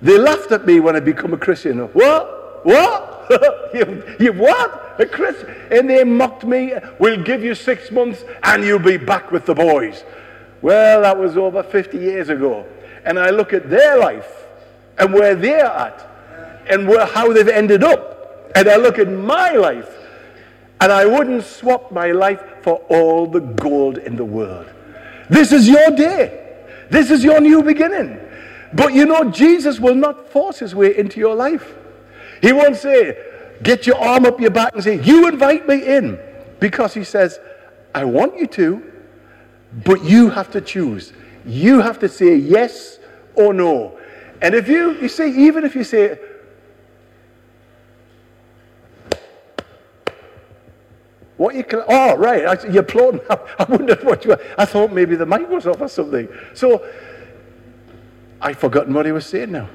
they 0.00 0.16
laughed 0.16 0.52
at 0.52 0.64
me 0.64 0.80
when 0.80 0.96
I 0.96 1.00
become 1.00 1.34
a 1.34 1.38
Christian. 1.38 1.78
What? 1.78 2.64
What? 2.64 3.15
you, 3.74 4.16
you 4.18 4.32
what? 4.32 5.00
A 5.00 5.06
Christian? 5.06 5.54
And 5.70 5.90
they 5.90 6.04
mocked 6.04 6.44
me. 6.44 6.72
We'll 6.98 7.22
give 7.22 7.42
you 7.42 7.54
six 7.54 7.90
months 7.90 8.24
and 8.42 8.64
you'll 8.64 8.78
be 8.78 8.96
back 8.96 9.30
with 9.32 9.46
the 9.46 9.54
boys. 9.54 10.04
Well, 10.62 11.02
that 11.02 11.18
was 11.18 11.36
over 11.36 11.62
50 11.62 11.98
years 11.98 12.28
ago. 12.28 12.66
And 13.04 13.18
I 13.18 13.30
look 13.30 13.52
at 13.52 13.68
their 13.70 13.98
life 13.98 14.46
and 14.98 15.12
where 15.12 15.34
they're 15.34 15.66
at 15.66 16.08
and 16.68 16.88
where, 16.88 17.06
how 17.06 17.32
they've 17.32 17.48
ended 17.48 17.84
up. 17.84 18.52
And 18.54 18.68
I 18.68 18.76
look 18.76 18.98
at 18.98 19.10
my 19.10 19.52
life 19.52 19.92
and 20.80 20.92
I 20.92 21.06
wouldn't 21.06 21.44
swap 21.44 21.92
my 21.92 22.12
life 22.12 22.42
for 22.62 22.76
all 22.88 23.26
the 23.26 23.40
gold 23.40 23.98
in 23.98 24.16
the 24.16 24.24
world. 24.24 24.66
This 25.28 25.52
is 25.52 25.68
your 25.68 25.90
day. 25.90 26.64
This 26.90 27.10
is 27.10 27.24
your 27.24 27.40
new 27.40 27.62
beginning. 27.62 28.18
But 28.72 28.94
you 28.94 29.06
know, 29.06 29.30
Jesus 29.30 29.80
will 29.80 29.94
not 29.94 30.28
force 30.30 30.58
his 30.58 30.74
way 30.74 30.96
into 30.96 31.18
your 31.18 31.34
life. 31.34 31.74
He 32.42 32.52
won't 32.52 32.76
say, 32.76 33.16
get 33.62 33.86
your 33.86 33.96
arm 33.96 34.26
up 34.26 34.40
your 34.40 34.50
back 34.50 34.74
and 34.74 34.82
say, 34.82 35.02
You 35.02 35.28
invite 35.28 35.68
me 35.68 35.84
in. 35.84 36.18
Because 36.60 36.94
he 36.94 37.04
says, 37.04 37.38
I 37.94 38.04
want 38.04 38.38
you 38.38 38.46
to, 38.48 38.92
but 39.84 40.04
you 40.04 40.30
have 40.30 40.50
to 40.52 40.60
choose. 40.60 41.12
You 41.44 41.80
have 41.80 41.98
to 42.00 42.08
say 42.08 42.36
yes 42.36 42.98
or 43.34 43.52
no. 43.52 43.98
And 44.42 44.54
if 44.54 44.68
you, 44.68 44.92
you 45.00 45.08
see, 45.08 45.46
even 45.46 45.64
if 45.64 45.74
you 45.74 45.84
say, 45.84 46.18
What 51.36 51.54
you 51.54 51.64
can? 51.64 51.82
Oh, 51.86 52.16
right. 52.16 52.46
I, 52.46 52.68
you're 52.68 52.82
applauding. 52.82 53.20
I 53.30 53.64
wondered 53.68 54.02
what 54.04 54.24
you 54.24 54.30
were. 54.30 54.40
I 54.56 54.64
thought 54.64 54.92
maybe 54.92 55.16
the 55.16 55.26
mic 55.26 55.48
was 55.48 55.66
off 55.66 55.80
or 55.80 55.88
something. 55.88 56.28
So 56.54 56.86
I've 58.40 58.58
forgotten 58.58 58.94
what 58.94 59.06
he 59.06 59.12
was 59.12 59.26
saying 59.26 59.52
now. 59.52 59.68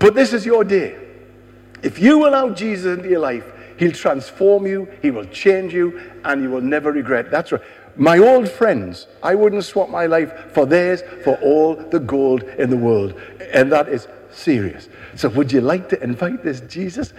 But 0.00 0.14
this 0.14 0.32
is 0.32 0.44
your 0.44 0.64
day. 0.64 0.98
If 1.82 1.98
you 1.98 2.26
allow 2.26 2.50
Jesus 2.50 2.98
into 2.98 3.08
your 3.08 3.20
life, 3.20 3.44
he'll 3.78 3.92
transform 3.92 4.66
you, 4.66 4.88
he 5.00 5.10
will 5.10 5.26
change 5.26 5.72
you, 5.72 6.00
and 6.24 6.42
you 6.42 6.50
will 6.50 6.60
never 6.60 6.90
regret. 6.90 7.30
That's 7.30 7.52
right. 7.52 7.62
My 7.96 8.18
old 8.18 8.48
friends, 8.48 9.06
I 9.22 9.34
wouldn't 9.34 9.64
swap 9.64 9.90
my 9.90 10.06
life 10.06 10.52
for 10.52 10.64
theirs 10.64 11.02
for 11.22 11.36
all 11.42 11.76
the 11.76 12.00
gold 12.00 12.42
in 12.42 12.70
the 12.70 12.76
world. 12.76 13.14
And 13.52 13.70
that 13.72 13.88
is 13.88 14.08
serious. 14.30 14.88
So, 15.16 15.28
would 15.28 15.52
you 15.52 15.60
like 15.60 15.88
to 15.90 16.02
invite 16.02 16.42
this 16.42 16.60
Jesus, 16.62 17.12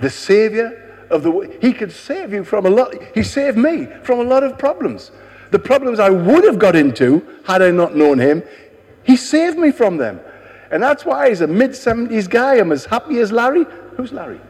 the 0.00 0.10
Savior 0.10 1.06
of 1.10 1.22
the 1.22 1.30
world? 1.30 1.54
He 1.60 1.72
could 1.72 1.92
save 1.92 2.32
you 2.32 2.44
from 2.44 2.66
a 2.66 2.70
lot. 2.70 2.94
He 3.14 3.22
saved 3.22 3.56
me 3.56 3.86
from 4.02 4.20
a 4.20 4.24
lot 4.24 4.42
of 4.42 4.58
problems. 4.58 5.10
The 5.52 5.58
problems 5.58 5.98
I 5.98 6.10
would 6.10 6.44
have 6.44 6.58
got 6.58 6.76
into 6.76 7.26
had 7.44 7.62
I 7.62 7.70
not 7.70 7.96
known 7.96 8.18
Him, 8.18 8.42
He 9.04 9.16
saved 9.16 9.58
me 9.58 9.72
from 9.72 9.96
them. 9.96 10.20
And 10.70 10.82
that's 10.82 11.04
why, 11.04 11.28
as 11.28 11.40
a 11.40 11.46
mid 11.46 11.70
70s 11.70 12.28
guy, 12.28 12.56
I'm 12.56 12.72
as 12.72 12.84
happy 12.84 13.18
as 13.18 13.32
Larry. 13.32 13.66
Who's 13.96 14.12
Larry? 14.12 14.40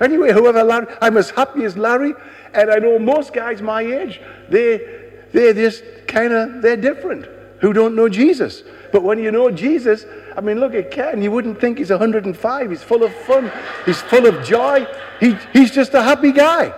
Anyway, 0.00 0.32
whoever 0.32 0.62
Larry, 0.62 0.86
I'm 1.00 1.16
as 1.16 1.30
happy 1.30 1.64
as 1.64 1.76
Larry. 1.76 2.14
And 2.54 2.70
I 2.70 2.76
know 2.78 2.98
most 2.98 3.32
guys 3.32 3.62
my 3.62 3.82
age, 3.82 4.20
they, 4.48 5.10
they're 5.32 5.54
just 5.54 5.84
kind 6.06 6.32
of, 6.32 6.62
they're 6.62 6.76
different 6.76 7.26
who 7.60 7.72
don't 7.72 7.94
know 7.94 8.08
Jesus. 8.08 8.62
But 8.92 9.02
when 9.02 9.18
you 9.18 9.30
know 9.30 9.50
Jesus, 9.50 10.06
I 10.36 10.40
mean, 10.40 10.60
look 10.60 10.74
at 10.74 10.90
Ken. 10.90 11.20
You 11.20 11.30
wouldn't 11.30 11.60
think 11.60 11.78
he's 11.78 11.90
105. 11.90 12.70
He's 12.70 12.82
full 12.82 13.02
of 13.02 13.14
fun. 13.14 13.52
He's 13.84 14.00
full 14.00 14.26
of 14.26 14.44
joy. 14.44 14.86
He, 15.20 15.36
he's 15.52 15.70
just 15.70 15.94
a 15.94 16.02
happy 16.02 16.32
guy 16.32 16.72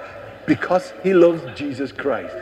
because 0.46 0.92
he 1.02 1.14
loves 1.14 1.42
Jesus 1.58 1.92
Christ. 1.92 2.34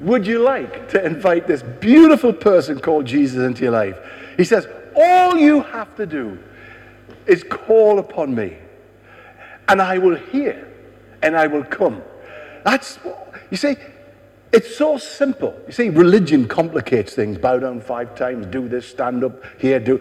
Would 0.00 0.26
you 0.26 0.38
like 0.38 0.88
to 0.90 1.04
invite 1.04 1.46
this 1.46 1.62
beautiful 1.62 2.32
person 2.32 2.80
called 2.80 3.04
Jesus 3.04 3.38
into 3.38 3.64
your 3.64 3.72
life? 3.72 3.98
He 4.40 4.44
says, 4.44 4.66
All 4.96 5.36
you 5.36 5.60
have 5.60 5.94
to 5.96 6.06
do 6.06 6.38
is 7.26 7.44
call 7.44 7.98
upon 7.98 8.34
me, 8.34 8.56
and 9.68 9.82
I 9.82 9.98
will 9.98 10.16
hear, 10.16 10.66
and 11.22 11.36
I 11.36 11.46
will 11.46 11.62
come. 11.62 12.00
That's, 12.64 12.98
you 13.50 13.58
see, 13.58 13.76
it's 14.50 14.74
so 14.74 14.96
simple. 14.96 15.54
You 15.66 15.74
see, 15.74 15.88
religion 15.90 16.48
complicates 16.48 17.12
things. 17.12 17.36
Bow 17.36 17.58
down 17.58 17.82
five 17.82 18.14
times, 18.14 18.46
do 18.46 18.66
this, 18.66 18.88
stand 18.88 19.24
up 19.24 19.44
here, 19.58 19.78
do. 19.78 20.00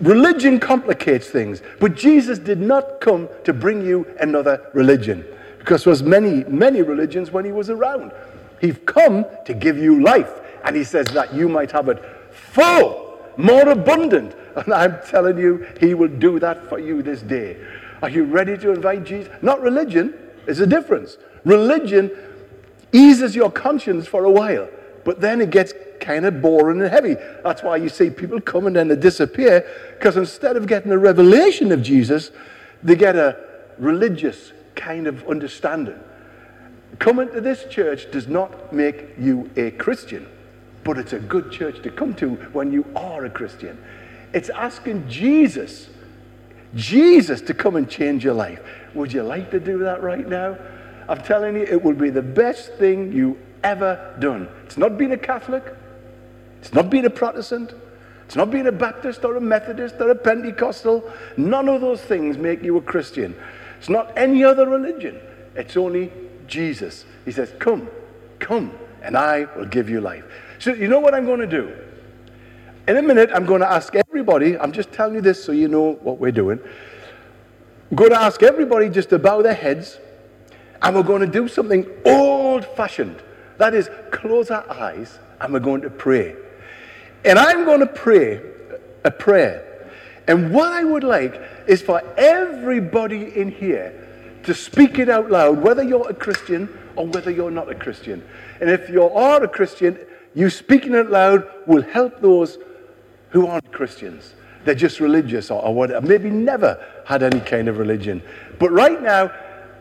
Religion 0.00 0.60
complicates 0.60 1.26
things. 1.26 1.60
But 1.80 1.96
Jesus 1.96 2.38
did 2.38 2.60
not 2.60 3.00
come 3.00 3.28
to 3.42 3.52
bring 3.52 3.84
you 3.84 4.06
another 4.20 4.70
religion 4.72 5.24
because 5.58 5.82
there 5.82 5.90
was 5.90 6.04
many, 6.04 6.44
many 6.44 6.82
religions 6.82 7.32
when 7.32 7.44
he 7.44 7.50
was 7.50 7.70
around. 7.70 8.12
He's 8.60 8.78
come 8.86 9.26
to 9.46 9.52
give 9.52 9.76
you 9.78 10.00
life. 10.00 10.30
And 10.62 10.76
he 10.76 10.84
says 10.84 11.08
that 11.08 11.34
you 11.34 11.48
might 11.48 11.72
have 11.72 11.88
it 11.88 12.00
full, 12.30 13.09
more 13.40 13.68
abundant. 13.68 14.34
And 14.56 14.72
I'm 14.72 14.98
telling 15.08 15.38
you, 15.38 15.66
he 15.80 15.94
will 15.94 16.08
do 16.08 16.38
that 16.40 16.68
for 16.68 16.78
you 16.78 17.02
this 17.02 17.22
day. 17.22 17.56
Are 18.02 18.10
you 18.10 18.24
ready 18.24 18.56
to 18.58 18.72
invite 18.72 19.04
Jesus? 19.04 19.32
Not 19.42 19.60
religion, 19.60 20.14
there's 20.44 20.60
a 20.60 20.66
difference. 20.66 21.16
Religion 21.44 22.10
eases 22.92 23.36
your 23.36 23.50
conscience 23.50 24.06
for 24.06 24.24
a 24.24 24.30
while, 24.30 24.68
but 25.04 25.20
then 25.20 25.40
it 25.40 25.50
gets 25.50 25.72
kind 26.00 26.24
of 26.24 26.40
boring 26.40 26.80
and 26.80 26.90
heavy. 26.90 27.14
That's 27.44 27.62
why 27.62 27.76
you 27.76 27.88
see 27.88 28.10
people 28.10 28.40
come 28.40 28.66
and 28.66 28.74
then 28.74 28.88
they 28.88 28.96
disappear, 28.96 29.66
because 29.98 30.16
instead 30.16 30.56
of 30.56 30.66
getting 30.66 30.92
a 30.92 30.98
revelation 30.98 31.72
of 31.72 31.82
Jesus, 31.82 32.30
they 32.82 32.96
get 32.96 33.16
a 33.16 33.36
religious 33.78 34.52
kind 34.74 35.06
of 35.06 35.26
understanding. 35.28 35.98
Coming 36.98 37.28
to 37.30 37.40
this 37.40 37.64
church 37.70 38.10
does 38.10 38.26
not 38.26 38.72
make 38.72 39.10
you 39.18 39.50
a 39.56 39.70
Christian, 39.72 40.26
but 40.84 40.98
it's 40.98 41.12
a 41.12 41.18
good 41.18 41.50
church 41.50 41.82
to 41.82 41.90
come 41.90 42.14
to 42.14 42.34
when 42.52 42.72
you 42.72 42.84
are 42.96 43.24
a 43.24 43.30
Christian. 43.30 43.82
It's 44.32 44.48
asking 44.48 45.08
Jesus, 45.08 45.88
Jesus 46.74 47.40
to 47.42 47.54
come 47.54 47.76
and 47.76 47.88
change 47.88 48.24
your 48.24 48.34
life. 48.34 48.60
Would 48.94 49.12
you 49.12 49.22
like 49.22 49.50
to 49.50 49.60
do 49.60 49.78
that 49.78 50.02
right 50.02 50.26
now? 50.26 50.56
I'm 51.08 51.22
telling 51.22 51.56
you, 51.56 51.62
it 51.62 51.82
will 51.82 51.94
be 51.94 52.10
the 52.10 52.22
best 52.22 52.74
thing 52.74 53.12
you 53.12 53.38
ever 53.64 54.16
done. 54.20 54.48
It's 54.64 54.76
not 54.76 54.96
being 54.96 55.12
a 55.12 55.18
Catholic. 55.18 55.64
It's 56.60 56.72
not 56.72 56.90
being 56.90 57.04
a 57.04 57.10
Protestant. 57.10 57.74
It's 58.24 58.36
not 58.36 58.50
being 58.50 58.68
a 58.68 58.72
Baptist 58.72 59.24
or 59.24 59.36
a 59.36 59.40
Methodist 59.40 59.96
or 59.98 60.10
a 60.10 60.14
Pentecostal. 60.14 61.10
None 61.36 61.68
of 61.68 61.80
those 61.80 62.00
things 62.00 62.38
make 62.38 62.62
you 62.62 62.76
a 62.76 62.80
Christian. 62.80 63.34
It's 63.78 63.88
not 63.88 64.16
any 64.16 64.44
other 64.44 64.68
religion. 64.68 65.18
It's 65.56 65.76
only 65.76 66.12
Jesus. 66.46 67.04
He 67.24 67.32
says, 67.32 67.52
Come, 67.58 67.88
come, 68.38 68.72
and 69.02 69.16
I 69.16 69.46
will 69.56 69.66
give 69.66 69.90
you 69.90 70.00
life. 70.00 70.24
So, 70.60 70.74
you 70.74 70.88
know 70.88 71.00
what 71.00 71.14
I'm 71.14 71.24
going 71.24 71.40
to 71.40 71.46
do? 71.46 71.74
In 72.86 72.98
a 72.98 73.02
minute, 73.02 73.30
I'm 73.32 73.46
going 73.46 73.62
to 73.62 73.70
ask 73.70 73.94
everybody, 73.96 74.58
I'm 74.58 74.72
just 74.72 74.92
telling 74.92 75.14
you 75.14 75.22
this 75.22 75.42
so 75.42 75.52
you 75.52 75.68
know 75.68 75.92
what 76.02 76.18
we're 76.18 76.32
doing. 76.32 76.60
I'm 77.90 77.96
going 77.96 78.10
to 78.10 78.20
ask 78.20 78.42
everybody 78.42 78.90
just 78.90 79.08
to 79.08 79.18
bow 79.18 79.40
their 79.40 79.54
heads 79.54 79.98
and 80.82 80.94
we're 80.94 81.02
going 81.02 81.22
to 81.22 81.26
do 81.26 81.48
something 81.48 81.86
old 82.04 82.66
fashioned. 82.76 83.22
That 83.56 83.72
is, 83.72 83.88
close 84.10 84.50
our 84.50 84.70
eyes 84.70 85.18
and 85.40 85.50
we're 85.50 85.60
going 85.60 85.80
to 85.80 85.88
pray. 85.88 86.36
And 87.24 87.38
I'm 87.38 87.64
going 87.64 87.80
to 87.80 87.86
pray 87.86 88.42
a 89.04 89.10
prayer. 89.10 89.88
And 90.28 90.52
what 90.52 90.72
I 90.72 90.84
would 90.84 91.04
like 91.04 91.40
is 91.68 91.80
for 91.80 92.02
everybody 92.18 93.34
in 93.34 93.50
here 93.50 93.94
to 94.42 94.52
speak 94.52 94.98
it 94.98 95.08
out 95.08 95.30
loud, 95.30 95.62
whether 95.62 95.82
you're 95.82 96.10
a 96.10 96.14
Christian 96.14 96.68
or 96.96 97.06
whether 97.06 97.30
you're 97.30 97.50
not 97.50 97.70
a 97.70 97.74
Christian. 97.74 98.22
And 98.60 98.68
if 98.68 98.90
you 98.90 99.04
are 99.04 99.42
a 99.42 99.48
Christian, 99.48 99.98
you 100.34 100.50
speaking 100.50 100.94
it 100.94 101.10
loud 101.10 101.48
will 101.66 101.82
help 101.82 102.20
those 102.20 102.58
who 103.30 103.46
aren't 103.46 103.72
Christians. 103.72 104.34
They're 104.64 104.74
just 104.74 105.00
religious 105.00 105.50
or, 105.50 105.62
or 105.62 105.74
whatever, 105.74 106.06
maybe 106.06 106.30
never 106.30 106.84
had 107.04 107.22
any 107.22 107.40
kind 107.40 107.68
of 107.68 107.78
religion. 107.78 108.22
But 108.58 108.70
right 108.70 109.00
now, 109.02 109.32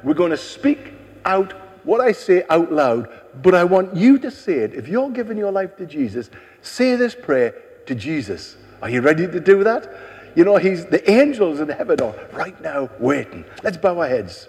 we're 0.04 0.14
going 0.14 0.32
to 0.32 0.38
speak 0.38 0.94
out 1.26 1.54
what 1.84 2.02
I 2.02 2.12
say 2.12 2.44
out 2.50 2.72
loud, 2.72 3.10
but 3.42 3.56
I 3.56 3.64
want 3.64 3.96
you 3.96 4.18
to 4.20 4.32
say 4.32 4.60
it. 4.60 4.74
If 4.74 4.88
you're 4.88 5.10
giving 5.10 5.38
your 5.38 5.52
life 5.52 5.76
to 5.78 5.86
Jesus, 5.86 6.30
say 6.62 6.96
this 6.96 7.16
prayer 7.16 7.56
to 7.86 7.96
Jesus. 7.96 8.58
Are 8.82 8.90
you 8.90 9.02
ready 9.02 9.28
to 9.28 9.40
do 9.40 9.64
that? 9.64 9.92
You 10.36 10.46
know, 10.46 10.58
he's 10.58 10.86
the 10.86 11.10
angels 11.10 11.60
in 11.60 11.70
heaven 11.70 12.00
are 12.02 12.16
right 12.32 12.60
now 12.62 12.90
waiting. 13.00 13.44
Let's 13.64 13.78
bow 13.78 14.00
our 14.00 14.08
heads. 14.08 14.48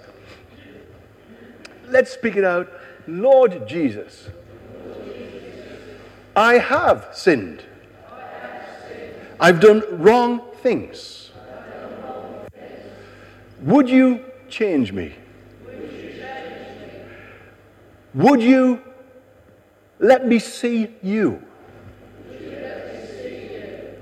Let's 1.89 2.13
speak 2.13 2.37
it 2.37 2.45
out. 2.45 2.71
Lord 3.09 3.67
Jesus, 3.67 4.29
I 6.37 6.59
have 6.59 7.09
sinned. 7.13 7.65
I've 9.41 9.59
done 9.61 9.83
wrong 9.91 10.43
things. 10.63 11.31
Would 13.63 13.89
you 13.89 14.25
change 14.49 14.93
me? 14.93 15.15
Would 18.15 18.43
you 18.43 18.83
let 19.99 20.27
me 20.27 20.39
see 20.39 20.95
you? 21.03 21.43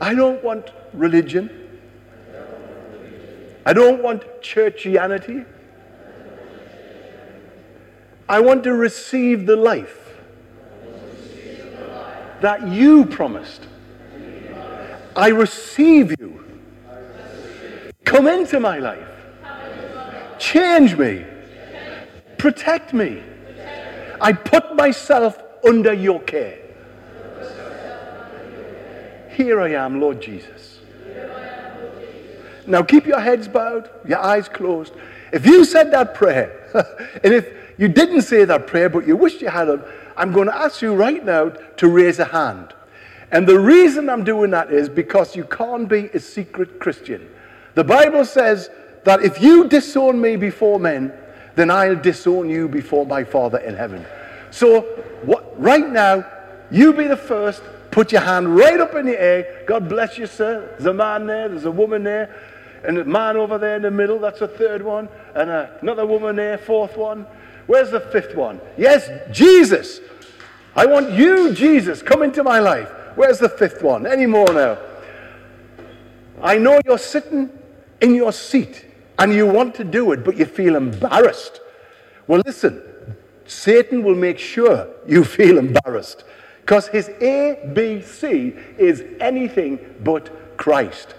I 0.01 0.15
don't 0.15 0.43
want 0.45 0.71
religion. 0.93 1.51
I 3.67 3.73
don't 3.73 4.03
want 4.03 4.23
churchianity. 4.41 5.45
I 8.29 8.41
want 8.41 8.65
to 8.65 8.75
receive 8.75 9.47
the 9.47 9.57
life 9.57 9.98
that 12.41 12.67
you 12.69 13.05
promised. 13.07 13.67
I 15.17 15.29
receive 15.29 16.15
you. 16.21 16.45
Come 18.05 18.29
into 18.29 18.61
my 18.61 18.79
life. 18.79 19.09
Change 20.39 20.97
me. 20.97 21.25
Protect 22.39 22.95
me. 22.95 23.23
I 24.21 24.33
put 24.33 24.77
myself 24.77 25.43
under 25.67 25.93
your 25.93 26.21
care. 26.21 26.59
Here 29.31 29.61
I 29.61 29.71
am, 29.73 30.01
Lord 30.01 30.21
Jesus. 30.21 30.81
Now 32.67 32.83
keep 32.83 33.07
your 33.07 33.21
heads 33.21 33.49
bowed, 33.49 33.89
your 34.07 34.19
eyes 34.19 34.49
closed. 34.49 34.93
If 35.33 35.47
you 35.47 35.65
said 35.65 35.91
that 35.93 36.15
prayer, 36.15 36.69
and 37.25 37.33
if 37.33 37.49
you 37.79 37.89
didn't 37.89 38.23
say 38.23 38.45
that 38.45 38.67
prayer, 38.67 38.89
but 38.89 39.07
you 39.07 39.17
wished 39.17 39.41
you 39.41 39.49
had 39.49 39.69
I'm 40.19 40.33
going 40.33 40.49
to 40.49 40.55
ask 40.55 40.83
you 40.83 40.95
right 40.95 41.25
now 41.25 41.51
to 41.51 41.89
raise 41.89 42.19
a 42.19 42.25
hand. 42.25 42.75
And 43.31 43.47
the 43.47 43.59
reason 43.59 44.09
I'm 44.11 44.25
doing 44.25 44.51
that 44.51 44.73
is 44.73 44.89
because 44.89 45.37
you 45.37 45.45
can't 45.45 45.89
be 45.89 46.07
a 46.07 46.19
secret 46.19 46.81
Christian. 46.81 47.29
The 47.75 47.85
Bible 47.85 48.25
says 48.25 48.69
that 49.05 49.23
if 49.23 49.41
you 49.41 49.69
disown 49.69 50.21
me 50.21 50.37
before 50.37 50.81
men, 50.81 51.13
then 51.55 51.71
I'll 51.71 51.97
disown 51.97 52.51
you 52.51 52.69
before 52.69 53.07
my 53.07 53.23
Father 53.23 53.59
in 53.59 53.75
heaven. 53.75 54.05
So, 54.51 54.81
what, 55.23 55.61
right 55.61 55.89
now, 55.89 56.27
you 56.71 56.93
be 56.93 57.07
the 57.07 57.17
first. 57.17 57.63
Put 57.91 58.13
your 58.13 58.21
hand 58.23 58.57
right 58.57 58.81
up 58.81 58.95
in 58.95 59.07
the 59.07 59.21
air. 59.21 59.65
God 59.67 59.89
bless 59.89 60.19
you, 60.19 60.27
sir. 60.27 60.69
There's 60.73 60.87
a 60.87 60.95
man 60.95 61.27
there. 61.27 61.49
There's 61.49 61.65
a 61.65 61.71
woman 61.71 62.03
there. 62.03 62.35
And 62.85 62.99
a 62.99 63.05
man 63.05 63.37
over 63.37 63.59
there 63.59 63.77
in 63.77 63.83
the 63.83 63.91
middle, 63.91 64.19
that's 64.19 64.41
a 64.41 64.49
third 64.49 64.83
one. 64.83 65.09
And 65.35 65.51
another 65.51 66.07
woman 66.07 66.37
there, 66.37 66.59
fourth 66.59 66.97
one. 66.97 67.27
Where's 67.69 67.91
the 67.91 68.01
fifth 68.01 68.35
one? 68.35 68.61
Yes, 68.79 69.11
Jesus. 69.31 70.01
I 70.75 70.87
want 70.87 71.13
you, 71.13 71.53
Jesus, 71.53 72.01
come 72.03 72.23
into 72.23 72.43
my 72.43 72.61
life. 72.61 72.89
Where's 73.15 73.39
the 73.39 73.49
fifth 73.49 73.83
one? 73.83 74.07
Any 74.07 74.25
more 74.25 74.51
now? 74.53 74.79
I 76.41 76.57
know 76.57 76.81
you're 76.87 76.97
sitting 76.97 77.51
in 78.01 78.15
your 78.15 78.33
seat 78.33 78.87
and 79.19 79.35
you 79.35 79.47
want 79.47 79.75
to 79.75 79.85
do 79.85 80.13
it, 80.13 80.25
but 80.25 80.39
you 80.39 80.47
feel 80.47 80.77
embarrassed. 80.77 81.61
Well, 82.27 82.41
listen, 82.47 82.83
Satan 83.45 84.03
will 84.03 84.15
make 84.15 84.39
sure 84.39 84.89
you 85.07 85.23
feel 85.23 85.59
embarrassed 85.59 86.25
because 86.63 86.89
his 86.89 87.11
ABC 87.21 88.79
is 88.79 89.05
anything 89.21 89.79
but 90.03 90.57
Christ. 90.57 91.15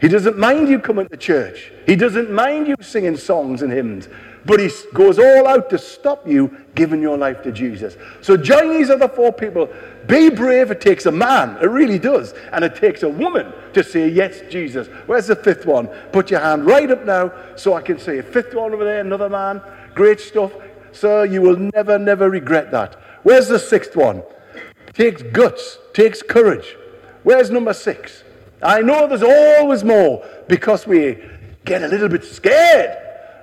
He 0.00 0.08
doesn't 0.08 0.38
mind 0.38 0.68
you 0.68 0.78
coming 0.78 1.08
to 1.08 1.16
church. 1.16 1.72
He 1.86 1.96
doesn't 1.96 2.30
mind 2.30 2.68
you 2.68 2.76
singing 2.80 3.16
songs 3.16 3.62
and 3.62 3.72
hymns, 3.72 4.08
but 4.44 4.60
he 4.60 4.70
goes 4.92 5.18
all 5.18 5.46
out 5.46 5.70
to 5.70 5.78
stop 5.78 6.28
you 6.28 6.54
giving 6.74 7.00
your 7.00 7.16
life 7.16 7.42
to 7.44 7.52
Jesus. 7.52 7.96
So 8.20 8.36
join 8.36 8.70
these 8.70 8.90
other 8.90 9.08
four 9.08 9.32
people. 9.32 9.70
Be 10.06 10.28
brave. 10.28 10.70
It 10.70 10.82
takes 10.82 11.06
a 11.06 11.12
man. 11.12 11.56
It 11.62 11.66
really 11.66 11.98
does. 11.98 12.34
And 12.52 12.62
it 12.62 12.76
takes 12.76 13.02
a 13.02 13.08
woman 13.08 13.52
to 13.72 13.82
say, 13.82 14.08
Yes, 14.08 14.42
Jesus. 14.50 14.88
Where's 15.06 15.28
the 15.28 15.36
fifth 15.36 15.64
one? 15.64 15.86
Put 16.12 16.30
your 16.30 16.40
hand 16.40 16.66
right 16.66 16.90
up 16.90 17.04
now 17.06 17.32
so 17.56 17.74
I 17.74 17.80
can 17.80 17.98
say, 17.98 18.20
Fifth 18.20 18.54
one 18.54 18.74
over 18.74 18.84
there, 18.84 19.00
another 19.00 19.30
man. 19.30 19.62
Great 19.94 20.20
stuff. 20.20 20.52
Sir, 20.92 21.24
you 21.24 21.40
will 21.40 21.56
never, 21.56 21.98
never 21.98 22.28
regret 22.28 22.70
that. 22.70 22.94
Where's 23.22 23.48
the 23.48 23.58
sixth 23.58 23.96
one? 23.96 24.22
Takes 24.92 25.22
guts, 25.22 25.78
takes 25.92 26.22
courage. 26.22 26.76
Where's 27.22 27.50
number 27.50 27.74
six? 27.74 28.22
I 28.62 28.80
know 28.80 29.06
there's 29.06 29.22
always 29.22 29.84
more 29.84 30.24
because 30.48 30.86
we 30.86 31.18
get 31.64 31.82
a 31.82 31.88
little 31.88 32.08
bit 32.08 32.24
scared 32.24 32.96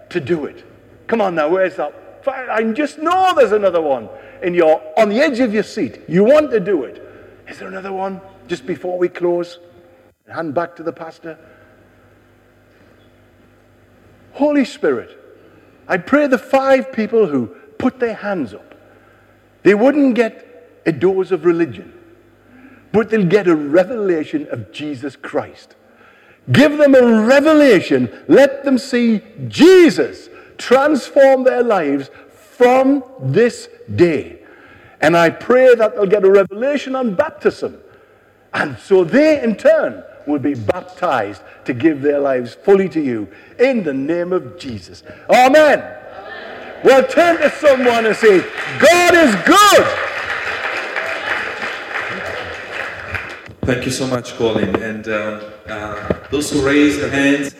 to 0.09 0.19
do 0.19 0.45
it. 0.45 0.63
Come 1.07 1.21
on 1.21 1.35
now, 1.35 1.49
where's 1.49 1.75
that? 1.75 1.93
I 2.27 2.63
just 2.71 2.99
know 2.99 3.33
there's 3.35 3.51
another 3.51 3.81
one. 3.81 4.09
And 4.41 4.55
you're 4.55 4.81
on 4.97 5.09
the 5.09 5.19
edge 5.19 5.39
of 5.39 5.53
your 5.53 5.63
seat. 5.63 6.01
You 6.07 6.23
want 6.23 6.51
to 6.51 6.59
do 6.59 6.83
it. 6.83 7.01
Is 7.47 7.59
there 7.59 7.67
another 7.67 7.93
one 7.93 8.21
just 8.47 8.65
before 8.65 8.97
we 8.97 9.09
close? 9.09 9.59
Hand 10.27 10.53
back 10.53 10.75
to 10.77 10.83
the 10.83 10.91
pastor. 10.91 11.37
Holy 14.33 14.65
Spirit, 14.65 15.17
I 15.87 15.97
pray 15.97 16.27
the 16.27 16.37
five 16.37 16.91
people 16.91 17.27
who 17.27 17.47
put 17.77 17.99
their 17.99 18.15
hands 18.15 18.53
up, 18.53 18.73
they 19.63 19.75
wouldn't 19.75 20.15
get 20.15 20.81
a 20.85 20.91
dose 20.91 21.31
of 21.31 21.45
religion, 21.45 21.93
but 22.93 23.09
they'll 23.09 23.25
get 23.25 23.47
a 23.47 23.55
revelation 23.55 24.47
of 24.51 24.71
Jesus 24.71 25.17
Christ. 25.17 25.75
Give 26.51 26.77
them 26.77 26.95
a 26.95 27.25
revelation. 27.25 28.09
Let 28.29 28.63
them 28.63 28.77
see 28.77 29.21
Jesus 29.47 30.29
transform 30.57 31.43
their 31.43 31.63
lives 31.63 32.09
from 32.29 33.03
this 33.19 33.67
day. 33.95 34.39
And 35.01 35.17
I 35.17 35.31
pray 35.31 35.75
that 35.75 35.95
they'll 35.95 36.05
get 36.05 36.23
a 36.23 36.31
revelation 36.31 36.95
on 36.95 37.15
baptism. 37.15 37.79
And 38.53 38.77
so 38.77 39.03
they, 39.03 39.41
in 39.41 39.55
turn, 39.55 40.03
will 40.27 40.39
be 40.39 40.53
baptized 40.53 41.41
to 41.65 41.73
give 41.73 42.01
their 42.01 42.19
lives 42.19 42.53
fully 42.53 42.87
to 42.89 43.01
you 43.01 43.27
in 43.59 43.83
the 43.83 43.93
name 43.93 44.31
of 44.31 44.57
Jesus. 44.59 45.03
Amen. 45.29 45.79
Amen. 45.79 46.81
Well, 46.83 47.05
turn 47.07 47.37
to 47.37 47.49
someone 47.49 48.05
and 48.05 48.15
say, 48.15 48.39
God 48.79 49.15
is 49.15 49.35
good. 49.45 50.12
Thank 53.65 53.85
you 53.85 53.91
so 53.91 54.05
much, 54.07 54.33
Colin. 54.33 54.75
And 54.83 55.07
uh, 55.07 55.49
uh, 55.67 56.27
those 56.29 56.51
who 56.51 56.65
raised 56.65 56.99
their 56.99 57.09
hands, 57.09 57.55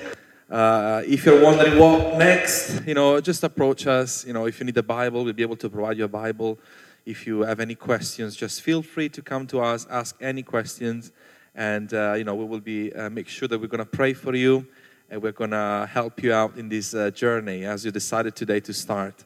uh, 0.50 1.02
if 1.08 1.26
you're 1.26 1.42
wondering 1.42 1.80
what 1.80 2.18
next, 2.18 2.86
you 2.86 2.94
know, 2.94 3.22
just 3.22 3.42
approach 3.46 3.88
us. 3.88 4.28
You 4.28 4.34
know, 4.34 4.46
if 4.46 4.60
you 4.60 4.66
need 4.66 4.76
a 4.76 4.84
Bible, 4.84 5.24
we'll 5.24 5.32
be 5.32 5.44
able 5.44 5.56
to 5.56 5.70
provide 5.70 5.98
you 5.98 6.04
a 6.04 6.10
Bible. 6.10 6.60
If 7.06 7.26
you 7.26 7.44
have 7.44 7.62
any 7.62 7.76
questions, 7.76 8.36
just 8.36 8.62
feel 8.62 8.82
free 8.82 9.08
to 9.08 9.22
come 9.22 9.48
to 9.48 9.62
us, 9.62 9.88
ask 9.90 10.18
any 10.20 10.44
questions, 10.44 11.14
and 11.56 11.94
uh, 11.94 12.16
you 12.18 12.26
know, 12.26 12.36
we 12.36 12.44
will 12.44 12.60
be 12.60 12.92
uh, 12.92 13.10
make 13.10 13.30
sure 13.30 13.48
that 13.48 13.58
we're 13.62 13.68
going 13.68 13.80
to 13.80 13.86
pray 13.86 14.12
for 14.12 14.36
you, 14.36 14.68
and 15.10 15.22
we're 15.22 15.32
going 15.32 15.52
to 15.52 15.90
help 15.90 16.22
you 16.22 16.34
out 16.34 16.58
in 16.58 16.68
this 16.68 16.94
uh, 16.94 17.12
journey 17.12 17.64
as 17.64 17.86
you 17.86 17.92
decided 17.92 18.36
today 18.36 18.60
to 18.60 18.74
start 18.74 19.24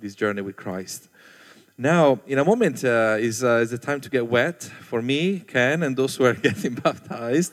this 0.00 0.14
journey 0.14 0.40
with 0.40 0.56
Christ. 0.56 1.10
Now, 1.78 2.20
in 2.26 2.38
a 2.38 2.44
moment, 2.44 2.82
uh, 2.84 3.16
is, 3.18 3.42
is 3.42 3.70
the 3.70 3.76
time 3.76 4.00
to 4.00 4.08
get 4.08 4.26
wet 4.26 4.62
for 4.62 5.02
me, 5.02 5.40
Ken, 5.40 5.82
and 5.82 5.94
those 5.94 6.16
who 6.16 6.24
are 6.24 6.32
getting 6.48 6.74
baptized. 6.74 7.52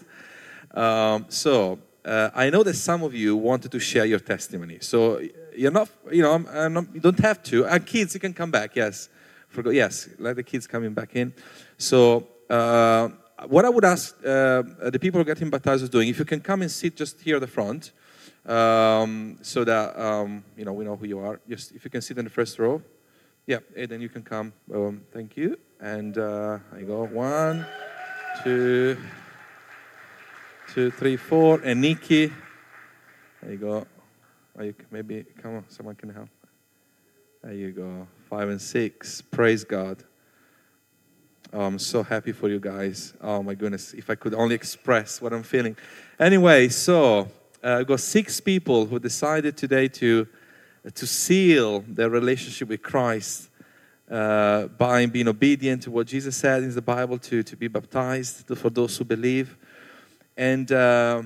Um, 0.74 1.26
so, 1.28 1.80
uh, 2.06 2.30
I 2.34 2.50
know 2.50 2.64
that 2.64 2.76
some 2.76 3.04
of 3.04 3.14
you 3.14 3.36
wanted 3.36 3.72
to 3.74 3.80
share 3.80 4.06
your 4.06 4.20
testimony. 4.20 4.78
So 4.80 5.22
you're 5.54 5.72
not, 5.72 5.90
you 6.10 6.22
know, 6.22 6.32
I'm, 6.32 6.48
I'm 6.48 6.74
not, 6.74 6.86
you 6.94 7.02
don't 7.02 7.20
have 7.20 7.44
to. 7.44 7.66
And 7.66 7.86
kids, 7.86 8.14
you 8.14 8.22
can 8.22 8.34
come 8.34 8.50
back. 8.50 8.78
Yes, 8.78 9.10
Forgo, 9.50 9.72
yes, 9.72 10.08
let 10.20 10.38
the 10.38 10.44
kids 10.44 10.68
coming 10.68 10.94
back 10.94 11.18
in. 11.18 11.34
So 11.78 12.28
uh, 12.50 13.10
what 13.48 13.66
I 13.66 13.70
would 13.70 13.84
ask 13.84 14.16
uh, 14.26 14.64
the 14.90 15.00
people 15.02 15.18
who 15.18 15.22
are 15.22 15.34
getting 15.34 15.50
baptized 15.50 15.84
is 15.84 15.90
doing, 15.90 16.08
if 16.08 16.18
you 16.18 16.26
can 16.26 16.40
come 16.40 16.62
and 16.62 16.72
sit 16.72 16.96
just 16.96 17.20
here 17.20 17.36
at 17.36 17.42
the 17.42 17.48
front, 17.48 17.92
um, 18.46 19.38
so 19.42 19.64
that 19.64 19.98
um, 20.00 20.44
you 20.58 20.66
know 20.66 20.74
we 20.74 20.84
know 20.84 20.96
who 20.96 21.06
you 21.06 21.20
are. 21.20 21.40
Just 21.48 21.72
if 21.74 21.86
you 21.86 21.92
can 21.92 22.02
sit 22.02 22.18
in 22.18 22.26
the 22.26 22.32
first 22.32 22.60
row, 22.60 22.82
yeah, 23.48 23.60
then 23.76 24.02
you 24.02 24.10
can 24.10 24.24
come. 24.24 24.54
Um, 24.74 25.02
thank 25.12 25.38
you. 25.38 25.58
And 25.80 26.18
uh, 26.18 26.60
I 26.76 26.82
go 26.82 27.06
one, 27.06 27.66
two 28.44 28.98
two, 30.74 30.90
three, 30.90 31.18
four, 31.18 31.62
and 31.64 31.82
Nikki. 31.82 32.34
There 33.42 33.52
you 33.52 33.58
go. 33.58 33.86
Oh, 34.58 34.64
you, 34.64 34.74
maybe, 34.90 35.24
come 35.40 35.58
on, 35.58 35.66
someone 35.68 35.94
can 35.94 36.10
help. 36.10 36.30
There 37.44 37.54
you 37.54 37.72
go. 37.72 38.08
Five 38.28 38.50
and 38.50 38.60
six. 38.60 39.22
Praise 39.22 39.64
God. 39.64 40.04
Oh, 41.52 41.62
I'm 41.62 41.78
so 41.78 42.02
happy 42.02 42.32
for 42.32 42.50
you 42.50 42.60
guys. 42.60 43.14
Oh 43.22 43.44
my 43.44 43.54
goodness, 43.54 43.94
if 43.94 44.10
I 44.10 44.16
could 44.16 44.34
only 44.34 44.56
express 44.56 45.22
what 45.22 45.32
I'm 45.32 45.44
feeling. 45.44 45.78
Anyway, 46.20 46.70
so 46.70 47.30
uh, 47.64 47.78
I've 47.80 47.88
got 47.88 48.00
six 48.00 48.40
people 48.40 48.88
who 48.88 48.98
decided 48.98 49.56
today 49.56 49.88
to, 49.90 50.28
to 50.92 51.08
seal 51.08 51.82
their 51.88 52.10
relationship 52.10 52.68
with 52.68 52.82
Christ 52.82 53.50
uh, 54.12 54.68
by 54.68 55.06
being 55.06 55.28
obedient 55.28 55.84
to 55.84 55.92
what 55.92 56.08
Jesus 56.08 56.36
said 56.36 56.64
in 56.64 56.74
the 56.74 56.82
Bible 56.82 57.18
to, 57.18 57.42
to 57.42 57.56
be 57.56 57.68
baptized 57.68 58.46
for 58.58 58.70
those 58.70 58.98
who 58.98 59.06
believe. 59.06 59.58
And 60.36 60.72
uh, 60.72 61.24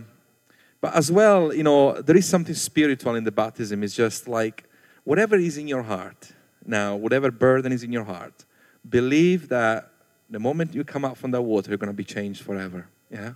but 0.80 0.96
as 0.96 1.12
well, 1.12 1.54
you 1.54 1.64
know, 1.64 2.02
there 2.02 2.16
is 2.16 2.28
something 2.28 2.54
spiritual 2.54 3.16
in 3.16 3.24
the 3.24 3.32
baptism. 3.32 3.84
It's 3.84 3.96
just 3.96 4.28
like 4.28 4.64
whatever 5.04 5.36
is 5.36 5.58
in 5.58 5.68
your 5.68 5.84
heart 5.84 6.32
now, 6.66 6.96
whatever 6.96 7.32
burden 7.32 7.72
is 7.72 7.84
in 7.84 7.92
your 7.92 8.04
heart, 8.04 8.46
believe 8.88 9.50
that 9.50 9.90
the 10.30 10.40
moment 10.40 10.74
you 10.76 10.84
come 10.84 11.06
out 11.06 11.18
from 11.18 11.32
that 11.32 11.42
water, 11.42 11.72
you're 11.72 11.78
going 11.78 11.88
to 11.88 11.94
be 11.94 12.04
changed 12.04 12.44
forever. 12.44 12.88
Yeah, 13.10 13.34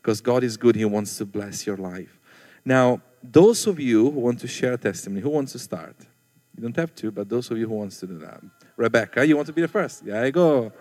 because 0.00 0.20
God 0.20 0.44
is 0.44 0.56
good. 0.56 0.76
He 0.76 0.84
wants 0.84 1.18
to 1.18 1.26
bless 1.26 1.66
your 1.66 1.76
life. 1.76 2.17
Now, 2.64 3.00
those 3.22 3.66
of 3.66 3.80
you 3.80 4.10
who 4.10 4.20
want 4.20 4.40
to 4.40 4.48
share 4.48 4.74
a 4.74 4.78
testimony, 4.78 5.20
who 5.20 5.30
wants 5.30 5.52
to 5.52 5.58
start? 5.58 5.96
You 6.56 6.62
don't 6.62 6.76
have 6.76 6.94
to, 6.96 7.10
but 7.10 7.28
those 7.28 7.50
of 7.50 7.58
you 7.58 7.68
who 7.68 7.74
wants 7.74 8.00
to 8.00 8.06
do 8.06 8.18
that, 8.18 8.40
Rebecca, 8.76 9.26
you 9.26 9.36
want 9.36 9.46
to 9.46 9.52
be 9.52 9.62
the 9.62 9.68
first? 9.68 10.04
Yeah, 10.04 10.22
I 10.22 10.30
go. 10.30 10.72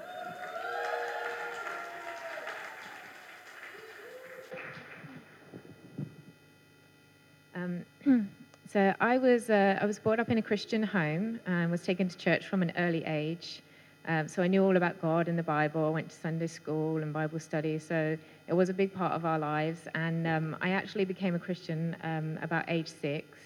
Um, 7.55 7.85
so 8.67 8.93
I 8.99 9.17
was 9.17 9.49
uh, 9.49 9.79
I 9.81 9.85
was 9.85 9.99
brought 9.99 10.19
up 10.19 10.29
in 10.29 10.37
a 10.37 10.41
Christian 10.41 10.83
home 10.83 11.39
and 11.45 11.71
was 11.71 11.83
taken 11.83 12.07
to 12.07 12.17
church 12.17 12.47
from 12.47 12.61
an 12.61 12.71
early 12.77 13.03
age. 13.05 13.61
Um, 14.07 14.29
so 14.29 14.41
I 14.41 14.47
knew 14.47 14.63
all 14.63 14.77
about 14.77 15.01
God 15.01 15.27
and 15.27 15.37
the 15.37 15.43
Bible. 15.43 15.85
I 15.85 15.89
went 15.89 16.09
to 16.09 16.15
Sunday 16.15 16.47
school 16.47 17.03
and 17.03 17.11
Bible 17.11 17.39
study. 17.39 17.77
So 17.77 18.17
it 18.47 18.53
was 18.53 18.69
a 18.69 18.73
big 18.73 18.93
part 18.93 19.11
of 19.11 19.25
our 19.25 19.37
lives. 19.37 19.81
And 19.95 20.25
um, 20.25 20.55
I 20.61 20.69
actually 20.69 21.03
became 21.03 21.35
a 21.35 21.39
Christian 21.39 21.95
um, 22.03 22.39
about 22.41 22.65
age 22.69 22.87
six. 22.87 23.37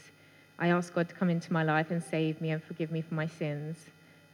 I 0.60 0.68
asked 0.68 0.94
God 0.94 1.10
to 1.10 1.16
come 1.16 1.32
into 1.32 1.52
my 1.52 1.64
life 1.64 1.90
and 1.90 2.04
save 2.04 2.40
me 2.40 2.52
and 2.52 2.64
forgive 2.64 2.92
me 2.92 3.02
for 3.02 3.16
my 3.16 3.26
sins. 3.26 3.78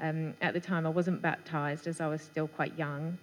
Um, 0.02 0.34
at 0.42 0.54
the 0.54 0.60
time, 0.60 0.86
I 0.86 0.90
wasn't 0.90 1.22
baptized 1.22 1.88
as 1.88 2.02
I 2.02 2.08
was 2.08 2.22
still 2.22 2.50
quite 2.50 2.78
young. 2.78 3.18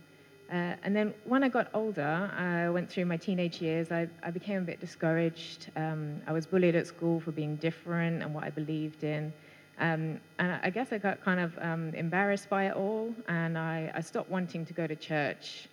Uh, 0.50 0.74
and 0.82 0.96
then 0.96 1.12
when 1.24 1.44
I 1.44 1.48
got 1.48 1.68
older, 1.74 2.30
I 2.36 2.70
went 2.70 2.90
through 2.90 3.04
my 3.06 3.16
teenage 3.16 3.60
years, 3.60 3.90
I, 3.90 4.08
I 4.22 4.30
became 4.30 4.58
a 4.58 4.64
bit 4.64 4.80
discouraged. 4.80 5.70
Um, 5.76 6.20
I 6.26 6.32
was 6.32 6.46
bullied 6.46 6.74
at 6.74 6.86
school 6.86 7.20
for 7.20 7.32
being 7.32 7.56
different 7.56 8.22
and 8.22 8.34
what 8.34 8.44
I 8.44 8.50
believed 8.50 9.04
in. 9.04 9.32
Um, 9.80 10.20
and 10.38 10.58
I 10.62 10.70
guess 10.70 10.92
I 10.92 10.98
got 10.98 11.20
kind 11.24 11.40
of 11.40 11.58
um, 11.60 11.92
embarrassed 11.94 12.48
by 12.48 12.66
it 12.66 12.74
all, 12.74 13.12
and 13.26 13.58
I, 13.58 13.90
I, 13.94 14.00
stopped 14.02 14.30
wanting 14.30 14.64
to 14.66 14.72
go 14.72 14.86
to 14.86 14.94
church. 14.94 15.68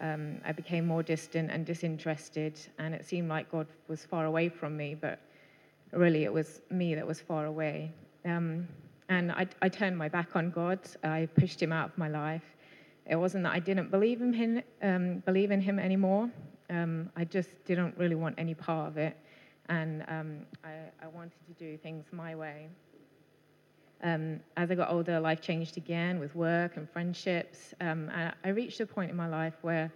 Um, 0.00 0.40
I 0.44 0.50
became 0.50 0.86
more 0.86 1.04
distant 1.04 1.52
and 1.52 1.64
disinterested, 1.64 2.58
and 2.78 2.94
it 2.94 3.04
seemed 3.04 3.28
like 3.28 3.52
God 3.52 3.68
was 3.86 4.04
far 4.04 4.24
away 4.24 4.48
from 4.48 4.76
me, 4.76 4.96
but 4.96 5.20
really 5.92 6.24
it 6.24 6.32
was 6.32 6.62
me 6.70 6.96
that 6.96 7.06
was 7.06 7.20
far 7.20 7.46
away. 7.46 7.92
Um, 8.24 8.66
and 9.08 9.30
I, 9.30 9.46
I 9.62 9.68
turned 9.68 9.96
my 9.96 10.08
back 10.08 10.34
on 10.34 10.50
God, 10.50 10.80
I 11.04 11.28
pushed 11.38 11.62
him 11.62 11.72
out 11.72 11.90
of 11.90 11.98
my 11.98 12.08
life. 12.08 12.56
It 13.06 13.16
wasn't 13.16 13.44
that 13.44 13.52
I 13.52 13.60
didn't 13.60 13.90
believe 13.90 14.20
in 14.20 14.32
him, 14.32 14.62
um, 14.82 15.18
believe 15.26 15.52
in 15.52 15.60
him 15.60 15.78
anymore. 15.78 16.28
Um, 16.70 17.10
I 17.14 17.24
just 17.24 17.50
didn't 17.66 17.96
really 17.98 18.16
want 18.16 18.34
any 18.36 18.54
part 18.54 18.88
of 18.88 18.96
it, 18.96 19.16
and 19.68 20.02
I, 20.64 20.70
I 21.00 21.06
wanted 21.14 21.38
to 21.46 21.52
do 21.52 21.76
things 21.76 22.06
my 22.10 22.34
way. 22.34 22.68
Um, 24.02 24.40
as 24.56 24.70
I 24.70 24.74
got 24.74 24.90
older, 24.90 25.18
life 25.18 25.40
changed 25.40 25.76
again 25.76 26.18
with 26.18 26.34
work 26.34 26.76
and 26.76 26.88
friendships. 26.90 27.74
Um, 27.80 28.10
I 28.44 28.48
reached 28.50 28.80
a 28.80 28.86
point 28.86 29.10
in 29.10 29.16
my 29.16 29.28
life 29.28 29.54
where 29.62 29.90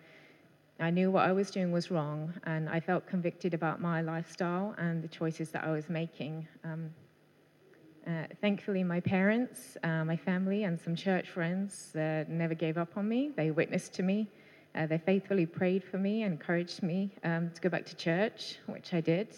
I 0.81 0.91
knew 0.91 1.11
what 1.11 1.25
I 1.27 1.33
was 1.33 1.51
doing 1.51 1.73
was 1.73 1.91
wrong, 1.91 2.33
and 2.45 2.69
I 2.69 2.79
felt 2.79 3.07
convicted 3.07 3.53
about 3.53 3.81
my 3.81 4.01
lifestyle 4.01 4.75
and 4.79 5.03
the 5.03 5.09
choices 5.09 5.51
that 5.51 5.65
I 5.65 5.73
was 5.73 5.91
making. 5.91 6.47
Um, 6.63 6.91
uh, 8.07 8.27
thankfully, 8.41 8.85
my 8.85 9.01
parents, 9.01 9.77
uh, 9.83 10.05
my 10.05 10.17
family, 10.17 10.65
and 10.65 10.81
some 10.81 10.95
church 10.95 11.29
friends 11.31 11.95
uh, 11.97 12.25
never 12.29 12.55
gave 12.55 12.79
up 12.79 12.97
on 12.97 13.09
me. 13.09 13.33
They 13.37 13.51
witnessed 13.51 13.93
to 13.95 14.03
me. 14.03 14.29
Uh, 14.75 14.87
they 14.87 14.99
faithfully 14.99 15.47
prayed 15.47 15.83
for 15.83 15.99
me 15.99 16.23
encouraged 16.23 16.83
me 16.83 17.11
um, 17.25 17.51
to 17.51 17.61
go 17.61 17.69
back 17.69 17.85
to 17.87 17.97
church, 17.97 18.59
which 18.67 18.95
I 18.95 19.01
did. 19.01 19.35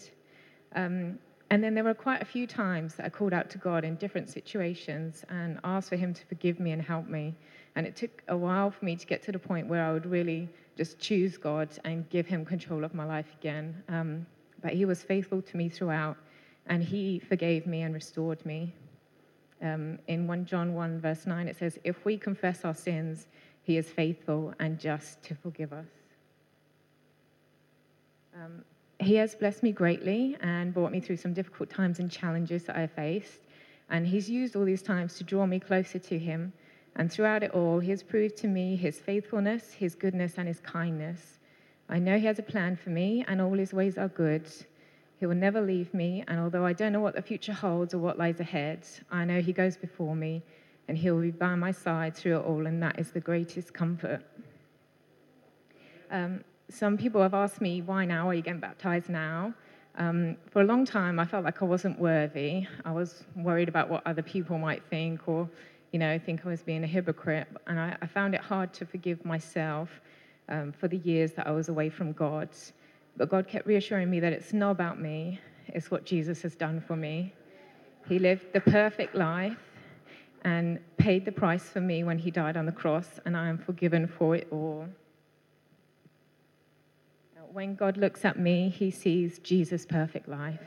Um, 0.77 1.19
and 1.51 1.65
then 1.65 1.75
there 1.75 1.83
were 1.83 1.95
quite 1.95 2.23
a 2.23 2.25
few 2.25 2.47
times 2.47 2.95
that 2.95 3.07
I 3.07 3.09
called 3.09 3.33
out 3.33 3.51
to 3.51 3.59
God 3.59 3.85
in 3.85 3.97
different 3.97 4.29
situations 4.29 5.25
and 5.29 5.59
asked 5.65 5.89
for 5.89 5.97
Him 5.97 6.15
to 6.15 6.25
forgive 6.27 6.61
me 6.61 6.71
and 6.71 6.81
help 6.81 7.09
me. 7.09 7.35
And 7.75 7.87
it 7.87 7.97
took 7.97 8.23
a 8.29 8.37
while 8.37 8.71
for 8.71 8.85
me 8.85 8.95
to 8.95 9.07
get 9.07 9.21
to 9.25 9.33
the 9.33 9.39
point 9.39 9.67
where 9.67 9.85
I 9.85 9.93
would 9.93 10.07
really 10.07 10.49
just 10.77 11.01
choose 11.01 11.37
God 11.37 11.69
and 11.85 12.09
give 12.09 12.27
Him 12.27 12.45
control 12.45 12.85
of 12.85 12.95
my 12.95 13.05
life 13.05 13.27
again. 13.41 13.83
Um, 13.89 14.27
but 14.63 14.75
He 14.75 14.85
was 14.85 15.03
faithful 15.03 15.43
to 15.43 15.57
me 15.57 15.69
throughout, 15.69 16.17
and 16.67 16.85
He 16.85 17.19
forgave 17.19 17.67
me 17.67 17.83
and 17.83 17.95
restored 17.95 18.45
me. 18.47 18.73
Um, 19.61 19.99
in 20.07 20.29
1 20.29 20.47
John 20.47 20.73
1, 20.73 21.01
verse 21.01 21.27
9, 21.27 21.49
it 21.49 21.57
says, 21.57 21.81
If 21.83 22.05
we 22.05 22.17
confess 22.17 22.65
our 22.65 22.75
sins, 22.75 23.27
He 23.65 23.77
is 23.77 23.89
faithful 23.89 24.55
and 24.61 24.79
just 24.79 25.21
to 25.25 25.35
forgive 25.35 25.73
us. 25.73 25.89
Um, 28.37 28.65
he 29.01 29.15
has 29.15 29.35
blessed 29.35 29.63
me 29.63 29.73
greatly 29.73 30.37
and 30.41 30.75
brought 30.75 30.93
me 30.93 31.01
through 31.01 31.17
some 31.17 31.33
difficult 31.33 31.71
times 31.71 32.01
and 32.01 32.11
challenges 32.11 32.65
that 32.65 32.77
I 32.77 32.87
faced. 32.87 33.41
And 33.89 34.07
He's 34.07 34.29
used 34.29 34.55
all 34.55 34.65
these 34.65 34.83
times 34.83 35.17
to 35.17 35.25
draw 35.25 35.47
me 35.47 35.59
closer 35.59 35.99
to 35.99 36.19
Him. 36.19 36.53
And 36.97 37.11
throughout 37.11 37.43
it 37.43 37.53
all, 37.53 37.81
He 37.81 37.91
has 37.91 38.03
proved 38.03 38.37
to 38.39 38.47
me 38.47 38.77
His 38.77 38.99
faithfulness, 38.99 39.73
His 39.73 39.95
goodness, 39.95 40.35
and 40.37 40.47
His 40.47 40.61
kindness. 40.61 41.39
I 41.89 41.99
know 41.99 42.19
He 42.19 42.27
has 42.27 42.39
a 42.39 42.43
plan 42.43 42.77
for 42.77 42.91
me, 42.91 43.25
and 43.27 43.41
all 43.41 43.55
His 43.55 43.73
ways 43.73 43.97
are 43.97 44.09
good. 44.09 44.49
He 45.19 45.27
will 45.27 45.35
never 45.35 45.61
leave 45.61 45.93
me, 45.95 46.23
and 46.29 46.39
although 46.39 46.65
I 46.65 46.73
don't 46.73 46.93
know 46.93 47.01
what 47.01 47.15
the 47.15 47.23
future 47.23 47.53
holds 47.53 47.95
or 47.95 47.99
what 47.99 48.19
lies 48.19 48.41
ahead, 48.41 48.87
I 49.11 49.25
know 49.25 49.41
He 49.41 49.53
goes 49.53 49.77
before 49.77 50.15
me, 50.15 50.43
and 50.89 50.97
He 50.97 51.11
will 51.11 51.23
be 51.23 51.31
by 51.31 51.55
my 51.55 51.73
side 51.73 52.15
through 52.15 52.39
it 52.39 52.45
all, 52.45 52.67
and 52.67 52.83
that 52.83 52.99
is 52.99 53.11
the 53.11 53.21
greatest 53.21 53.73
comfort. 53.73 54.23
Um, 56.11 56.45
some 56.71 56.97
people 56.97 57.21
have 57.21 57.35
asked 57.35 57.61
me, 57.61 57.83
why 57.83 58.05
now? 58.05 58.29
Are 58.29 58.35
you 58.35 58.43
getting 58.43 58.61
baptized 58.61 59.09
now? 59.09 59.53
Um, 59.97 60.37
for 60.51 60.63
a 60.63 60.65
long 60.65 60.85
time, 60.85 61.19
I 61.19 61.25
felt 61.25 61.45
like 61.45 61.63
I 61.63 61.65
wasn't 61.65 61.99
worthy. 61.99 62.67
I 62.85 62.93
was 62.93 63.25
worried 63.37 63.69
about 63.69 63.91
what 63.91 64.07
other 64.07 64.23
people 64.23 64.57
might 64.57 64.83
think 64.89 65.27
or, 65.27 65.49
you 65.93 65.99
know, 65.99 66.19
think 66.19 66.47
I 66.47 66.49
was 66.49 66.63
being 66.63 66.85
a 66.85 66.87
hypocrite. 66.87 67.49
And 67.67 67.79
I, 67.79 67.97
I 68.01 68.07
found 68.07 68.35
it 68.35 68.41
hard 68.41 68.73
to 68.75 68.87
forgive 68.87 69.25
myself 69.25 69.91
um, 70.49 70.73
for 70.73 70.87
the 70.89 70.99
years 70.99 71.33
that 71.33 71.47
I 71.47 71.51
was 71.51 71.69
away 71.69 71.91
from 71.91 72.13
God. 72.13 72.49
But 73.17 73.29
God 73.29 73.49
kept 73.49 73.67
reassuring 73.67 74.09
me 74.09 74.21
that 74.21 74.33
it's 74.33 74.53
not 74.53 74.71
about 74.71 75.01
me, 75.01 75.41
it's 75.69 75.91
what 75.91 76.05
Jesus 76.05 76.41
has 76.43 76.55
done 76.55 76.81
for 76.81 76.97
me. 76.97 77.35
He 78.09 78.19
lived 78.19 78.53
the 78.53 78.61
perfect 78.61 79.15
life 79.15 79.59
and 80.45 80.79
paid 80.97 81.25
the 81.25 81.33
price 81.33 81.65
for 81.65 81.81
me 81.81 82.05
when 82.05 82.19
he 82.19 82.31
died 82.31 82.57
on 82.57 82.65
the 82.65 82.73
cross, 82.73 83.21
and 83.27 83.37
I 83.37 83.49
am 83.49 83.59
forgiven 83.59 84.07
for 84.07 84.35
it 84.35 84.49
all 84.51 84.89
when 87.53 87.75
God 87.75 87.97
looks 87.97 88.25
at 88.25 88.39
me, 88.39 88.69
he 88.69 88.91
sees 88.91 89.41
Jesus' 89.41 89.85
perfect 89.85 90.29
life. 90.29 90.61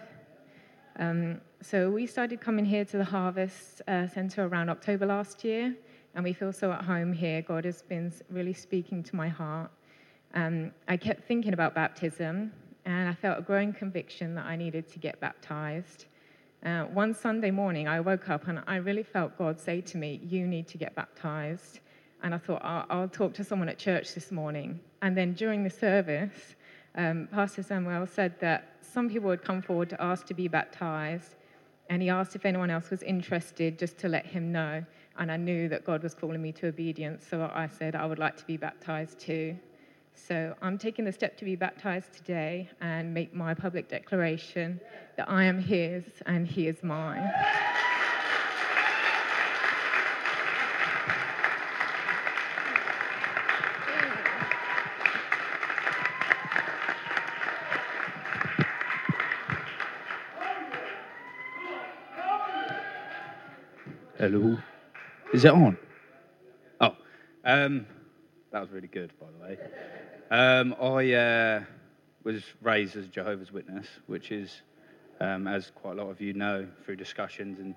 Um, 1.00 1.40
so 1.62 1.90
we 1.90 2.06
started 2.06 2.42
coming 2.42 2.66
here 2.66 2.84
to 2.86 2.98
the 2.98 3.06
Harvest 3.06 3.82
uh, 3.88 4.08
Centre 4.08 4.46
around 4.46 4.70
October 4.70 5.06
last 5.06 5.44
year, 5.44 5.76
and 6.14 6.24
we 6.24 6.34
feel 6.34 6.52
so 6.52 6.72
at 6.74 6.84
home 6.84 7.14
here. 7.14 7.42
God 7.42 7.64
has 7.66 7.82
been 7.82 8.12
really 8.30 8.54
speaking 8.54 9.02
to 9.04 9.16
my 9.16 9.30
heart. 9.30 9.72
Um, 10.34 10.72
I 10.88 10.98
kept 10.98 11.26
thinking 11.26 11.54
about 11.54 11.74
baptism, 11.74 12.52
and 12.86 13.10
I 13.10 13.14
felt 13.14 13.40
a 13.40 13.42
growing 13.42 13.72
conviction 13.72 14.36
that 14.36 14.46
I 14.46 14.58
needed 14.58 14.90
to 14.90 15.00
get 15.00 15.20
baptized. 15.22 16.06
Uh, 16.66 16.84
one 16.86 17.14
Sunday 17.14 17.52
morning, 17.52 17.88
I 17.88 18.02
woke 18.02 18.30
up 18.30 18.48
and 18.48 18.62
I 18.68 18.78
really 18.78 19.04
felt 19.04 19.38
God 19.38 19.60
say 19.60 19.82
to 19.82 19.98
me, 19.98 20.22
You 20.24 20.48
need 20.48 20.68
to 20.70 20.78
get 20.78 20.96
baptized. 20.96 21.80
And 22.24 22.34
I 22.34 22.38
thought, 22.38 22.62
I'll, 22.64 22.86
I'll 22.90 23.08
talk 23.10 23.34
to 23.34 23.44
someone 23.44 23.68
at 23.68 23.78
church 23.78 24.14
this 24.14 24.32
morning. 24.32 24.80
And 25.02 25.18
then 25.18 25.34
during 25.34 25.64
the 25.64 25.70
service, 25.70 26.56
um, 26.96 27.28
Pastor 27.32 27.64
Samuel 27.64 28.06
said 28.06 28.40
that 28.40 28.76
some 28.82 29.10
people 29.10 29.30
had 29.30 29.44
come 29.44 29.62
forward 29.62 29.90
to 29.90 30.02
ask 30.02 30.26
to 30.28 30.34
be 30.34 30.48
baptized, 30.48 31.36
and 31.90 32.02
he 32.02 32.10
asked 32.10 32.36
if 32.36 32.46
anyone 32.46 32.70
else 32.70 32.90
was 32.90 33.02
interested 33.04 33.80
just 33.80 33.98
to 34.00 34.08
let 34.08 34.26
him 34.26 34.52
know. 34.52 34.84
And 35.18 35.32
I 35.32 35.38
knew 35.38 35.70
that 35.70 35.86
God 35.86 36.04
was 36.04 36.14
calling 36.14 36.42
me 36.42 36.52
to 36.54 36.68
obedience, 36.68 37.26
so 37.28 37.50
I 37.54 37.68
said 37.68 37.96
I 37.96 38.06
would 38.06 38.20
like 38.20 38.38
to 38.38 38.46
be 38.46 38.58
baptized 38.58 39.20
too. 39.20 39.58
So 40.16 40.56
I'm 40.62 40.78
taking 40.78 41.06
the 41.06 41.12
step 41.12 41.38
to 41.38 41.46
be 41.46 41.56
baptized 41.56 42.14
today 42.14 42.70
and 42.82 43.14
make 43.14 43.34
my 43.34 43.54
public 43.54 43.90
declaration 43.90 44.80
that 45.18 45.30
I 45.30 45.44
am 45.44 45.60
his 45.60 46.04
and 46.26 46.48
he 46.48 46.68
is 46.68 46.84
mine. 46.84 47.30
Hello. 64.24 64.58
Is 65.34 65.44
it 65.44 65.52
on? 65.52 65.78
Oh, 66.80 66.96
um, 67.44 67.86
that 68.54 68.62
was 68.62 68.70
really 68.70 68.88
good, 68.88 69.12
by 69.20 69.26
the 69.30 69.44
way. 69.44 69.58
Um, 70.32 70.74
I 70.82 71.12
uh, 71.12 71.64
was 72.24 72.42
raised 72.62 72.96
as 72.96 73.04
a 73.04 73.10
Jehovah's 73.10 73.52
Witness, 73.52 73.86
which 74.08 74.32
is, 74.32 74.62
um, 75.20 75.46
as 75.46 75.74
quite 75.76 75.98
a 76.00 76.02
lot 76.02 76.10
of 76.10 76.22
you 76.22 76.32
know 76.32 76.66
through 76.86 76.96
discussions, 76.96 77.60
and 77.60 77.76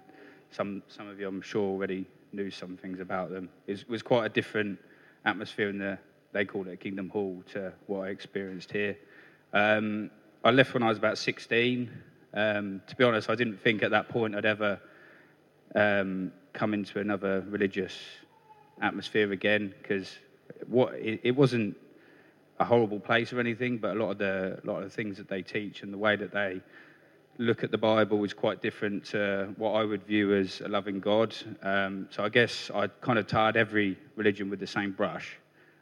some, 0.52 0.84
some 0.86 1.08
of 1.08 1.18
you, 1.18 1.26
I'm 1.26 1.42
sure, 1.42 1.64
already 1.64 2.06
knew 2.32 2.52
some 2.52 2.76
things 2.76 3.00
about 3.00 3.30
them. 3.30 3.48
It 3.66 3.84
was 3.88 4.02
quite 4.02 4.26
a 4.26 4.28
different 4.28 4.78
atmosphere 5.24 5.68
in 5.68 5.78
the, 5.78 5.98
they 6.30 6.44
called 6.44 6.68
it 6.68 6.78
Kingdom 6.78 7.08
Hall, 7.08 7.42
to 7.54 7.72
what 7.88 8.02
I 8.02 8.10
experienced 8.10 8.70
here. 8.70 8.96
Um, 9.52 10.12
I 10.44 10.52
left 10.52 10.74
when 10.74 10.84
I 10.84 10.90
was 10.90 10.98
about 10.98 11.18
16. 11.18 11.90
Um, 12.34 12.82
to 12.86 12.94
be 12.94 13.02
honest, 13.02 13.30
I 13.30 13.34
didn't 13.34 13.60
think 13.60 13.82
at 13.82 13.90
that 13.90 14.08
point 14.08 14.36
I'd 14.36 14.44
ever 14.44 14.80
um, 15.74 16.32
come 16.52 16.74
into 16.74 17.00
another 17.00 17.44
religious 17.48 17.96
atmosphere 18.80 19.32
again 19.32 19.74
because 19.82 20.16
what 20.66 20.94
it, 20.94 21.20
it, 21.24 21.36
wasn't 21.36 21.76
a 22.58 22.64
horrible 22.64 23.00
place 23.00 23.32
or 23.32 23.40
anything, 23.40 23.78
but 23.78 23.96
a 23.96 23.98
lot 23.98 24.10
of 24.10 24.18
the 24.18 24.60
lot 24.64 24.82
of 24.82 24.84
the 24.84 24.94
things 24.94 25.16
that 25.16 25.28
they 25.28 25.42
teach 25.42 25.82
and 25.82 25.92
the 25.92 25.98
way 25.98 26.16
that 26.16 26.32
they 26.32 26.60
look 27.38 27.62
at 27.62 27.70
the 27.70 27.78
Bible 27.78 28.22
is 28.24 28.32
quite 28.32 28.62
different 28.62 29.04
to 29.04 29.54
what 29.58 29.72
I 29.72 29.84
would 29.84 30.02
view 30.04 30.34
as 30.34 30.60
a 30.62 30.68
loving 30.68 31.00
God. 31.00 31.34
Um, 31.62 32.08
so 32.10 32.24
I 32.24 32.28
guess 32.28 32.70
I 32.74 32.86
kind 32.86 33.18
of 33.18 33.26
tarred 33.26 33.56
every 33.56 33.98
religion 34.16 34.48
with 34.48 34.60
the 34.60 34.66
same 34.66 34.92
brush 34.92 35.36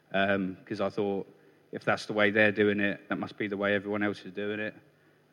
because 0.08 0.80
um, 0.80 0.86
I 0.86 0.88
thought 0.88 1.26
if 1.72 1.84
that's 1.84 2.06
the 2.06 2.12
way 2.12 2.30
they're 2.30 2.52
doing 2.52 2.80
it, 2.80 3.08
that 3.08 3.18
must 3.18 3.36
be 3.36 3.48
the 3.48 3.56
way 3.56 3.74
everyone 3.74 4.02
else 4.02 4.24
is 4.24 4.32
doing 4.32 4.60
it. 4.60 4.74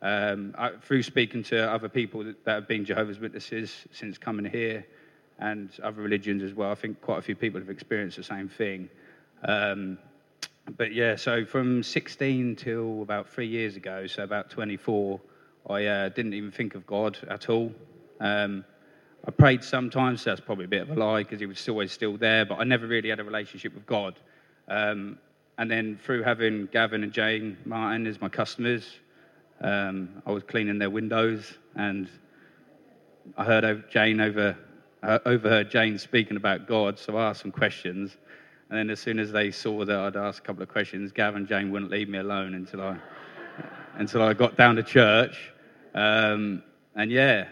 Um, 0.02 0.56
I, 0.58 0.72
through 0.82 1.04
speaking 1.04 1.44
to 1.44 1.72
other 1.72 1.88
people 1.88 2.24
that, 2.24 2.44
that, 2.46 2.54
have 2.54 2.68
been 2.68 2.86
Jehovah's 2.86 3.20
Witnesses 3.20 3.86
since 3.92 4.18
coming 4.18 4.46
here 4.46 4.86
and 5.38 5.70
other 5.84 6.02
religions 6.02 6.42
as 6.42 6.54
well, 6.54 6.72
I 6.72 6.76
think 6.76 7.02
quite 7.02 7.20
a 7.20 7.22
few 7.22 7.36
people 7.36 7.60
have 7.60 7.70
experienced 7.70 8.18
the 8.18 8.24
same 8.24 8.50
thing. 8.50 8.90
Um, 9.44 10.00
but 10.78 10.94
yeah, 10.94 11.16
so 11.16 11.46
from 11.46 11.84
16 11.84 12.56
till 12.56 13.02
about 13.02 13.30
three 13.30 13.48
years 13.48 13.76
ago, 13.76 14.08
so 14.08 14.24
about 14.24 14.50
24, 14.50 15.20
I 15.70 15.86
uh, 15.86 16.10
didn't 16.10 16.34
even 16.34 16.52
think 16.52 16.76
of 16.76 16.88
God 16.88 17.18
at 17.30 17.50
all. 17.50 17.72
Um, 18.20 18.66
I 19.28 19.32
prayed 19.32 19.64
sometimes, 19.64 20.22
so 20.22 20.32
that's 20.32 20.42
probably 20.42 20.66
a 20.66 20.70
bit 20.70 20.82
of 20.82 20.90
a 20.90 20.96
lie 20.96 21.24
because 21.24 21.40
he 21.40 21.46
was 21.46 21.68
always 21.70 21.92
still 21.92 22.18
there, 22.18 22.46
but 22.46 22.60
I 22.60 22.64
never 22.64 22.88
really 22.88 23.10
had 23.10 23.20
a 23.20 23.24
relationship 23.24 23.76
with 23.76 23.86
God. 23.86 24.20
Um, 24.68 25.20
and 25.60 25.70
then 25.70 26.00
through 26.04 26.24
having 26.24 26.68
Gavin 26.72 27.04
and 27.04 27.12
Jane 27.12 27.58
Martin 27.66 28.08
as 28.08 28.20
my 28.20 28.30
customers, 28.30 29.00
um, 29.62 30.22
I 30.26 30.32
was 30.32 30.44
cleaning 30.44 30.80
their 30.80 30.90
windows, 30.90 31.54
and 31.76 32.10
I 33.38 33.44
heard 33.44 33.90
Jane 33.90 34.20
over 34.20 34.58
uh, 35.04 35.20
overheard 35.26 35.72
Jane 35.72 35.98
speaking 35.98 36.38
about 36.38 36.68
God, 36.68 36.98
so 37.00 37.18
I 37.18 37.30
asked 37.30 37.42
some 37.42 37.52
questions. 37.52 38.18
And 38.70 38.78
then 38.78 38.90
as 38.90 39.00
soon 39.00 39.20
as 39.20 39.32
they 39.32 39.52
saw 39.52 39.84
that 39.84 40.00
I'd 40.00 40.16
asked 40.16 40.40
a 40.40 40.42
couple 40.44 40.64
of 40.64 40.70
questions, 40.70 41.12
Gavin 41.12 41.42
and 41.42 41.48
Jane 41.48 41.72
wouldn't 41.72 41.92
leave 41.92 42.08
me 42.08 42.20
alone 42.20 42.54
until 42.54 42.82
I 42.82 42.98
until 43.96 44.22
I 44.22 44.34
got 44.34 44.56
down 44.58 44.76
to 44.78 44.84
church. 44.84 45.52
Um, 45.94 46.64
and 46.96 47.12
yeah, 47.12 47.46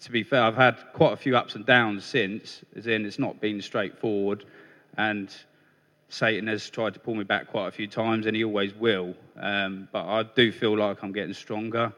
to 0.00 0.10
be 0.10 0.22
fair, 0.22 0.42
I've 0.42 0.56
had 0.56 0.76
quite 0.92 1.12
a 1.12 1.16
few 1.16 1.36
ups 1.36 1.54
and 1.54 1.64
downs 1.64 2.04
since, 2.04 2.62
as 2.76 2.86
in 2.86 3.06
it's 3.06 3.18
not 3.18 3.40
been 3.40 3.62
straightforward. 3.62 4.44
And 4.96 5.34
Satan 6.14 6.46
has 6.46 6.70
tried 6.70 6.94
to 6.94 7.00
pull 7.00 7.16
me 7.16 7.24
back 7.24 7.48
quite 7.48 7.66
a 7.66 7.72
few 7.72 7.88
times, 7.88 8.26
and 8.26 8.36
he 8.36 8.44
always 8.44 8.72
will. 8.72 9.14
Um, 9.36 9.88
but 9.90 10.06
I 10.06 10.22
do 10.22 10.52
feel 10.52 10.78
like 10.78 11.02
I'm 11.02 11.10
getting 11.10 11.34
stronger. 11.34 11.92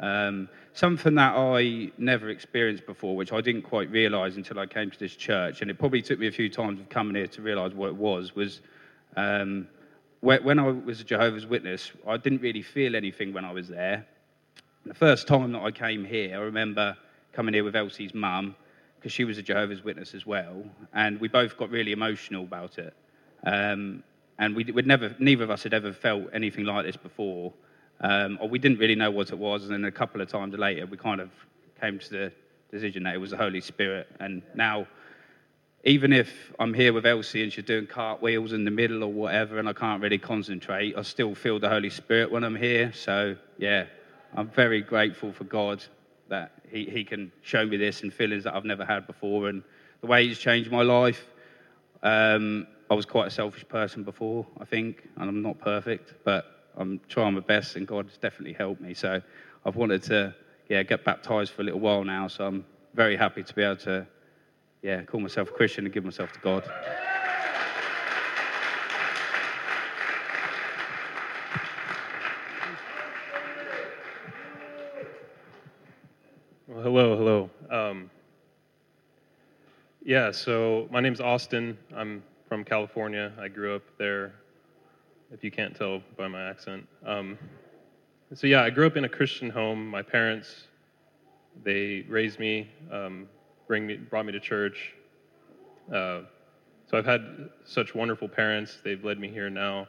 Um, 0.00 0.48
something 0.72 1.14
that 1.14 1.36
I 1.36 1.92
never 1.96 2.28
experienced 2.28 2.86
before, 2.86 3.14
which 3.14 3.32
I 3.32 3.40
didn't 3.40 3.62
quite 3.62 3.88
realise 3.88 4.34
until 4.34 4.58
I 4.58 4.66
came 4.66 4.90
to 4.90 4.98
this 4.98 5.14
church, 5.14 5.62
and 5.62 5.70
it 5.70 5.78
probably 5.78 6.02
took 6.02 6.18
me 6.18 6.26
a 6.26 6.32
few 6.32 6.48
times 6.48 6.80
of 6.80 6.88
coming 6.88 7.14
here 7.14 7.28
to 7.28 7.42
realise 7.42 7.72
what 7.72 7.90
it 7.90 7.94
was, 7.94 8.34
was 8.34 8.60
um, 9.16 9.68
when 10.22 10.58
I 10.58 10.66
was 10.68 11.00
a 11.00 11.04
Jehovah's 11.04 11.46
Witness, 11.46 11.92
I 12.04 12.16
didn't 12.16 12.42
really 12.42 12.62
feel 12.62 12.96
anything 12.96 13.32
when 13.32 13.44
I 13.44 13.52
was 13.52 13.68
there. 13.68 14.04
The 14.86 14.94
first 14.94 15.28
time 15.28 15.52
that 15.52 15.62
I 15.62 15.70
came 15.70 16.04
here, 16.04 16.36
I 16.36 16.40
remember 16.40 16.96
coming 17.32 17.54
here 17.54 17.62
with 17.62 17.76
Elsie's 17.76 18.12
mum, 18.12 18.56
because 18.96 19.12
she 19.12 19.22
was 19.22 19.38
a 19.38 19.42
Jehovah's 19.42 19.84
Witness 19.84 20.14
as 20.14 20.26
well, 20.26 20.64
and 20.92 21.20
we 21.20 21.28
both 21.28 21.56
got 21.56 21.70
really 21.70 21.92
emotional 21.92 22.42
about 22.42 22.78
it. 22.78 22.92
Um, 23.44 24.02
and 24.38 24.56
we, 24.56 24.64
would 24.64 24.86
never, 24.86 25.14
neither 25.18 25.44
of 25.44 25.50
us 25.50 25.62
had 25.62 25.74
ever 25.74 25.92
felt 25.92 26.24
anything 26.32 26.64
like 26.64 26.84
this 26.84 26.96
before, 26.96 27.52
um, 28.00 28.38
or 28.40 28.48
we 28.48 28.58
didn't 28.58 28.78
really 28.78 28.94
know 28.94 29.10
what 29.10 29.30
it 29.30 29.38
was. 29.38 29.64
And 29.64 29.72
then 29.72 29.84
a 29.84 29.92
couple 29.92 30.20
of 30.20 30.28
times 30.28 30.54
later, 30.56 30.86
we 30.86 30.96
kind 30.96 31.20
of 31.20 31.30
came 31.80 31.98
to 31.98 32.10
the 32.10 32.32
decision 32.70 33.04
that 33.04 33.14
it 33.14 33.18
was 33.18 33.30
the 33.30 33.36
Holy 33.36 33.60
Spirit. 33.60 34.08
And 34.18 34.42
now, 34.54 34.86
even 35.84 36.12
if 36.12 36.52
I'm 36.58 36.72
here 36.72 36.92
with 36.92 37.06
Elsie 37.06 37.42
and 37.42 37.52
she's 37.52 37.64
doing 37.64 37.86
cartwheels 37.86 38.52
in 38.52 38.64
the 38.64 38.70
middle 38.70 39.02
or 39.02 39.12
whatever, 39.12 39.58
and 39.58 39.68
I 39.68 39.72
can't 39.72 40.02
really 40.02 40.18
concentrate, 40.18 40.96
I 40.96 41.02
still 41.02 41.34
feel 41.34 41.58
the 41.58 41.68
Holy 41.68 41.90
Spirit 41.90 42.30
when 42.30 42.44
I'm 42.44 42.56
here. 42.56 42.92
So, 42.92 43.36
yeah, 43.58 43.86
I'm 44.34 44.48
very 44.48 44.80
grateful 44.80 45.32
for 45.32 45.44
God 45.44 45.84
that 46.28 46.52
he, 46.70 46.86
he 46.86 47.04
can 47.04 47.30
show 47.42 47.66
me 47.66 47.76
this 47.76 48.02
and 48.02 48.12
feelings 48.12 48.44
that 48.44 48.54
I've 48.54 48.64
never 48.64 48.84
had 48.84 49.06
before. 49.06 49.48
And 49.48 49.62
the 50.00 50.06
way 50.06 50.26
He's 50.26 50.38
changed 50.38 50.70
my 50.70 50.82
life. 50.82 51.24
Um, 52.02 52.66
I 52.92 52.94
was 52.94 53.06
quite 53.06 53.26
a 53.26 53.30
selfish 53.30 53.66
person 53.68 54.02
before, 54.02 54.46
I 54.60 54.66
think, 54.66 55.08
and 55.16 55.26
I'm 55.26 55.40
not 55.40 55.58
perfect, 55.58 56.12
but 56.24 56.68
I'm 56.76 57.00
trying 57.08 57.32
my 57.32 57.40
best, 57.40 57.76
and 57.76 57.86
God 57.86 58.04
has 58.04 58.18
definitely 58.18 58.52
helped 58.52 58.82
me. 58.82 58.92
So 58.92 59.22
I've 59.64 59.76
wanted 59.76 60.02
to, 60.02 60.34
yeah, 60.68 60.82
get 60.82 61.02
baptized 61.02 61.54
for 61.54 61.62
a 61.62 61.64
little 61.64 61.80
while 61.80 62.04
now. 62.04 62.28
So 62.28 62.46
I'm 62.46 62.66
very 62.92 63.16
happy 63.16 63.44
to 63.44 63.54
be 63.54 63.62
able 63.62 63.76
to, 63.76 64.06
yeah, 64.82 65.04
call 65.04 65.20
myself 65.20 65.48
a 65.48 65.52
Christian 65.52 65.86
and 65.86 65.94
give 65.94 66.04
myself 66.04 66.32
to 66.32 66.38
God. 66.40 66.64
Well, 76.66 76.82
hello, 76.82 77.16
hello. 77.16 77.50
Um, 77.70 78.10
yeah, 80.04 80.30
so 80.30 80.88
my 80.90 81.00
name's 81.00 81.22
Austin. 81.22 81.78
I'm 81.96 82.22
from 82.52 82.64
California. 82.64 83.32
I 83.40 83.48
grew 83.48 83.74
up 83.74 83.82
there, 83.96 84.34
if 85.32 85.42
you 85.42 85.50
can't 85.50 85.74
tell 85.74 86.02
by 86.18 86.28
my 86.28 86.50
accent. 86.50 86.86
Um, 87.02 87.38
so 88.34 88.46
yeah, 88.46 88.62
I 88.62 88.68
grew 88.68 88.86
up 88.86 88.98
in 88.98 89.04
a 89.04 89.08
Christian 89.08 89.48
home. 89.48 89.86
My 89.86 90.02
parents, 90.02 90.66
they 91.64 92.04
raised 92.10 92.38
me, 92.38 92.68
um, 92.90 93.26
bring 93.66 93.86
me, 93.86 93.96
brought 93.96 94.26
me 94.26 94.32
to 94.32 94.38
church. 94.38 94.92
Uh, 95.88 96.24
so 96.90 96.98
I've 96.98 97.06
had 97.06 97.48
such 97.64 97.94
wonderful 97.94 98.28
parents. 98.28 98.80
They've 98.84 99.02
led 99.02 99.18
me 99.18 99.28
here 99.28 99.48
now. 99.48 99.88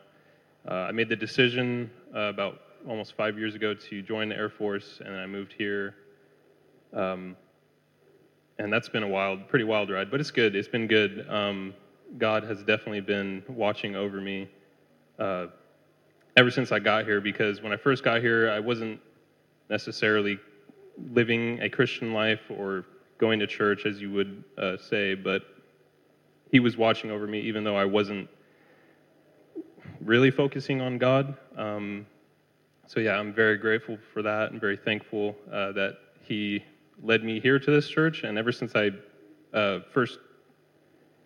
Uh, 0.66 0.88
I 0.88 0.93
made 0.93 1.09
the 1.09 1.18
decision 1.18 1.91
uh, 2.16 2.20
about 2.30 2.61
almost 2.88 3.18
five 3.18 3.38
years 3.38 3.55
ago 3.55 3.74
to 3.74 4.01
join 4.01 4.30
the 4.30 4.38
Air 4.38 4.49
Force, 4.49 5.01
and 5.03 5.14
I 5.14 5.26
moved 5.26 5.51
here. 5.51 5.95
Um, 6.93 7.36
and 8.57 8.72
that's 8.72 8.88
been 8.88 9.03
a 9.03 9.07
wild, 9.09 9.49
pretty 9.49 9.66
wild 9.66 9.89
ride, 9.89 10.09
but 10.09 10.22
it's 10.22 10.32
good. 10.32 10.55
It's 10.55 10.70
been 10.70 10.88
good. 10.88 11.28
Um, 11.30 11.74
God 12.18 12.43
has 12.43 12.59
definitely 12.59 13.01
been 13.01 13.43
watching 13.47 13.95
over 13.95 14.22
me 14.22 14.47
uh, 15.18 15.47
ever 16.38 16.51
since 16.51 16.72
I 16.72 16.80
got 16.80 17.05
here 17.05 17.22
because 17.22 17.61
when 17.61 17.72
I 17.72 17.78
first 17.78 18.03
got 18.03 18.22
here, 18.22 18.49
I 18.49 18.59
wasn't 18.59 18.99
necessarily 19.70 20.39
living 21.11 21.61
a 21.61 21.70
Christian 21.70 22.14
life 22.14 22.41
or 22.49 22.86
going 23.18 23.39
to 23.39 23.47
church, 23.47 23.86
as 23.86 23.99
you 23.99 24.11
would 24.11 24.43
uh, 24.57 24.78
say, 24.78 25.16
but 25.16 25.43
He 26.51 26.59
was 26.59 26.78
watching 26.78 27.09
over 27.11 27.28
me 27.28 27.39
even 27.41 27.64
though 27.64 27.78
I 27.78 27.86
wasn't 27.86 28.30
really 30.01 30.32
focusing 30.32 30.82
on 30.82 30.97
God. 30.97 31.36
Um, 31.57 32.05
so, 32.88 32.99
yeah, 32.99 33.18
I'm 33.18 33.34
very 33.34 33.57
grateful 33.57 33.97
for 34.14 34.22
that 34.22 34.51
and 34.51 34.59
very 34.59 34.78
thankful 34.78 35.36
uh, 35.51 35.72
that 35.72 35.97
He 36.22 36.64
led 37.01 37.24
me 37.24 37.39
here 37.39 37.57
to 37.57 37.72
this 37.72 37.88
church. 37.88 38.24
And 38.24 38.38
ever 38.38 38.51
since 38.51 38.74
I 38.76 38.91
uh, 39.53 39.80
first 39.93 40.20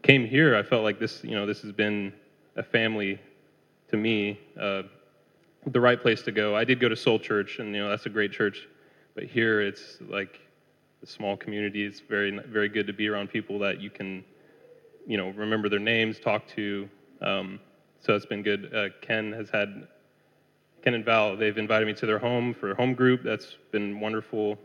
came 0.04 0.26
here, 0.26 0.56
I 0.56 0.64
felt 0.64 0.84
like 0.84 1.00
this, 1.00 1.24
you 1.24 1.36
know, 1.36 1.46
this 1.46 1.62
has 1.62 1.72
been 1.72 2.14
a 2.56 2.64
family 2.64 3.20
to 3.90 3.98
me, 3.98 4.40
uh, 4.60 4.84
the 5.66 5.80
right 5.82 6.02
place 6.02 6.22
to 6.24 6.32
go. 6.32 6.56
I 6.56 6.64
did 6.64 6.80
go 6.80 6.90
to 6.90 6.96
Soul 6.96 7.20
Church, 7.20 7.60
and 7.60 7.74
you 7.74 7.82
know 7.82 7.90
that's 7.90 8.06
a 8.06 8.10
great 8.10 8.32
church, 8.32 8.68
but 9.16 9.24
here 9.24 9.62
it's 9.62 9.98
like 10.08 10.40
a 11.04 11.06
small 11.06 11.38
community. 11.38 11.84
It's 11.84 12.00
very, 12.00 12.38
very 12.48 12.70
good 12.70 12.88
to 12.88 12.94
be 12.94 13.08
around 13.08 13.30
people 13.30 13.60
that 13.60 13.80
you 13.80 13.90
can, 13.90 14.24
you 15.06 15.18
know, 15.18 15.30
remember 15.30 15.70
their 15.70 15.80
names, 15.80 16.20
talk 16.20 16.48
to. 16.56 16.90
Um, 17.22 17.60
so 18.00 18.16
it's 18.16 18.26
been 18.26 18.44
good. 18.44 18.74
Uh, 18.74 18.90
Ken 19.02 19.32
has 19.34 19.50
had 19.50 19.88
Ken 20.84 20.94
and 20.94 21.04
Val. 21.06 21.36
They've 21.36 21.58
invited 21.58 21.86
me 21.86 21.94
to 21.96 22.06
their 22.06 22.20
home 22.20 22.54
for 22.54 22.72
a 22.72 22.76
home 22.76 22.94
group. 22.94 23.24
That's 23.24 23.58
been 23.72 24.00
wonderful. 24.00 24.58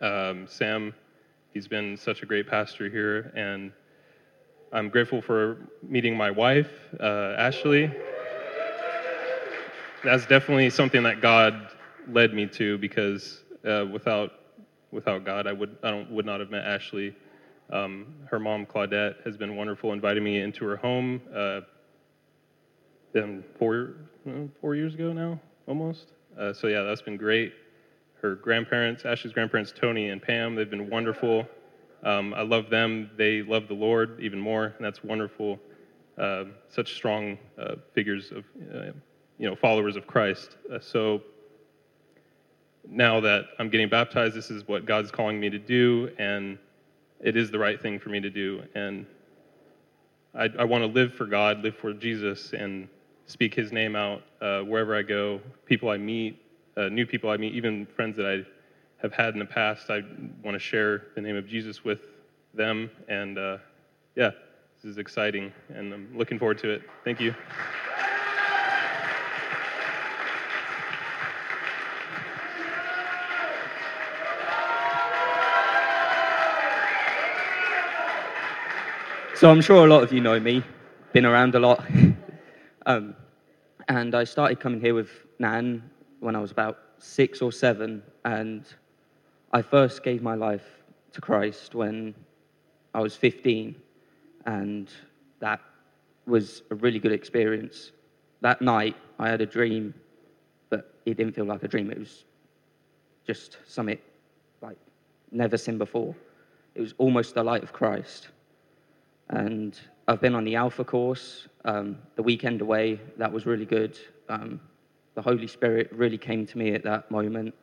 Um, 0.00 0.46
Sam, 0.48 0.94
he's 1.52 1.68
been 1.68 1.96
such 1.96 2.22
a 2.22 2.26
great 2.26 2.48
pastor 2.48 2.88
here, 2.88 3.32
and 3.36 3.72
I'm 4.74 4.88
grateful 4.88 5.22
for 5.22 5.68
meeting 5.88 6.16
my 6.16 6.32
wife, 6.32 6.68
uh, 6.98 7.36
Ashley. 7.38 7.92
That's 10.02 10.26
definitely 10.26 10.68
something 10.70 11.04
that 11.04 11.20
God 11.20 11.68
led 12.08 12.34
me 12.34 12.46
to 12.48 12.76
because 12.78 13.44
uh, 13.64 13.86
without 13.92 14.32
without 14.90 15.24
God, 15.24 15.46
I 15.46 15.52
would 15.52 15.76
I 15.84 15.92
don't, 15.92 16.10
would 16.10 16.26
not 16.26 16.40
have 16.40 16.50
met 16.50 16.64
Ashley. 16.66 17.14
Um, 17.70 18.14
her 18.28 18.40
mom 18.40 18.66
Claudette 18.66 19.24
has 19.24 19.36
been 19.36 19.54
wonderful, 19.54 19.92
inviting 19.92 20.24
me 20.24 20.40
into 20.40 20.64
her 20.64 20.76
home. 20.76 21.20
Uh, 21.32 21.60
been 23.12 23.44
four 23.56 23.94
four 24.60 24.74
years 24.74 24.94
ago 24.94 25.12
now, 25.12 25.40
almost. 25.68 26.08
Uh, 26.36 26.52
so 26.52 26.66
yeah, 26.66 26.82
that's 26.82 27.00
been 27.00 27.16
great. 27.16 27.52
Her 28.20 28.34
grandparents, 28.34 29.04
Ashley's 29.04 29.32
grandparents, 29.32 29.72
Tony 29.72 30.08
and 30.08 30.20
Pam, 30.20 30.56
they've 30.56 30.68
been 30.68 30.90
wonderful. 30.90 31.46
Um, 32.04 32.34
I 32.34 32.42
love 32.42 32.68
them. 32.68 33.10
They 33.16 33.42
love 33.42 33.66
the 33.66 33.74
Lord 33.74 34.18
even 34.20 34.38
more, 34.38 34.66
and 34.66 34.84
that's 34.84 35.02
wonderful. 35.02 35.58
Uh, 36.18 36.44
such 36.68 36.94
strong 36.94 37.38
uh, 37.58 37.76
figures 37.92 38.30
of, 38.30 38.44
uh, 38.72 38.92
you 39.38 39.48
know, 39.48 39.56
followers 39.56 39.96
of 39.96 40.06
Christ. 40.06 40.56
Uh, 40.72 40.78
so 40.78 41.22
now 42.88 43.20
that 43.20 43.46
I'm 43.58 43.68
getting 43.68 43.88
baptized, 43.88 44.34
this 44.34 44.50
is 44.50 44.68
what 44.68 44.86
God's 44.86 45.10
calling 45.10 45.40
me 45.40 45.50
to 45.50 45.58
do, 45.58 46.10
and 46.18 46.58
it 47.20 47.36
is 47.36 47.50
the 47.50 47.58
right 47.58 47.80
thing 47.80 47.98
for 47.98 48.10
me 48.10 48.20
to 48.20 48.30
do. 48.30 48.62
And 48.74 49.06
I, 50.34 50.50
I 50.58 50.64
want 50.64 50.82
to 50.82 50.88
live 50.88 51.14
for 51.14 51.26
God, 51.26 51.62
live 51.62 51.76
for 51.76 51.92
Jesus, 51.92 52.52
and 52.52 52.88
speak 53.26 53.54
His 53.54 53.72
name 53.72 53.96
out 53.96 54.22
uh, 54.40 54.60
wherever 54.60 54.94
I 54.96 55.02
go. 55.02 55.40
People 55.64 55.88
I 55.88 55.96
meet, 55.96 56.40
uh, 56.76 56.88
new 56.88 57.06
people 57.06 57.30
I 57.30 57.38
meet, 57.38 57.54
even 57.54 57.86
friends 57.96 58.16
that 58.18 58.26
I 58.26 58.53
have 59.04 59.12
had 59.12 59.34
in 59.34 59.38
the 59.38 59.44
past. 59.44 59.90
I 59.90 60.02
want 60.42 60.54
to 60.54 60.58
share 60.58 61.08
the 61.14 61.20
name 61.20 61.36
of 61.36 61.46
Jesus 61.46 61.84
with 61.84 62.00
them. 62.54 62.90
And 63.06 63.36
uh, 63.36 63.58
yeah, 64.16 64.30
this 64.76 64.90
is 64.90 64.96
exciting, 64.96 65.52
and 65.68 65.92
I'm 65.92 66.16
looking 66.16 66.38
forward 66.38 66.56
to 66.60 66.70
it. 66.70 66.82
Thank 67.04 67.20
you. 67.20 67.34
So 79.34 79.50
I'm 79.50 79.60
sure 79.60 79.84
a 79.84 79.88
lot 79.90 80.02
of 80.02 80.14
you 80.14 80.22
know 80.22 80.40
me, 80.40 80.62
been 81.12 81.26
around 81.26 81.54
a 81.54 81.58
lot. 81.58 81.84
um, 82.86 83.14
and 83.88 84.14
I 84.14 84.24
started 84.24 84.60
coming 84.60 84.80
here 84.80 84.94
with 84.94 85.10
Nan 85.38 85.90
when 86.20 86.34
I 86.34 86.38
was 86.38 86.52
about 86.52 86.78
six 86.96 87.42
or 87.42 87.52
seven, 87.52 88.02
and 88.24 88.64
I 89.54 89.62
first 89.62 90.02
gave 90.02 90.20
my 90.20 90.34
life 90.34 90.66
to 91.12 91.20
Christ 91.20 91.76
when 91.76 92.12
I 92.92 92.98
was 93.00 93.14
15, 93.14 93.76
and 94.46 94.90
that 95.38 95.60
was 96.26 96.64
a 96.72 96.74
really 96.74 96.98
good 96.98 97.12
experience. 97.12 97.92
That 98.40 98.60
night, 98.60 98.96
I 99.20 99.28
had 99.28 99.40
a 99.40 99.46
dream, 99.46 99.94
but 100.70 100.92
it 101.06 101.16
didn't 101.16 101.36
feel 101.36 101.44
like 101.44 101.62
a 101.62 101.68
dream. 101.68 101.92
It 101.92 102.00
was 102.00 102.24
just 103.24 103.58
something 103.64 103.96
like 104.60 104.76
never 105.30 105.56
seen 105.56 105.78
before. 105.78 106.16
It 106.74 106.80
was 106.80 106.94
almost 106.98 107.36
the 107.36 107.44
light 107.44 107.62
of 107.62 107.72
Christ. 107.72 108.30
And 109.30 109.78
I've 110.08 110.20
been 110.20 110.34
on 110.34 110.42
the 110.42 110.56
Alpha 110.56 110.82
course, 110.82 111.46
um, 111.64 111.98
the 112.16 112.24
weekend 112.24 112.60
away, 112.60 113.00
that 113.18 113.32
was 113.32 113.46
really 113.46 113.66
good. 113.66 113.96
Um, 114.28 114.60
the 115.14 115.22
Holy 115.22 115.46
Spirit 115.46 115.92
really 115.92 116.18
came 116.18 116.44
to 116.44 116.58
me 116.58 116.74
at 116.74 116.82
that 116.82 117.08
moment. 117.08 117.54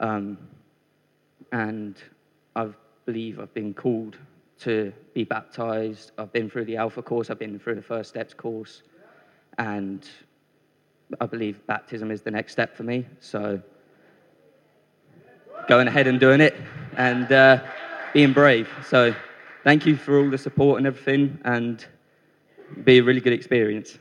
Um, 0.00 0.38
and 1.50 1.96
I 2.54 2.68
believe 3.06 3.40
I've 3.40 3.54
been 3.54 3.74
called 3.74 4.16
to 4.60 4.92
be 5.14 5.24
baptized. 5.24 6.12
I've 6.18 6.32
been 6.32 6.48
through 6.48 6.66
the 6.66 6.76
Alpha 6.76 7.02
course, 7.02 7.30
I've 7.30 7.38
been 7.38 7.58
through 7.58 7.74
the 7.74 7.82
First 7.82 8.10
Steps 8.10 8.34
course, 8.34 8.82
and 9.58 10.08
I 11.20 11.26
believe 11.26 11.66
baptism 11.66 12.10
is 12.10 12.22
the 12.22 12.30
next 12.30 12.52
step 12.52 12.76
for 12.76 12.84
me. 12.84 13.06
So, 13.20 13.60
going 15.68 15.88
ahead 15.88 16.06
and 16.06 16.20
doing 16.20 16.40
it 16.40 16.54
and 16.96 17.30
uh, 17.32 17.62
being 18.12 18.32
brave. 18.32 18.68
So, 18.86 19.14
thank 19.64 19.84
you 19.86 19.96
for 19.96 20.18
all 20.18 20.30
the 20.30 20.38
support 20.38 20.78
and 20.78 20.86
everything, 20.86 21.38
and 21.44 21.84
be 22.84 22.98
a 22.98 23.02
really 23.02 23.20
good 23.20 23.32
experience. 23.32 23.98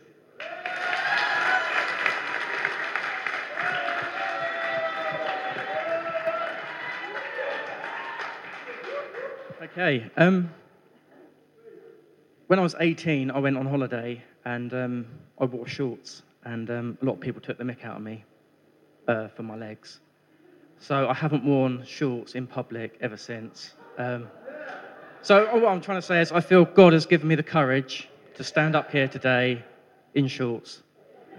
Okay. 9.73 10.11
Um, 10.17 10.49
when 12.47 12.59
I 12.59 12.61
was 12.61 12.75
18, 12.77 13.31
I 13.31 13.39
went 13.39 13.55
on 13.55 13.65
holiday 13.65 14.21
and 14.43 14.73
um, 14.73 15.05
I 15.39 15.45
wore 15.45 15.65
shorts, 15.65 16.23
and 16.43 16.69
um, 16.69 16.97
a 17.01 17.05
lot 17.05 17.13
of 17.13 17.19
people 17.21 17.39
took 17.39 17.57
the 17.57 17.63
mick 17.63 17.85
out 17.85 17.95
of 17.95 18.01
me 18.01 18.25
uh, 19.07 19.29
for 19.29 19.43
my 19.43 19.55
legs. 19.55 20.01
So 20.77 21.07
I 21.07 21.13
haven't 21.13 21.45
worn 21.45 21.85
shorts 21.85 22.35
in 22.35 22.47
public 22.47 22.97
ever 22.99 23.15
since. 23.15 23.75
Um, 23.97 24.27
so 25.21 25.45
what 25.55 25.71
I'm 25.71 25.79
trying 25.79 25.99
to 25.99 26.05
say 26.05 26.19
is, 26.19 26.33
I 26.33 26.41
feel 26.41 26.65
God 26.65 26.91
has 26.91 27.05
given 27.05 27.29
me 27.29 27.35
the 27.35 27.43
courage 27.43 28.09
to 28.35 28.43
stand 28.43 28.75
up 28.75 28.91
here 28.91 29.07
today 29.07 29.63
in 30.15 30.27
shorts. 30.27 30.83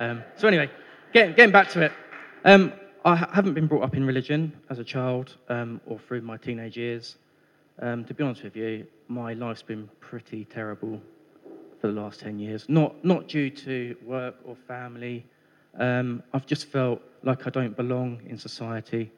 Um, 0.00 0.22
so 0.36 0.48
anyway, 0.48 0.70
get, 1.12 1.36
getting 1.36 1.52
back 1.52 1.68
to 1.72 1.82
it. 1.82 1.92
Um, 2.46 2.72
I 3.04 3.14
haven't 3.14 3.52
been 3.52 3.66
brought 3.66 3.82
up 3.82 3.94
in 3.94 4.06
religion 4.06 4.54
as 4.70 4.78
a 4.78 4.84
child 4.84 5.36
um, 5.50 5.82
or 5.84 5.98
through 5.98 6.22
my 6.22 6.38
teenage 6.38 6.78
years. 6.78 7.16
Um, 7.82 8.04
to 8.04 8.14
be 8.14 8.22
honest 8.22 8.44
with 8.44 8.54
you, 8.54 8.86
my 9.08 9.32
life's 9.32 9.62
been 9.62 9.90
pretty 9.98 10.44
terrible 10.44 11.02
for 11.80 11.88
the 11.88 11.92
last 11.92 12.20
10 12.20 12.38
years. 12.38 12.64
Not, 12.68 13.04
not 13.04 13.26
due 13.26 13.50
to 13.50 13.96
work 14.04 14.36
or 14.44 14.54
family. 14.54 15.26
Um, 15.76 16.22
I've 16.32 16.46
just 16.46 16.66
felt 16.66 17.02
like 17.24 17.44
I 17.48 17.50
don't 17.50 17.76
belong 17.76 18.22
in 18.24 18.38
society. 18.38 19.10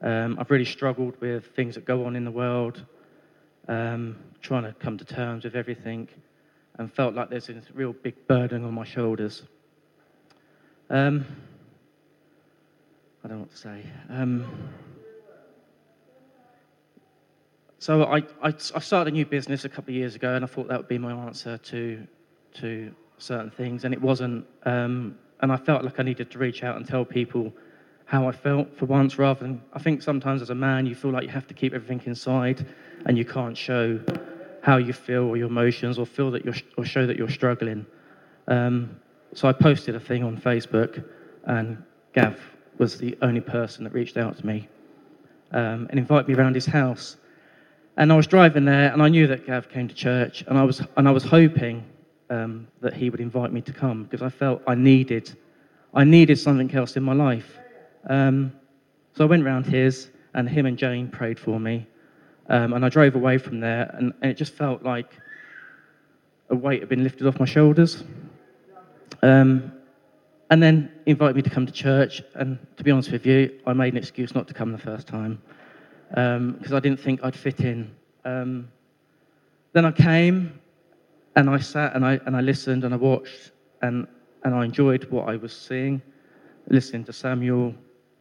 Um, 0.00 0.38
I've 0.40 0.50
really 0.50 0.64
struggled 0.64 1.20
with 1.20 1.54
things 1.54 1.74
that 1.74 1.84
go 1.84 2.06
on 2.06 2.16
in 2.16 2.24
the 2.24 2.30
world, 2.30 2.82
um, 3.68 4.16
trying 4.40 4.62
to 4.62 4.72
come 4.72 4.96
to 4.96 5.04
terms 5.04 5.44
with 5.44 5.54
everything, 5.54 6.08
and 6.78 6.90
felt 6.90 7.14
like 7.14 7.28
there's 7.28 7.48
this 7.48 7.66
real 7.74 7.92
big 7.92 8.26
burden 8.26 8.64
on 8.64 8.72
my 8.72 8.84
shoulders. 8.84 9.42
Um, 10.88 11.26
I 13.22 13.28
don't 13.28 13.36
know 13.36 13.42
what 13.42 13.50
to 13.50 13.56
say. 13.58 13.82
So 17.80 18.04
I, 18.04 18.18
I, 18.42 18.48
I 18.48 18.80
started 18.80 19.12
a 19.12 19.16
new 19.16 19.24
business 19.24 19.64
a 19.64 19.68
couple 19.68 19.92
of 19.92 19.96
years 19.96 20.16
ago, 20.16 20.34
and 20.34 20.44
I 20.44 20.48
thought 20.48 20.66
that 20.68 20.78
would 20.78 20.88
be 20.88 20.98
my 20.98 21.12
answer 21.12 21.58
to 21.58 22.06
to 22.54 22.92
certain 23.18 23.50
things, 23.50 23.84
and 23.84 23.94
it 23.94 24.00
wasn't. 24.00 24.44
Um, 24.64 25.16
and 25.40 25.52
I 25.52 25.56
felt 25.56 25.84
like 25.84 26.00
I 26.00 26.02
needed 26.02 26.32
to 26.32 26.38
reach 26.38 26.64
out 26.64 26.76
and 26.76 26.84
tell 26.84 27.04
people 27.04 27.52
how 28.06 28.26
I 28.26 28.32
felt 28.32 28.76
for 28.76 28.86
once, 28.86 29.16
rather 29.18 29.40
than 29.40 29.62
I 29.72 29.78
think 29.78 30.02
sometimes 30.02 30.42
as 30.42 30.50
a 30.50 30.54
man 30.54 30.86
you 30.86 30.96
feel 30.96 31.12
like 31.12 31.22
you 31.22 31.28
have 31.28 31.46
to 31.46 31.54
keep 31.54 31.72
everything 31.72 32.02
inside, 32.06 32.66
and 33.06 33.16
you 33.16 33.24
can't 33.24 33.56
show 33.56 34.00
how 34.62 34.78
you 34.78 34.92
feel 34.92 35.22
or 35.22 35.36
your 35.36 35.46
emotions, 35.46 35.98
or 35.98 36.06
feel 36.06 36.32
that 36.32 36.44
you're 36.44 36.56
or 36.76 36.84
show 36.84 37.06
that 37.06 37.16
you're 37.16 37.30
struggling. 37.30 37.86
Um, 38.48 38.98
so 39.34 39.46
I 39.46 39.52
posted 39.52 39.94
a 39.94 40.00
thing 40.00 40.24
on 40.24 40.36
Facebook, 40.36 41.04
and 41.44 41.80
Gav 42.12 42.40
was 42.78 42.98
the 42.98 43.16
only 43.22 43.40
person 43.40 43.84
that 43.84 43.92
reached 43.92 44.16
out 44.16 44.36
to 44.38 44.46
me 44.46 44.68
um, 45.52 45.86
and 45.90 45.98
invited 45.98 46.26
me 46.26 46.34
around 46.34 46.56
his 46.56 46.66
house. 46.66 47.16
And 47.98 48.12
I 48.12 48.16
was 48.16 48.28
driving 48.28 48.64
there, 48.64 48.92
and 48.92 49.02
I 49.02 49.08
knew 49.08 49.26
that 49.26 49.44
Gav 49.44 49.68
came 49.70 49.88
to 49.88 49.94
church, 49.94 50.44
and 50.46 50.56
I 50.56 50.62
was 50.62 50.80
and 50.96 51.08
I 51.08 51.10
was 51.10 51.24
hoping 51.24 51.84
um, 52.30 52.68
that 52.80 52.94
he 52.94 53.10
would 53.10 53.18
invite 53.18 53.52
me 53.52 53.60
to 53.62 53.72
come 53.72 54.04
because 54.04 54.22
I 54.22 54.28
felt 54.28 54.62
I 54.68 54.76
needed, 54.76 55.36
I 55.92 56.04
needed 56.04 56.38
something 56.38 56.72
else 56.72 56.96
in 56.96 57.02
my 57.02 57.12
life. 57.12 57.58
Um, 58.08 58.52
so 59.14 59.24
I 59.24 59.26
went 59.26 59.44
round 59.44 59.66
his, 59.66 60.10
and 60.34 60.48
him 60.48 60.66
and 60.66 60.78
Jane 60.78 61.08
prayed 61.08 61.40
for 61.40 61.58
me, 61.58 61.88
um, 62.48 62.72
and 62.72 62.84
I 62.84 62.88
drove 62.88 63.16
away 63.16 63.36
from 63.36 63.58
there, 63.58 63.92
and, 63.94 64.14
and, 64.22 64.30
it 64.30 64.34
just 64.34 64.54
felt 64.54 64.84
like 64.84 65.10
a 66.50 66.54
weight 66.54 66.78
had 66.78 66.88
been 66.88 67.02
lifted 67.02 67.26
off 67.26 67.40
my 67.40 67.46
shoulders. 67.46 68.04
Um, 69.22 69.72
and 70.50 70.62
then 70.62 70.92
he 71.04 71.10
invited 71.10 71.34
me 71.34 71.42
to 71.42 71.50
come 71.50 71.66
to 71.66 71.72
church, 71.72 72.22
and 72.36 72.64
to 72.76 72.84
be 72.84 72.92
honest 72.92 73.10
with 73.10 73.26
you, 73.26 73.58
I 73.66 73.72
made 73.72 73.92
an 73.94 73.98
excuse 73.98 74.36
not 74.36 74.46
to 74.46 74.54
come 74.54 74.70
the 74.70 74.78
first 74.78 75.08
time 75.08 75.42
because 76.08 76.72
um, 76.72 76.74
I 76.74 76.80
didn't 76.80 77.00
think 77.00 77.20
I'd 77.22 77.36
fit 77.36 77.60
in. 77.60 77.90
Um, 78.24 78.68
then 79.72 79.84
I 79.84 79.92
came 79.92 80.58
and 81.36 81.48
I 81.50 81.58
sat 81.58 81.94
and 81.94 82.04
I, 82.04 82.18
and 82.26 82.36
I 82.36 82.40
listened 82.40 82.84
and 82.84 82.94
I 82.94 82.96
watched 82.96 83.52
and, 83.82 84.06
and 84.44 84.54
I 84.54 84.64
enjoyed 84.64 85.04
what 85.10 85.28
I 85.28 85.36
was 85.36 85.54
seeing, 85.54 86.02
listening 86.68 87.04
to 87.04 87.12
Samuel, 87.12 87.74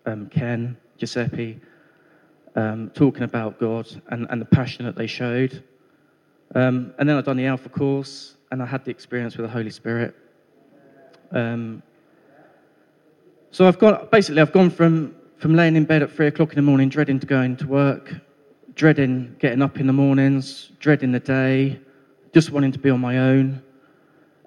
um, 0.06 0.28
Ken, 0.28 0.78
Giuseppe, 0.98 1.60
um, 2.56 2.92
talking 2.94 3.24
about 3.24 3.60
God 3.60 3.88
and, 4.10 4.28
and 4.30 4.42
the 4.42 4.46
passion 4.46 4.86
that 4.86 4.96
they 4.96 5.08
showed. 5.08 5.64
Um, 6.56 6.94
and 6.98 7.08
then 7.08 7.18
I'd 7.18 7.26
done 7.26 7.38
the 7.38 7.46
Alpha 7.46 7.70
course 7.70 8.36
and 8.52 8.62
I 8.62 8.66
had 8.66 8.86
the 8.86 8.92
experience 8.92 9.38
with 9.38 9.46
the 9.46 9.52
Holy 9.52 9.70
Spirit. 9.70 10.16
Um, 11.32 11.84
so 13.52 13.68
I've 13.68 13.80
got 13.80 14.12
basically 14.12 14.42
I've 14.42 14.52
gone 14.52 14.70
from 14.70 15.16
from 15.38 15.56
laying 15.56 15.76
in 15.76 15.86
bed 15.86 16.02
at 16.02 16.12
three 16.12 16.28
o'clock 16.28 16.50
in 16.50 16.56
the 16.56 16.62
morning, 16.62 16.90
dreading 16.90 17.20
to 17.20 17.28
go 17.28 17.42
into 17.42 17.68
work, 17.68 18.14
dreading 18.74 19.36
getting 19.40 19.62
up 19.62 19.80
in 19.80 19.88
the 19.88 19.94
mornings, 19.94 20.72
dreading 20.80 21.12
the 21.12 21.20
day, 21.20 21.80
just 22.34 22.52
wanting 22.52 22.72
to 22.72 22.80
be 22.80 22.90
on 22.90 23.00
my 23.00 23.20
own, 23.20 23.62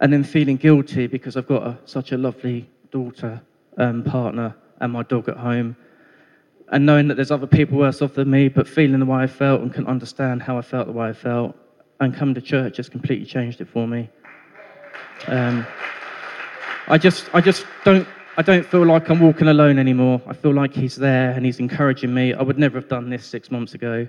and 0.00 0.12
then 0.12 0.24
feeling 0.24 0.56
guilty 0.56 1.06
because 1.06 1.36
I've 1.36 1.46
got 1.46 1.62
a, 1.62 1.78
such 1.84 2.12
a 2.12 2.16
lovely 2.16 2.68
daughter, 2.90 3.40
um, 3.78 4.02
partner, 4.02 4.54
and 4.80 4.92
my 4.92 5.02
dog 5.04 5.28
at 5.28 5.36
home, 5.36 5.76
and 6.72 6.86
knowing 6.86 7.08
that 7.08 7.14
there's 7.14 7.30
other 7.30 7.46
people 7.46 7.78
worse 7.78 8.02
off 8.02 8.14
than 8.14 8.30
me, 8.30 8.48
but 8.48 8.66
feeling 8.66 8.98
the 8.98 9.06
way 9.06 9.22
I 9.22 9.26
felt 9.26 9.60
and 9.60 9.72
can 9.72 9.86
understand 9.86 10.42
how 10.42 10.58
I 10.58 10.62
felt 10.62 10.86
the 10.86 10.92
way 10.92 11.08
I 11.08 11.12
felt, 11.12 11.56
and 12.00 12.14
coming 12.14 12.34
to 12.34 12.40
church 12.40 12.78
has 12.78 12.88
completely 12.88 13.26
changed 13.26 13.60
it 13.60 13.68
for 13.68 13.86
me. 13.86 14.08
Um, 15.28 15.66
I 16.88 16.98
just, 16.98 17.32
I 17.32 17.40
just 17.40 17.64
don't 17.84 18.08
I 18.40 18.42
don't 18.42 18.64
feel 18.64 18.86
like 18.86 19.10
I'm 19.10 19.20
walking 19.20 19.48
alone 19.48 19.78
anymore. 19.78 20.22
I 20.26 20.32
feel 20.32 20.54
like 20.54 20.72
He's 20.72 20.96
there 20.96 21.32
and 21.32 21.44
He's 21.44 21.58
encouraging 21.58 22.14
me. 22.14 22.32
I 22.32 22.40
would 22.40 22.58
never 22.58 22.78
have 22.78 22.88
done 22.88 23.10
this 23.10 23.26
six 23.26 23.50
months 23.50 23.74
ago 23.74 24.08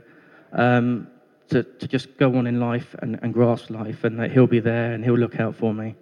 um, 0.54 1.10
to, 1.50 1.64
to 1.64 1.86
just 1.86 2.16
go 2.16 2.38
on 2.38 2.48
in 2.48 2.58
life 2.58 2.96
and, 3.00 3.20
and 3.22 3.34
grasp 3.34 3.70
life, 3.70 4.06
and 4.06 4.18
that 4.22 4.32
He'll 4.32 4.48
be 4.48 4.62
there 4.62 4.94
and 4.94 5.04
He'll 5.04 5.18
look 5.18 5.42
out 5.42 5.54
for 5.54 5.74
me. 5.74 5.96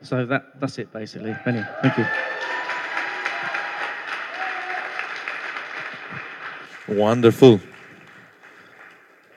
So 0.00 0.26
that, 0.26 0.58
that's 0.58 0.76
it, 0.78 0.92
basically. 0.92 1.36
Anyway, 1.46 1.64
thank 1.82 1.98
you. 1.98 2.06
Wonderful. 6.96 7.60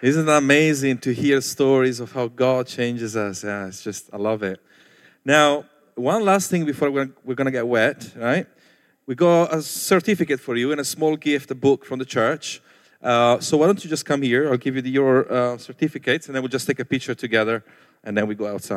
Isn't 0.02 0.28
it 0.28 0.36
amazing 0.36 0.98
to 0.98 1.14
hear 1.14 1.42
stories 1.42 2.00
of 2.00 2.14
how 2.14 2.30
God 2.30 2.66
changes 2.66 3.16
us? 3.16 3.44
Yeah, 3.44 3.68
it's 3.68 3.84
just, 3.84 4.10
I 4.12 4.18
love 4.18 4.42
it. 4.42 4.60
Now, 5.24 5.66
one 5.96 6.24
last 6.24 6.50
thing 6.50 6.66
before 6.66 6.92
we're, 6.92 7.36
going 7.36 7.46
to 7.46 7.52
get 7.52 7.68
wet, 7.68 8.12
right? 8.16 8.48
We 9.06 9.16
got 9.16 9.54
a 9.54 9.62
certificate 9.62 10.40
for 10.40 10.56
you 10.56 10.72
and 10.72 10.82
a 10.82 10.86
small 10.86 11.16
gift, 11.16 11.52
a 11.52 11.56
book 11.56 11.86
from 11.86 12.00
the 12.00 12.06
church. 12.06 12.62
Uh, 13.02 13.40
so 13.40 13.58
why 13.58 13.66
don't 13.68 13.84
you 13.84 13.90
just 13.90 14.06
come 14.06 14.22
here? 14.22 14.50
I'll 14.50 14.58
give 14.58 14.76
you 14.76 14.82
the, 14.82 14.90
your 14.90 15.32
uh, 15.32 15.58
certificates, 15.58 16.28
and 16.28 16.36
then 16.36 16.42
we'll 16.42 16.50
just 16.50 16.68
take 16.68 16.80
a 16.80 16.86
picture 16.86 17.16
together, 17.16 17.64
and 18.04 18.18
then 18.18 18.28
we 18.28 18.36
go 18.36 18.48
outside. 18.48 18.74